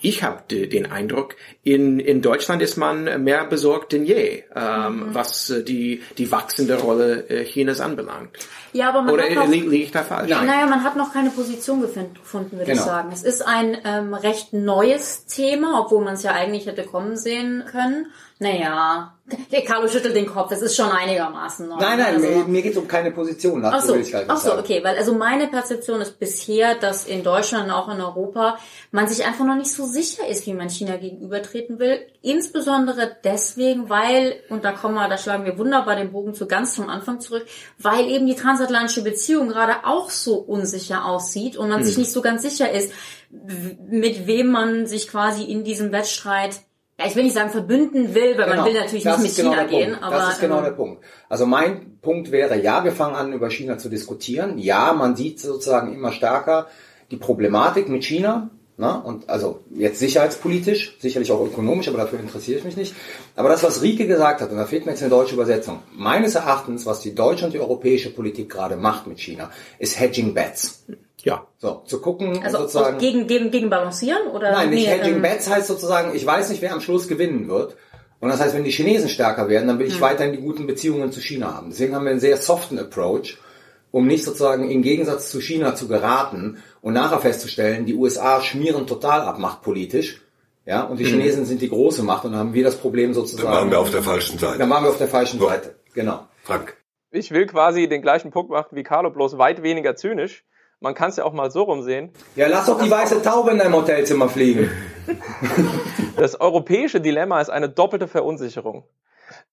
ich 0.00 0.22
habe 0.22 0.42
den 0.56 0.90
Eindruck, 0.90 1.36
in, 1.62 2.00
in 2.00 2.22
Deutschland 2.22 2.62
ist 2.62 2.76
man 2.76 3.22
mehr 3.22 3.44
besorgt 3.44 3.92
denn 3.92 4.06
je, 4.06 4.44
ähm, 4.54 4.96
mhm. 5.10 5.14
was 5.14 5.52
die, 5.66 6.02
die 6.16 6.32
wachsende 6.32 6.76
Rolle 6.76 7.44
Chinas 7.44 7.80
anbelangt. 7.80 8.30
Ja, 8.72 8.88
aber 8.90 9.02
man 9.02 9.14
Oder 9.14 9.24
hat 9.24 9.34
noch, 9.34 9.48
liege 9.48 9.76
ich 9.76 9.90
da 9.90 10.05
falsch? 10.06 10.30
Nein. 10.30 10.46
Naja, 10.46 10.66
man 10.66 10.82
hat 10.84 10.96
noch 10.96 11.12
keine 11.12 11.30
Position 11.30 11.80
gefunden, 11.80 12.52
würde 12.52 12.64
genau. 12.64 12.80
ich 12.80 12.86
sagen. 12.86 13.10
Es 13.12 13.22
ist 13.22 13.46
ein 13.46 13.76
ähm, 13.84 14.14
recht 14.14 14.52
neues 14.52 15.26
Thema, 15.26 15.80
obwohl 15.80 16.04
man 16.04 16.14
es 16.14 16.22
ja 16.22 16.32
eigentlich 16.32 16.66
hätte 16.66 16.84
kommen 16.84 17.16
sehen 17.16 17.64
können. 17.70 18.06
Naja, 18.38 19.14
Carlo 19.66 19.88
schüttelt 19.88 20.14
den 20.14 20.26
Kopf, 20.26 20.52
es 20.52 20.60
ist 20.60 20.76
schon 20.76 20.90
einigermaßen 20.90 21.66
neu. 21.68 21.76
Nein, 21.76 21.98
nein, 21.98 22.14
also, 22.16 22.28
mir, 22.28 22.44
mir 22.44 22.62
geht 22.62 22.72
es 22.72 22.78
um 22.78 22.86
keine 22.86 23.10
Position. 23.10 23.64
Ach 23.64 23.80
so, 23.80 23.96
ach 24.28 24.36
so 24.36 24.58
okay, 24.58 24.84
weil 24.84 24.98
also 24.98 25.14
meine 25.14 25.46
Perzeption 25.46 26.02
ist 26.02 26.18
bisher, 26.18 26.74
dass 26.74 27.06
in 27.06 27.24
Deutschland 27.24 27.64
und 27.64 27.70
auch 27.70 27.88
in 27.88 27.98
Europa 27.98 28.58
man 28.90 29.08
sich 29.08 29.24
einfach 29.24 29.46
noch 29.46 29.56
nicht 29.56 29.72
so 29.72 29.86
sicher 29.86 30.28
ist, 30.28 30.46
wie 30.46 30.52
man 30.52 30.68
China 30.68 30.98
gegenübertreten 30.98 31.78
will. 31.78 32.06
Insbesondere 32.20 33.16
deswegen, 33.24 33.88
weil, 33.88 34.34
und 34.50 34.66
da 34.66 34.72
kommen 34.72 34.96
wir, 34.96 35.08
da 35.08 35.16
schlagen 35.16 35.46
wir 35.46 35.56
wunderbar 35.56 35.96
den 35.96 36.12
Bogen 36.12 36.34
zu 36.34 36.46
ganz 36.46 36.74
zum 36.74 36.90
Anfang 36.90 37.20
zurück, 37.20 37.46
weil 37.78 38.06
eben 38.06 38.26
die 38.26 38.36
transatlantische 38.36 39.02
Beziehung 39.02 39.48
gerade 39.48 39.86
auch 39.86 40.10
so 40.10 40.36
unsicher 40.36 41.06
aussieht 41.06 41.56
und 41.56 41.70
man 41.70 41.78
hm. 41.78 41.86
sich 41.86 41.96
nicht 41.96 42.12
so 42.12 42.20
ganz 42.20 42.42
sicher 42.42 42.70
ist, 42.70 42.92
mit 43.88 44.26
wem 44.26 44.48
man 44.48 44.86
sich 44.86 45.08
quasi 45.08 45.44
in 45.44 45.64
diesem 45.64 45.90
Wettstreit 45.90 46.60
ja, 46.98 47.06
ich 47.06 47.14
will 47.14 47.24
nicht 47.24 47.34
sagen 47.34 47.50
verbünden 47.50 48.14
will, 48.14 48.38
weil 48.38 48.46
genau. 48.46 48.56
man 48.56 48.64
will 48.64 48.80
natürlich 48.80 49.04
nicht 49.04 49.18
mit 49.18 49.36
genau 49.36 49.50
China 49.50 49.64
gehen. 49.64 49.90
Punkt. 49.90 50.02
Aber, 50.02 50.16
das 50.16 50.34
ist 50.34 50.40
genau 50.40 50.58
ähm, 50.58 50.64
der 50.64 50.70
Punkt. 50.70 51.04
Also 51.28 51.44
mein 51.44 51.98
Punkt 52.00 52.30
wäre, 52.30 52.60
ja, 52.60 52.84
wir 52.84 52.92
fangen 52.92 53.14
an, 53.14 53.32
über 53.34 53.50
China 53.50 53.76
zu 53.76 53.90
diskutieren. 53.90 54.58
Ja, 54.58 54.94
man 54.94 55.14
sieht 55.14 55.38
sozusagen 55.40 55.92
immer 55.94 56.12
stärker 56.12 56.68
die 57.10 57.18
Problematik 57.18 57.88
mit 57.90 58.04
China. 58.04 58.50
Ne? 58.78 59.02
Und 59.02 59.28
also 59.28 59.60
jetzt 59.74 59.98
sicherheitspolitisch, 59.98 60.96
sicherlich 60.98 61.32
auch 61.32 61.44
ökonomisch, 61.44 61.88
aber 61.88 61.98
dafür 61.98 62.18
interessiere 62.18 62.58
ich 62.58 62.64
mich 62.64 62.76
nicht. 62.76 62.94
Aber 63.36 63.50
das, 63.50 63.62
was 63.62 63.82
Rike 63.82 64.06
gesagt 64.06 64.40
hat, 64.40 64.50
und 64.50 64.56
da 64.56 64.64
fehlt 64.64 64.86
mir 64.86 64.92
jetzt 64.92 65.02
eine 65.02 65.10
deutsche 65.10 65.34
Übersetzung, 65.34 65.82
meines 65.94 66.34
Erachtens, 66.34 66.86
was 66.86 67.00
die 67.00 67.14
deutsche 67.14 67.44
und 67.44 67.52
die 67.52 67.60
europäische 67.60 68.10
Politik 68.10 68.50
gerade 68.50 68.76
macht 68.76 69.06
mit 69.06 69.20
China, 69.20 69.50
ist 69.78 70.00
Hedging 70.00 70.32
Bets. 70.32 70.84
Ja. 71.18 71.46
So, 71.58 71.82
zu 71.84 72.00
gucken 72.00 72.42
also 72.42 72.58
sozusagen. 72.58 72.98
Gegen, 72.98 73.26
gegen, 73.26 73.50
gegen 73.50 73.68
balancieren 73.68 74.28
oder? 74.28 74.52
Nein, 74.52 74.70
nicht 74.70 74.86
nee, 74.86 74.90
Hedging 74.90 75.16
ähm, 75.16 75.22
Bets 75.22 75.50
heißt 75.50 75.66
sozusagen, 75.66 76.14
ich 76.14 76.24
weiß 76.24 76.48
nicht, 76.48 76.62
wer 76.62 76.72
am 76.72 76.80
Schluss 76.80 77.08
gewinnen 77.08 77.48
wird. 77.48 77.76
Und 78.20 78.30
das 78.30 78.40
heißt, 78.40 78.54
wenn 78.54 78.64
die 78.64 78.70
Chinesen 78.70 79.10
stärker 79.10 79.48
werden, 79.48 79.68
dann 79.68 79.78
will 79.78 79.86
ich 79.86 79.98
mhm. 79.98 80.02
weiterhin 80.02 80.32
die 80.32 80.40
guten 80.40 80.66
Beziehungen 80.66 81.12
zu 81.12 81.20
China 81.20 81.54
haben. 81.54 81.68
Deswegen 81.70 81.94
haben 81.94 82.04
wir 82.04 82.12
einen 82.12 82.20
sehr 82.20 82.38
soften 82.38 82.78
Approach, 82.78 83.36
um 83.90 84.06
nicht 84.06 84.24
sozusagen 84.24 84.70
im 84.70 84.80
Gegensatz 84.82 85.30
zu 85.30 85.40
China 85.40 85.74
zu 85.74 85.88
geraten 85.88 86.62
und 86.80 86.94
nachher 86.94 87.20
festzustellen, 87.20 87.84
die 87.84 87.94
USA 87.94 88.40
schmieren 88.40 88.86
total 88.86 89.20
ab 89.22 89.38
machtpolitisch. 89.38 90.22
Ja, 90.66 90.82
und 90.82 90.98
die 90.98 91.04
mhm. 91.04 91.20
Chinesen 91.20 91.46
sind 91.46 91.62
die 91.62 91.70
große 91.70 92.02
Macht 92.02 92.24
und 92.24 92.32
dann 92.32 92.40
haben 92.40 92.54
wir 92.54 92.64
das 92.64 92.76
Problem 92.76 93.14
sozusagen. 93.14 93.48
Dann 93.48 93.56
waren 93.56 93.70
wir 93.70 93.80
auf 93.80 93.90
der 93.90 94.02
falschen 94.02 94.38
Seite. 94.38 94.58
Dann 94.58 94.68
waren 94.68 94.84
wir 94.84 94.90
auf 94.90 94.98
der 94.98 95.08
falschen 95.08 95.38
so. 95.38 95.48
Seite. 95.48 95.76
Genau. 95.94 96.26
Frank. 96.42 96.76
Ich 97.10 97.30
will 97.30 97.46
quasi 97.46 97.88
den 97.88 98.02
gleichen 98.02 98.30
Punkt 98.30 98.50
machen 98.50 98.76
wie 98.76 98.82
Carlo, 98.82 99.10
bloß 99.10 99.38
weit 99.38 99.62
weniger 99.62 99.96
zynisch 99.96 100.44
man 100.80 100.94
kann 100.94 101.10
es 101.10 101.16
ja 101.16 101.24
auch 101.24 101.32
mal 101.32 101.50
so 101.50 101.62
rumsehen. 101.62 102.10
Ja, 102.34 102.48
lass 102.48 102.66
doch 102.66 102.80
die 102.80 102.90
weiße 102.90 103.22
Taube 103.22 103.50
in 103.50 103.58
deinem 103.58 103.74
Hotelzimmer 103.74 104.28
fliegen. 104.28 104.70
Das 106.16 106.40
europäische 106.40 106.98
Dilemma 106.98 107.42
ist 107.42 107.50
eine 107.50 107.68
doppelte 107.68 108.08
Verunsicherung. 108.08 108.84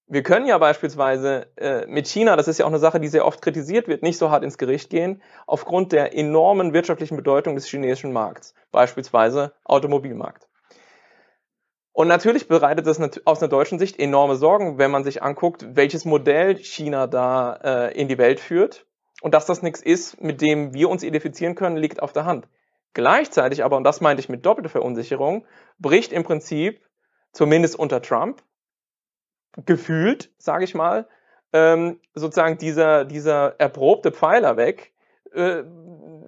Wir 0.07 0.23
können 0.23 0.45
ja 0.45 0.57
beispielsweise 0.57 1.47
äh, 1.57 1.85
mit 1.87 2.07
China, 2.07 2.37
das 2.37 2.47
ist 2.47 2.57
ja 2.57 2.63
auch 2.63 2.69
eine 2.69 2.79
Sache, 2.79 3.01
die 3.01 3.09
sehr 3.09 3.25
oft 3.25 3.41
kritisiert 3.41 3.89
wird, 3.89 4.01
nicht 4.01 4.17
so 4.17 4.31
hart 4.31 4.45
ins 4.45 4.57
Gericht 4.57 4.89
gehen, 4.89 5.21
aufgrund 5.45 5.91
der 5.91 6.17
enormen 6.17 6.71
wirtschaftlichen 6.71 7.17
Bedeutung 7.17 7.55
des 7.55 7.65
chinesischen 7.65 8.13
Markts, 8.13 8.53
beispielsweise 8.71 9.51
Automobilmarkt. 9.65 10.47
Und 11.93 12.07
natürlich 12.07 12.47
bereitet 12.47 12.87
das 12.87 12.99
aus 13.25 13.41
einer 13.41 13.49
deutschen 13.49 13.77
Sicht 13.77 13.99
enorme 13.99 14.35
Sorgen, 14.35 14.79
wenn 14.79 14.89
man 14.89 15.03
sich 15.03 15.21
anguckt, 15.21 15.63
welches 15.75 16.05
Modell 16.05 16.57
China 16.57 17.05
da 17.05 17.53
äh, 17.63 17.99
in 17.99 18.07
die 18.07 18.17
Welt 18.17 18.39
führt. 18.39 18.87
Und 19.21 19.35
dass 19.35 19.45
das 19.45 19.61
nichts 19.61 19.81
ist, 19.81 20.19
mit 20.19 20.41
dem 20.41 20.73
wir 20.73 20.89
uns 20.89 21.03
identifizieren 21.03 21.53
können, 21.55 21.77
liegt 21.77 22.01
auf 22.01 22.11
der 22.11 22.25
Hand. 22.25 22.47
Gleichzeitig 22.93 23.63
aber, 23.63 23.77
und 23.77 23.83
das 23.83 24.01
meinte 24.01 24.21
ich 24.21 24.27
mit 24.27 24.45
doppelter 24.45 24.69
Verunsicherung, 24.69 25.45
bricht 25.79 26.11
im 26.11 26.23
Prinzip, 26.23 26.81
zumindest 27.31 27.77
unter 27.77 28.01
Trump, 28.01 28.43
gefühlt, 29.65 30.31
sage 30.39 30.63
ich 30.63 30.73
mal, 30.73 31.07
ähm, 31.53 31.99
sozusagen 32.15 32.57
dieser, 32.57 33.05
dieser 33.05 33.59
erprobte 33.59 34.11
Pfeiler 34.11 34.57
weg, 34.57 34.93
äh, 35.31 35.63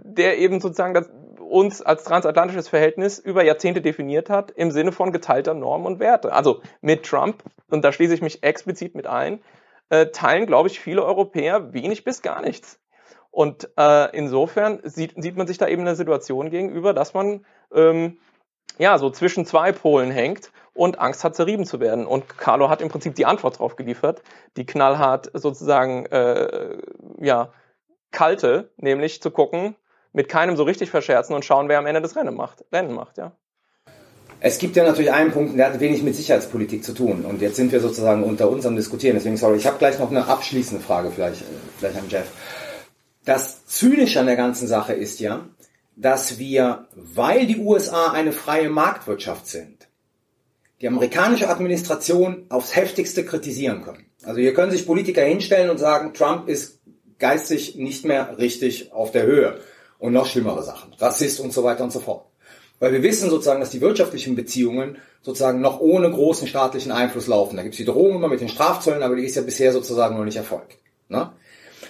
der 0.03 0.37
eben 0.37 0.59
sozusagen 0.59 0.93
das, 0.93 1.09
uns 1.55 1.81
als 1.81 2.03
transatlantisches 2.03 2.67
Verhältnis 2.67 3.17
über 3.17 3.41
Jahrzehnte 3.41 3.79
definiert 3.81 4.29
hat 4.29 4.51
im 4.51 4.71
Sinne 4.71 4.91
von 4.91 5.13
geteilter 5.13 5.53
Normen 5.53 5.87
und 5.87 5.99
Werte. 6.01 6.33
Also 6.33 6.59
mit 6.81 7.05
Trump, 7.05 7.43
und 7.69 7.81
da 7.81 7.93
schließe 7.93 8.13
ich 8.13 8.21
mich 8.21 8.43
explizit 8.43 8.93
mit 8.93 9.07
ein, 9.07 9.39
äh, 9.89 10.07
teilen, 10.07 10.47
glaube 10.47 10.67
ich, 10.67 10.81
viele 10.81 11.05
Europäer 11.05 11.71
wenig 11.71 12.03
bis 12.03 12.21
gar 12.21 12.41
nichts. 12.41 12.81
Und 13.31 13.69
äh, 13.77 14.13
insofern 14.17 14.81
sieht, 14.83 15.13
sieht 15.15 15.37
man 15.37 15.47
sich 15.47 15.57
da 15.57 15.69
eben 15.69 15.83
eine 15.83 15.95
Situation 15.95 16.49
gegenüber, 16.49 16.93
dass 16.93 17.13
man 17.13 17.45
ähm, 17.73 18.17
ja 18.77 18.97
so 18.97 19.09
zwischen 19.09 19.45
zwei 19.45 19.71
Polen 19.71 20.11
hängt 20.11 20.51
und 20.73 20.99
Angst 20.99 21.23
hat, 21.23 21.37
zerrieben 21.37 21.65
zu 21.65 21.79
werden. 21.79 22.05
Und 22.05 22.37
Carlo 22.37 22.69
hat 22.69 22.81
im 22.81 22.89
Prinzip 22.89 23.15
die 23.15 23.25
Antwort 23.25 23.59
drauf 23.59 23.77
geliefert, 23.77 24.23
die 24.57 24.65
knallhart 24.65 25.31
sozusagen 25.33 26.05
äh, 26.07 26.79
ja 27.21 27.53
kalte, 28.11 28.71
nämlich 28.75 29.21
zu 29.21 29.31
gucken, 29.31 29.77
mit 30.15 30.29
keinem 30.29 30.55
so 30.55 30.63
richtig 30.63 30.89
verscherzen 30.89 31.35
und 31.35 31.43
schauen, 31.43 31.67
wer 31.67 31.77
am 31.77 31.85
Ende 31.85 32.01
das 32.01 32.15
Rennen 32.15 32.35
macht. 32.35 32.63
Rennen 32.71 32.93
macht, 32.93 33.17
ja. 33.17 33.33
Es 34.39 34.59
gibt 34.59 34.75
ja 34.75 34.83
natürlich 34.83 35.11
einen 35.11 35.31
Punkt, 35.31 35.57
der 35.57 35.67
hat 35.73 35.79
wenig 35.79 36.03
mit 36.03 36.15
Sicherheitspolitik 36.15 36.83
zu 36.83 36.93
tun. 36.93 37.25
Und 37.25 37.41
jetzt 37.41 37.57
sind 37.57 37.71
wir 37.71 37.79
sozusagen 37.79 38.23
unter 38.23 38.49
uns 38.49 38.65
am 38.65 38.75
Diskutieren. 38.75 39.15
Deswegen, 39.15 39.37
sorry, 39.37 39.57
ich 39.57 39.67
habe 39.67 39.77
gleich 39.77 39.99
noch 39.99 40.09
eine 40.09 40.27
abschließende 40.27 40.83
Frage 40.83 41.11
vielleicht, 41.11 41.43
vielleicht 41.77 41.97
an 41.97 42.09
Jeff. 42.09 42.27
Das 43.25 43.65
Zynische 43.65 44.19
an 44.19 44.27
der 44.27 44.35
ganzen 44.35 44.67
Sache 44.67 44.93
ist 44.93 45.19
ja, 45.19 45.49
dass 45.95 46.37
wir, 46.37 46.87
weil 46.93 47.47
die 47.47 47.57
USA 47.57 48.11
eine 48.11 48.31
freie 48.31 48.69
Marktwirtschaft 48.69 49.47
sind, 49.47 49.87
die 50.81 50.87
amerikanische 50.87 51.49
Administration 51.49 52.45
aufs 52.49 52.75
heftigste 52.75 53.25
kritisieren 53.25 53.83
können. 53.83 54.05
Also 54.23 54.39
hier 54.39 54.53
können 54.53 54.71
sich 54.71 54.85
Politiker 54.85 55.23
hinstellen 55.23 55.69
und 55.69 55.77
sagen, 55.77 56.13
Trump 56.13 56.47
ist 56.47 56.79
geistig 57.19 57.75
nicht 57.75 58.05
mehr 58.05 58.37
richtig 58.37 58.93
auf 58.93 59.11
der 59.11 59.23
Höhe 59.23 59.59
und 59.99 60.13
noch 60.13 60.25
schlimmere 60.25 60.63
Sachen, 60.63 60.93
Rassist 60.97 61.39
und 61.39 61.53
so 61.53 61.63
weiter 61.63 61.83
und 61.83 61.91
so 61.91 61.99
fort. 61.99 62.25
Weil 62.79 62.91
wir 62.91 63.03
wissen 63.03 63.29
sozusagen, 63.29 63.61
dass 63.61 63.69
die 63.69 63.81
wirtschaftlichen 63.81 64.35
Beziehungen 64.35 64.97
sozusagen 65.21 65.61
noch 65.61 65.79
ohne 65.79 66.11
großen 66.11 66.47
staatlichen 66.47 66.91
Einfluss 66.91 67.27
laufen. 67.27 67.55
Da 67.55 67.63
gibt 67.63 67.73
es 67.73 67.77
die 67.77 67.85
Drohung 67.85 68.15
immer 68.15 68.27
mit 68.27 68.41
den 68.41 68.49
Strafzöllen, 68.49 69.01
aber 69.01 69.15
die 69.15 69.23
ist 69.23 69.35
ja 69.35 69.41
bisher 69.41 69.71
sozusagen 69.71 70.17
noch 70.17 70.25
nicht 70.25 70.37
erfolgt. 70.37 70.77
Ne? 71.07 71.31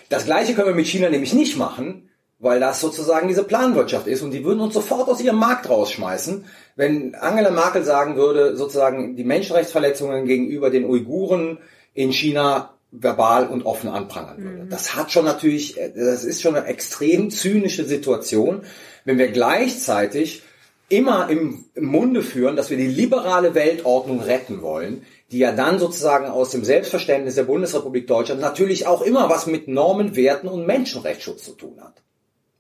Das 0.09 0.25
gleiche 0.25 0.53
können 0.53 0.67
wir 0.67 0.75
mit 0.75 0.87
China 0.87 1.09
nämlich 1.09 1.33
nicht 1.33 1.57
machen, 1.57 2.09
weil 2.37 2.59
das 2.59 2.81
sozusagen 2.81 3.27
diese 3.27 3.43
Planwirtschaft 3.43 4.07
ist 4.07 4.21
und 4.21 4.31
die 4.31 4.43
würden 4.43 4.59
uns 4.59 4.73
sofort 4.73 5.09
aus 5.09 5.21
ihrem 5.21 5.37
Markt 5.37 5.69
rausschmeißen, 5.69 6.45
wenn 6.75 7.15
Angela 7.15 7.49
Merkel 7.49 7.83
sagen 7.83 8.15
würde, 8.17 8.55
sozusagen 8.55 9.15
die 9.15 9.23
Menschenrechtsverletzungen 9.23 10.25
gegenüber 10.25 10.69
den 10.69 10.85
Uiguren 10.85 11.57
in 11.93 12.11
China 12.11 12.74
verbal 13.01 13.47
und 13.47 13.65
offen 13.65 13.89
anprangern 13.89 14.43
würde. 14.43 14.63
Mhm. 14.63 14.69
Das 14.69 14.95
hat 14.95 15.11
schon 15.11 15.25
natürlich, 15.25 15.75
das 15.95 16.23
ist 16.23 16.41
schon 16.41 16.55
eine 16.55 16.65
extrem 16.67 17.29
zynische 17.29 17.85
Situation, 17.85 18.63
wenn 19.03 19.17
wir 19.17 19.29
gleichzeitig 19.29 20.43
immer 20.89 21.29
im, 21.29 21.65
im 21.73 21.85
Munde 21.85 22.21
führen, 22.21 22.55
dass 22.55 22.69
wir 22.69 22.77
die 22.77 22.87
liberale 22.87 23.55
Weltordnung 23.55 24.21
retten 24.21 24.61
wollen, 24.61 25.05
die 25.31 25.39
ja 25.39 25.51
dann 25.51 25.79
sozusagen 25.79 26.27
aus 26.27 26.51
dem 26.51 26.63
Selbstverständnis 26.63 27.35
der 27.35 27.43
Bundesrepublik 27.43 28.07
Deutschland 28.07 28.41
natürlich 28.41 28.85
auch 28.85 29.01
immer 29.01 29.29
was 29.29 29.47
mit 29.47 29.67
Normen, 29.67 30.15
Werten 30.15 30.47
und 30.47 30.67
Menschenrechtsschutz 30.67 31.43
zu 31.43 31.53
tun 31.53 31.81
hat. 31.81 32.03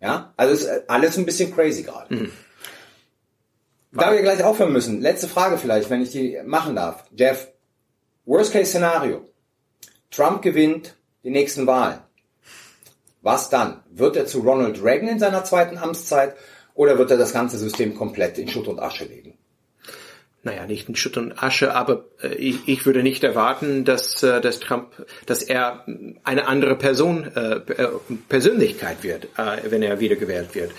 Ja, 0.01 0.33
also 0.37 0.53
ist 0.53 0.89
alles 0.89 1.17
ein 1.17 1.25
bisschen 1.25 1.53
crazy 1.53 1.83
gerade. 1.83 2.13
Mhm. 2.13 2.31
Da 3.91 4.11
wir 4.11 4.21
gleich 4.21 4.43
aufhören 4.43 4.73
müssen, 4.73 4.99
letzte 4.99 5.27
Frage 5.27 5.57
vielleicht, 5.57 5.89
wenn 5.89 6.01
ich 6.01 6.09
die 6.09 6.37
machen 6.45 6.75
darf. 6.75 7.05
Jeff, 7.15 7.47
Worst 8.25 8.51
Case 8.51 8.65
Szenario. 8.65 9.29
Trump 10.15 10.41
gewinnt 10.41 10.95
die 11.23 11.31
nächsten 11.31 11.67
Wahlen. 11.67 11.99
Was 13.21 13.49
dann? 13.49 13.81
Wird 13.91 14.15
er 14.15 14.27
zu 14.27 14.39
Ronald 14.39 14.83
Reagan 14.83 15.09
in 15.09 15.19
seiner 15.19 15.43
zweiten 15.43 15.77
Amtszeit 15.77 16.35
oder 16.73 16.97
wird 16.97 17.11
er 17.11 17.17
das 17.17 17.33
ganze 17.33 17.57
System 17.57 17.95
komplett 17.95 18.37
in 18.37 18.47
Schutt 18.47 18.67
und 18.67 18.79
Asche 18.79 19.05
legen? 19.05 19.37
naja, 20.45 20.67
nicht 20.67 20.87
in 20.87 20.95
Schutt 20.95 21.17
und 21.17 21.43
Asche, 21.43 21.73
aber 21.73 22.05
äh, 22.21 22.35
ich, 22.35 22.67
ich 22.67 22.85
würde 22.85 23.01
nicht 23.01 23.23
erwarten, 23.23 23.83
dass, 23.83 24.21
äh, 24.21 24.39
dass 24.39 24.59
Trump, 24.59 25.05
dass 25.25 25.41
er 25.41 25.85
eine 26.23 26.47
andere 26.47 26.77
Person, 26.77 27.29
äh, 27.35 27.55
äh 27.55 27.89
Persönlichkeit 28.29 29.03
wird, 29.03 29.25
äh, 29.37 29.71
wenn 29.71 29.81
er 29.81 29.99
wiedergewählt 29.99 30.53
wird. 30.53 30.71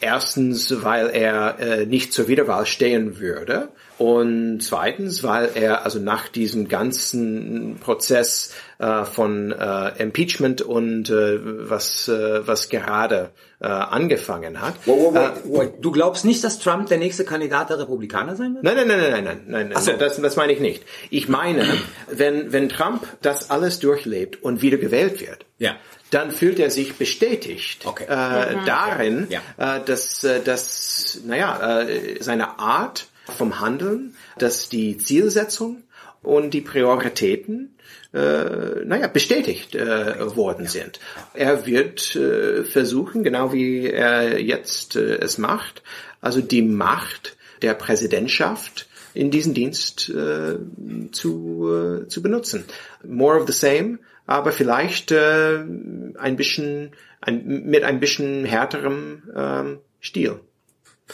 Erstens, 0.00 0.82
weil 0.82 1.10
er 1.10 1.58
äh, 1.60 1.86
nicht 1.86 2.12
zur 2.12 2.26
Wiederwahl 2.26 2.64
stehen 2.66 3.20
würde. 3.20 3.68
Und 4.02 4.58
zweitens, 4.58 5.22
weil 5.22 5.50
er 5.54 5.84
also 5.84 6.00
nach 6.00 6.26
diesem 6.26 6.66
ganzen 6.66 7.76
Prozess 7.78 8.52
äh, 8.80 9.04
von 9.04 9.52
äh, 9.52 10.02
Impeachment 10.02 10.60
und 10.60 11.08
äh, 11.08 11.38
was, 11.70 12.08
äh, 12.08 12.44
was 12.44 12.68
gerade 12.68 13.30
äh, 13.60 13.68
angefangen 13.68 14.60
hat. 14.60 14.74
Wait, 14.86 15.14
wait, 15.14 15.32
wait. 15.44 15.72
Du 15.80 15.92
glaubst 15.92 16.24
nicht, 16.24 16.42
dass 16.42 16.58
Trump 16.58 16.88
der 16.88 16.98
nächste 16.98 17.24
Kandidat 17.24 17.70
der 17.70 17.78
Republikaner 17.78 18.34
sein 18.34 18.54
wird? 18.54 18.64
Nein, 18.64 18.74
nein, 18.74 18.88
nein, 18.88 18.98
nein, 18.98 19.24
nein, 19.24 19.40
nein, 19.46 19.68
nein. 19.68 19.80
So. 19.80 19.92
Das, 19.92 20.20
das 20.20 20.34
meine 20.34 20.52
ich 20.52 20.58
nicht. 20.58 20.82
Ich 21.10 21.28
meine, 21.28 21.64
wenn, 22.10 22.52
wenn 22.52 22.68
Trump 22.68 23.06
das 23.20 23.50
alles 23.50 23.78
durchlebt 23.78 24.42
und 24.42 24.62
wieder 24.62 24.78
gewählt 24.78 25.20
wird, 25.20 25.46
ja 25.58 25.76
dann 26.10 26.30
fühlt 26.30 26.58
er 26.58 26.70
sich 26.70 26.96
bestätigt 26.96 27.86
okay. 27.86 28.04
äh, 28.06 28.54
mhm. 28.54 28.66
darin, 28.66 29.26
ja. 29.30 29.40
äh, 29.56 29.80
dass, 29.82 30.22
äh, 30.24 30.42
dass 30.42 31.20
naja, 31.24 31.80
äh, 31.84 32.22
seine 32.22 32.58
Art 32.58 33.06
vom 33.28 33.60
Handeln, 33.60 34.14
dass 34.38 34.68
die 34.68 34.98
Zielsetzung 34.98 35.82
und 36.22 36.54
die 36.54 36.60
Prioritäten 36.60 37.76
äh, 38.12 38.84
naja, 38.84 39.08
bestätigt 39.08 39.74
äh, 39.74 40.36
worden 40.36 40.66
sind. 40.66 41.00
Er 41.34 41.66
wird 41.66 42.14
äh, 42.14 42.64
versuchen, 42.64 43.24
genau 43.24 43.52
wie 43.52 43.86
er 43.86 44.40
jetzt 44.40 44.96
äh, 44.96 45.16
es 45.16 45.38
macht, 45.38 45.82
also 46.20 46.40
die 46.40 46.62
Macht 46.62 47.36
der 47.62 47.74
Präsidentschaft 47.74 48.88
in 49.14 49.30
diesen 49.30 49.54
Dienst 49.54 50.08
äh, 50.10 50.56
zu, 51.10 52.02
äh, 52.04 52.08
zu 52.08 52.22
benutzen. 52.22 52.64
More 53.04 53.40
of 53.40 53.46
the 53.46 53.52
same 53.52 53.98
aber 54.26 54.52
vielleicht 54.52 55.10
äh, 55.10 55.58
ein 55.58 56.36
bisschen 56.36 56.92
ein, 57.20 57.64
mit 57.66 57.84
ein 57.84 58.00
bisschen 58.00 58.44
härterem 58.44 59.22
ähm, 59.34 59.78
Stil. 60.00 60.40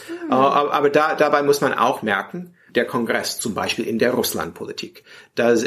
Mhm. 0.07 0.31
aber, 0.31 0.89
da, 0.89 1.15
dabei 1.15 1.43
muss 1.43 1.61
man 1.61 1.73
auch 1.73 2.01
merken, 2.01 2.55
der 2.75 2.85
Kongress 2.85 3.39
zum 3.39 3.53
Beispiel 3.53 3.85
in 3.85 3.99
der 3.99 4.11
Russlandpolitik 4.11 5.03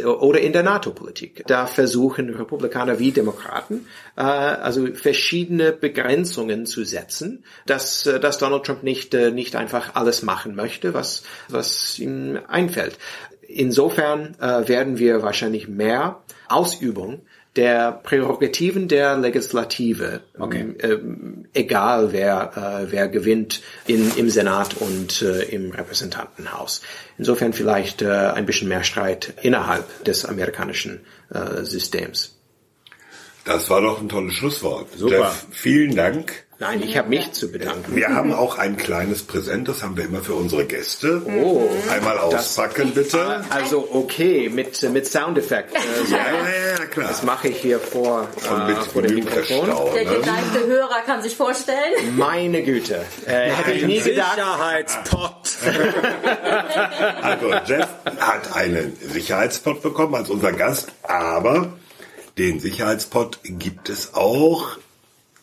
oder 0.04 0.40
in 0.40 0.52
der 0.52 0.62
NATO-Politik. 0.62 1.44
Da 1.46 1.66
versuchen 1.66 2.30
Republikaner 2.30 2.98
wie 2.98 3.12
Demokraten 3.12 3.86
äh, 4.16 4.22
also 4.22 4.86
verschiedene 4.94 5.72
Begrenzungen 5.72 6.66
zu 6.66 6.84
setzen, 6.84 7.44
dass, 7.66 8.06
äh, 8.06 8.20
dass 8.20 8.38
Donald 8.38 8.64
Trump 8.64 8.82
nicht, 8.82 9.14
äh, 9.14 9.30
nicht 9.30 9.56
einfach 9.56 9.94
alles 9.94 10.22
machen 10.22 10.54
möchte, 10.54 10.94
was, 10.94 11.24
was 11.48 11.98
ihm 11.98 12.38
einfällt. 12.48 12.98
Insofern 13.42 14.36
äh, 14.40 14.68
werden 14.68 14.98
wir 14.98 15.22
wahrscheinlich 15.22 15.68
mehr 15.68 16.22
Ausübung 16.48 17.22
der 17.57 17.92
Prärogativen 17.92 18.88
der 18.88 19.16
Legislative, 19.18 20.20
okay. 20.38 20.74
ähm, 20.80 21.46
egal 21.53 22.12
wer, 22.12 22.86
äh, 22.86 22.90
wer 22.90 23.09
gewinnt 23.09 23.61
in, 23.86 24.11
im 24.16 24.30
Senat 24.30 24.76
und 24.78 25.20
äh, 25.20 25.42
im 25.44 25.70
Repräsentantenhaus. 25.70 26.80
Insofern 27.18 27.53
vielleicht 27.53 28.00
äh, 28.00 28.09
ein 28.09 28.46
bisschen 28.46 28.68
mehr 28.68 28.84
Streit 28.84 29.34
innerhalb 29.42 30.05
des 30.05 30.24
amerikanischen 30.24 31.00
äh, 31.30 31.62
Systems. 31.64 32.38
Das 33.44 33.68
war 33.68 33.80
doch 33.82 34.00
ein 34.00 34.09
tolles 34.09 34.34
Schlusswort. 34.34 34.88
Super. 34.96 35.18
Jeff, 35.18 35.46
vielen 35.50 35.96
Dank 35.96 36.44
Nein, 36.62 36.80
ich 36.80 36.96
habe 36.96 37.08
mich 37.08 37.32
zu 37.32 37.50
bedanken. 37.50 37.96
Wir 37.96 38.10
haben 38.10 38.32
auch 38.32 38.56
ein 38.56 38.76
kleines 38.76 39.24
Präsent, 39.24 39.66
das 39.66 39.82
haben 39.82 39.96
wir 39.96 40.04
immer 40.04 40.20
für 40.20 40.34
unsere 40.34 40.64
Gäste. 40.64 41.20
Oh. 41.26 41.68
Einmal 41.90 42.18
auspacken, 42.18 42.92
bitte. 42.94 43.44
Also 43.50 43.88
okay, 43.90 44.48
mit, 44.48 44.80
mit 44.92 45.08
Soundeffekt. 45.08 45.74
Äh. 45.74 45.78
Ja, 46.08 46.18
ja, 46.18 46.78
ja, 46.78 46.86
klar. 46.86 47.08
Das 47.08 47.24
mache 47.24 47.48
ich 47.48 47.56
hier 47.56 47.80
vor, 47.80 48.28
Und 48.48 48.66
mit 48.68 48.76
äh, 48.76 48.80
vor 48.82 49.02
dem 49.02 49.16
Mikrofon. 49.16 49.70
Der 49.92 50.04
ne? 50.04 50.20
geneigte 50.20 50.66
Hörer 50.68 51.00
kann 51.04 51.20
sich 51.20 51.34
vorstellen. 51.34 52.16
Meine 52.16 52.62
Güte. 52.62 53.04
Äh, 53.26 53.50
hätte 53.50 53.72
ich 53.72 53.84
nie 53.84 54.00
gedacht. 54.00 54.36
Sicherheitspot. 54.36 55.32
Also 57.22 57.52
Jeff 57.66 57.88
hat 58.20 58.54
einen 58.54 58.96
Sicherheitspot 59.00 59.82
bekommen 59.82 60.14
als 60.14 60.30
unser 60.30 60.52
Gast, 60.52 60.92
aber 61.02 61.72
den 62.38 62.60
Sicherheitspot 62.60 63.40
gibt 63.42 63.88
es 63.88 64.14
auch, 64.14 64.78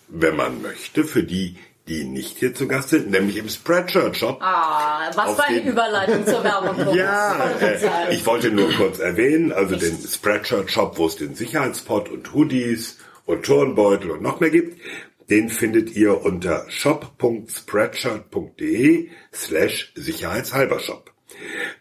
wenn 0.09 0.35
man 0.35 0.61
möchte, 0.61 1.03
für 1.03 1.23
die, 1.23 1.57
die 1.87 2.03
nicht 2.03 2.37
hier 2.37 2.53
zu 2.53 2.67
Gast 2.67 2.89
sind, 2.89 3.09
nämlich 3.09 3.37
im 3.37 3.49
Spreadshirt 3.49 4.15
Shop. 4.17 4.37
Ah, 4.41 5.09
was 5.15 5.35
für 5.35 5.43
eine 5.45 5.61
Überleitung 5.61 6.25
zur 6.25 6.43
Werbung. 6.43 6.93
Ja, 6.95 7.49
äh, 7.59 7.73
bezahlt. 7.73 8.13
ich 8.13 8.25
wollte 8.25 8.51
nur 8.51 8.71
kurz 8.73 8.99
erwähnen, 8.99 9.51
also 9.51 9.75
den 9.75 9.97
Spreadshirt 9.97 10.69
Shop, 10.71 10.97
wo 10.97 11.07
es 11.07 11.15
den 11.15 11.33
Sicherheitspot 11.35 12.09
und 12.09 12.33
Hoodies 12.33 12.97
und 13.25 13.43
Turnbeutel 13.43 14.11
und 14.11 14.21
noch 14.21 14.39
mehr 14.39 14.51
gibt, 14.51 14.79
den 15.29 15.49
findet 15.49 15.95
ihr 15.95 16.23
unter 16.23 16.65
shop.spreadshirt.de 16.69 19.09
slash 19.33 19.91
sicherheitshalber 19.95 20.79
Shop. 20.79 21.11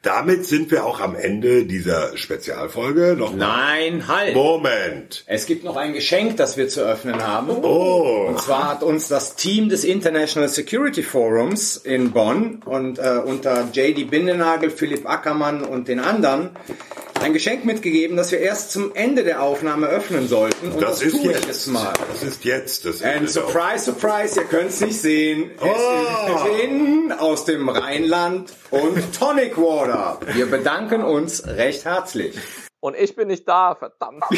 Damit 0.02 0.46
sind 0.46 0.70
wir 0.70 0.84
auch 0.84 1.00
am 1.00 1.16
Ende 1.16 1.64
dieser 1.64 2.16
Spezialfolge. 2.16 3.16
Noch 3.18 3.34
Nein, 3.34 4.06
halt. 4.06 4.34
Moment. 4.34 5.24
Es 5.26 5.46
gibt 5.46 5.64
noch 5.64 5.76
ein 5.76 5.92
Geschenk, 5.92 6.36
das 6.36 6.56
wir 6.56 6.68
zu 6.68 6.82
öffnen 6.82 7.26
haben. 7.26 7.50
Oh. 7.62 8.26
Und 8.28 8.40
zwar 8.40 8.68
hat 8.68 8.82
uns 8.82 9.08
das 9.08 9.34
Team 9.34 9.68
des 9.68 9.84
International 9.84 10.48
Security 10.48 11.02
Forums 11.02 11.76
in 11.76 12.12
Bonn 12.12 12.62
und 12.64 12.98
äh, 12.98 13.20
unter 13.24 13.68
JD 13.72 14.10
Bindenagel, 14.10 14.70
Philipp 14.70 15.08
Ackermann 15.08 15.62
und 15.62 15.88
den 15.88 16.00
anderen 16.00 16.50
ein 17.22 17.32
Geschenk 17.32 17.64
mitgegeben, 17.64 18.16
das 18.16 18.30
wir 18.32 18.40
erst 18.40 18.70
zum 18.72 18.94
Ende 18.94 19.24
der 19.24 19.42
Aufnahme 19.42 19.86
öffnen 19.86 20.28
sollten. 20.28 20.72
Und 20.72 20.80
das, 20.82 20.98
Das 21.00 21.02
ist 21.02 21.12
tue 21.22 21.30
ich 21.30 21.36
jetzt. 21.36 21.46
jetzt 21.46 21.66
mal. 21.68 21.92
Das 22.12 22.22
ist 22.22 22.44
jetzt 22.44 22.84
das 22.84 23.02
And 23.02 23.28
surprise, 23.30 23.84
surprise, 23.84 24.40
ihr 24.40 24.46
könnt 24.46 24.70
es 24.70 24.80
nicht 24.80 25.00
sehen. 25.00 25.50
Oh. 25.60 25.66
Es 25.66 26.34
ist 26.34 26.60
Gin 26.60 27.12
aus 27.18 27.44
dem 27.44 27.68
Rheinland 27.68 28.52
und 28.70 29.18
Tonic 29.18 29.56
Water. 29.58 30.18
Wir 30.32 30.46
bedanken 30.46 31.02
uns 31.02 31.46
recht 31.46 31.84
herzlich. 31.84 32.36
Und 32.80 32.96
ich 32.96 33.16
bin 33.16 33.26
nicht 33.28 33.48
da, 33.48 33.74
verdammt. 33.74 34.22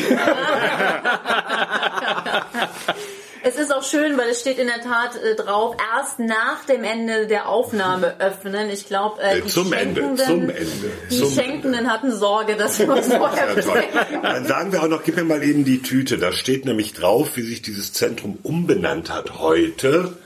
Es 3.42 3.56
ist 3.56 3.72
auch 3.74 3.82
schön, 3.82 4.18
weil 4.18 4.28
es 4.30 4.40
steht 4.40 4.58
in 4.58 4.66
der 4.66 4.80
Tat 4.80 5.16
äh, 5.16 5.34
drauf, 5.34 5.76
erst 5.94 6.18
nach 6.18 6.64
dem 6.68 6.84
Ende 6.84 7.26
der 7.26 7.48
Aufnahme 7.48 8.16
öffnen. 8.20 8.70
Ich 8.70 8.86
glaube, 8.86 9.22
äh, 9.22 9.38
Äh, 9.38 9.42
die 9.42 9.48
zum 9.48 9.72
Ende, 9.72 10.00
Schenkenden, 10.02 10.26
zum 10.26 10.50
Ende, 10.50 10.92
die 11.10 11.18
zum 11.18 11.30
Schenkenden 11.30 11.90
hatten 11.90 12.12
Sorge, 12.12 12.56
dass 12.56 12.78
wir 12.78 12.88
uns 12.90 13.06
vorher 13.12 13.56
Ja. 14.12 14.20
Dann 14.22 14.44
sagen 14.46 14.72
wir 14.72 14.82
auch 14.82 14.88
noch, 14.88 15.02
gib 15.02 15.16
mir 15.16 15.24
mal 15.24 15.42
eben 15.42 15.64
die 15.64 15.82
Tüte. 15.82 16.18
Da 16.18 16.32
steht 16.32 16.64
nämlich 16.64 16.92
drauf, 16.92 17.36
wie 17.36 17.42
sich 17.42 17.62
dieses 17.62 17.92
Zentrum 17.92 18.38
umbenannt 18.42 19.10
hat 19.10 19.38
heute. 19.38 20.16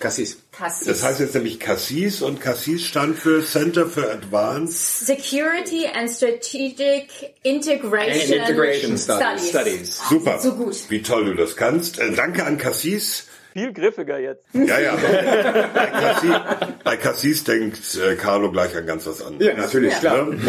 Cassis. 0.00 0.38
Cassis. 0.58 0.86
Das 0.88 1.02
heißt 1.04 1.20
jetzt 1.20 1.34
nämlich 1.34 1.60
Cassis 1.60 2.20
und 2.20 2.40
Cassis 2.40 2.84
stand 2.84 3.16
für 3.16 3.44
Center 3.44 3.86
for 3.86 4.10
Advanced. 4.10 5.06
Security 5.06 5.86
and 5.86 6.10
Strategic 6.10 7.08
Integration, 7.44 8.38
Integration 8.40 8.98
Studies. 8.98 9.48
Studies. 9.50 10.00
Super. 10.08 10.38
So 10.40 10.52
gut. 10.54 10.76
Wie 10.90 11.02
toll 11.02 11.26
du 11.26 11.34
das 11.34 11.54
kannst. 11.56 11.98
Äh, 12.00 12.12
danke 12.12 12.44
an 12.44 12.58
Cassis. 12.58 13.26
Viel 13.52 13.72
griffiger 13.72 14.18
jetzt. 14.18 14.44
Ja, 14.52 14.78
ja. 14.80 14.96
bei, 15.74 15.86
Cassis, 15.86 16.30
bei 16.84 16.96
Cassis 16.96 17.44
denkt 17.44 17.96
äh, 17.96 18.16
Carlo 18.16 18.50
gleich 18.50 18.76
an 18.76 18.86
ganz 18.86 19.06
was 19.06 19.22
anderes. 19.22 19.46
Ja, 19.46 19.54
natürlich, 19.54 19.92
Ja. 19.94 19.98
klar. 20.00 20.28
Und, 20.28 20.40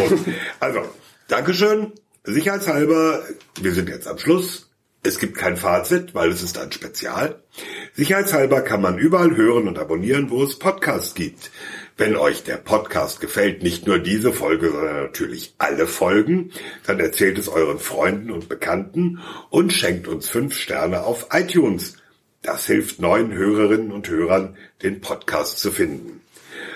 also, 0.60 0.82
Dankeschön. 1.28 1.93
Sicherheitshalber, 2.24 3.24
wir 3.62 3.74
sind 3.74 3.89
jetzt 3.89 4.07
am 4.07 4.18
Schluss. 4.18 4.68
Es 5.01 5.17
gibt 5.17 5.37
kein 5.37 5.55
Fazit, 5.55 6.13
weil 6.13 6.29
es 6.29 6.43
ist 6.43 6.57
ein 6.57 6.73
Spezial. 6.73 7.41
Sicherheitshalber 7.93 8.61
kann 8.61 8.81
man 8.81 8.97
überall 8.97 9.35
hören 9.37 9.69
und 9.69 9.79
abonnieren, 9.79 10.29
wo 10.29 10.43
es 10.43 10.59
Podcasts 10.59 11.15
gibt. 11.15 11.51
Wenn 11.95 12.17
euch 12.17 12.43
der 12.43 12.57
Podcast 12.57 13.21
gefällt, 13.21 13.63
nicht 13.63 13.87
nur 13.87 13.99
diese 13.99 14.33
Folge, 14.33 14.71
sondern 14.71 15.03
natürlich 15.03 15.55
alle 15.57 15.87
Folgen, 15.87 16.51
dann 16.85 16.99
erzählt 16.99 17.37
es 17.37 17.47
euren 17.47 17.79
Freunden 17.79 18.31
und 18.31 18.49
Bekannten 18.49 19.19
und 19.49 19.71
schenkt 19.71 20.07
uns 20.07 20.27
fünf 20.27 20.55
Sterne 20.57 21.03
auf 21.03 21.27
iTunes. 21.31 21.95
Das 22.41 22.65
hilft 22.65 22.99
neuen 22.99 23.33
Hörerinnen 23.33 23.91
und 23.91 24.09
Hörern, 24.09 24.57
den 24.83 24.99
Podcast 24.99 25.59
zu 25.59 25.71
finden. 25.71 26.21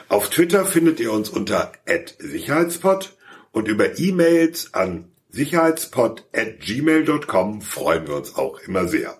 Auf 0.07 0.29
Twitter 0.29 0.65
findet 0.65 0.99
ihr 1.01 1.11
uns 1.11 1.29
unter 1.29 1.73
@sicherheitspod 2.19 3.17
und 3.51 3.67
über 3.67 3.99
E-Mails 3.99 4.73
an 4.73 5.09
sicherheitspod@gmail.com 5.33 7.61
freuen 7.61 8.07
wir 8.07 8.15
uns 8.15 8.37
auch 8.37 8.59
immer 8.59 8.87
sehr. 8.87 9.17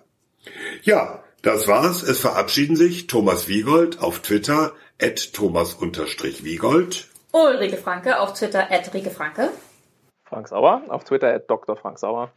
Ja, 0.82 1.22
das 1.42 1.68
war's. 1.68 2.02
Es 2.02 2.20
verabschieden 2.20 2.76
sich 2.76 3.06
Thomas 3.06 3.48
Wiegold 3.48 4.00
auf 4.00 4.20
Twitter 4.20 4.72
@thomas_wiegold 4.98 7.08
Ulrike 7.32 7.76
Franke 7.76 8.18
auf 8.20 8.32
Twitter, 8.34 8.70
at 8.70 8.94
Rike 8.94 9.10
Franke. 9.10 9.50
Frank 10.24 10.48
Sauer, 10.48 10.82
auf 10.88 11.04
Twitter 11.04 11.34
at 11.34 11.50
Dr. 11.50 11.76
Frank 11.76 11.98
Sauer. 11.98 12.30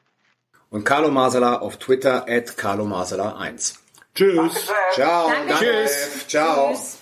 Und 0.70 0.84
Carlo 0.84 1.10
Masala 1.10 1.60
auf 1.60 1.78
Twitter 1.78 2.26
at 2.28 2.58
Carlo 2.58 2.84
Masala 2.86 3.38
1. 3.38 3.80
Tschüss. 4.16 4.68
Ciao. 4.94 5.30
Danke. 5.30 5.54
Tschüss. 5.54 6.28
Ciao. 6.28 6.74
Tschüss. 6.74 6.98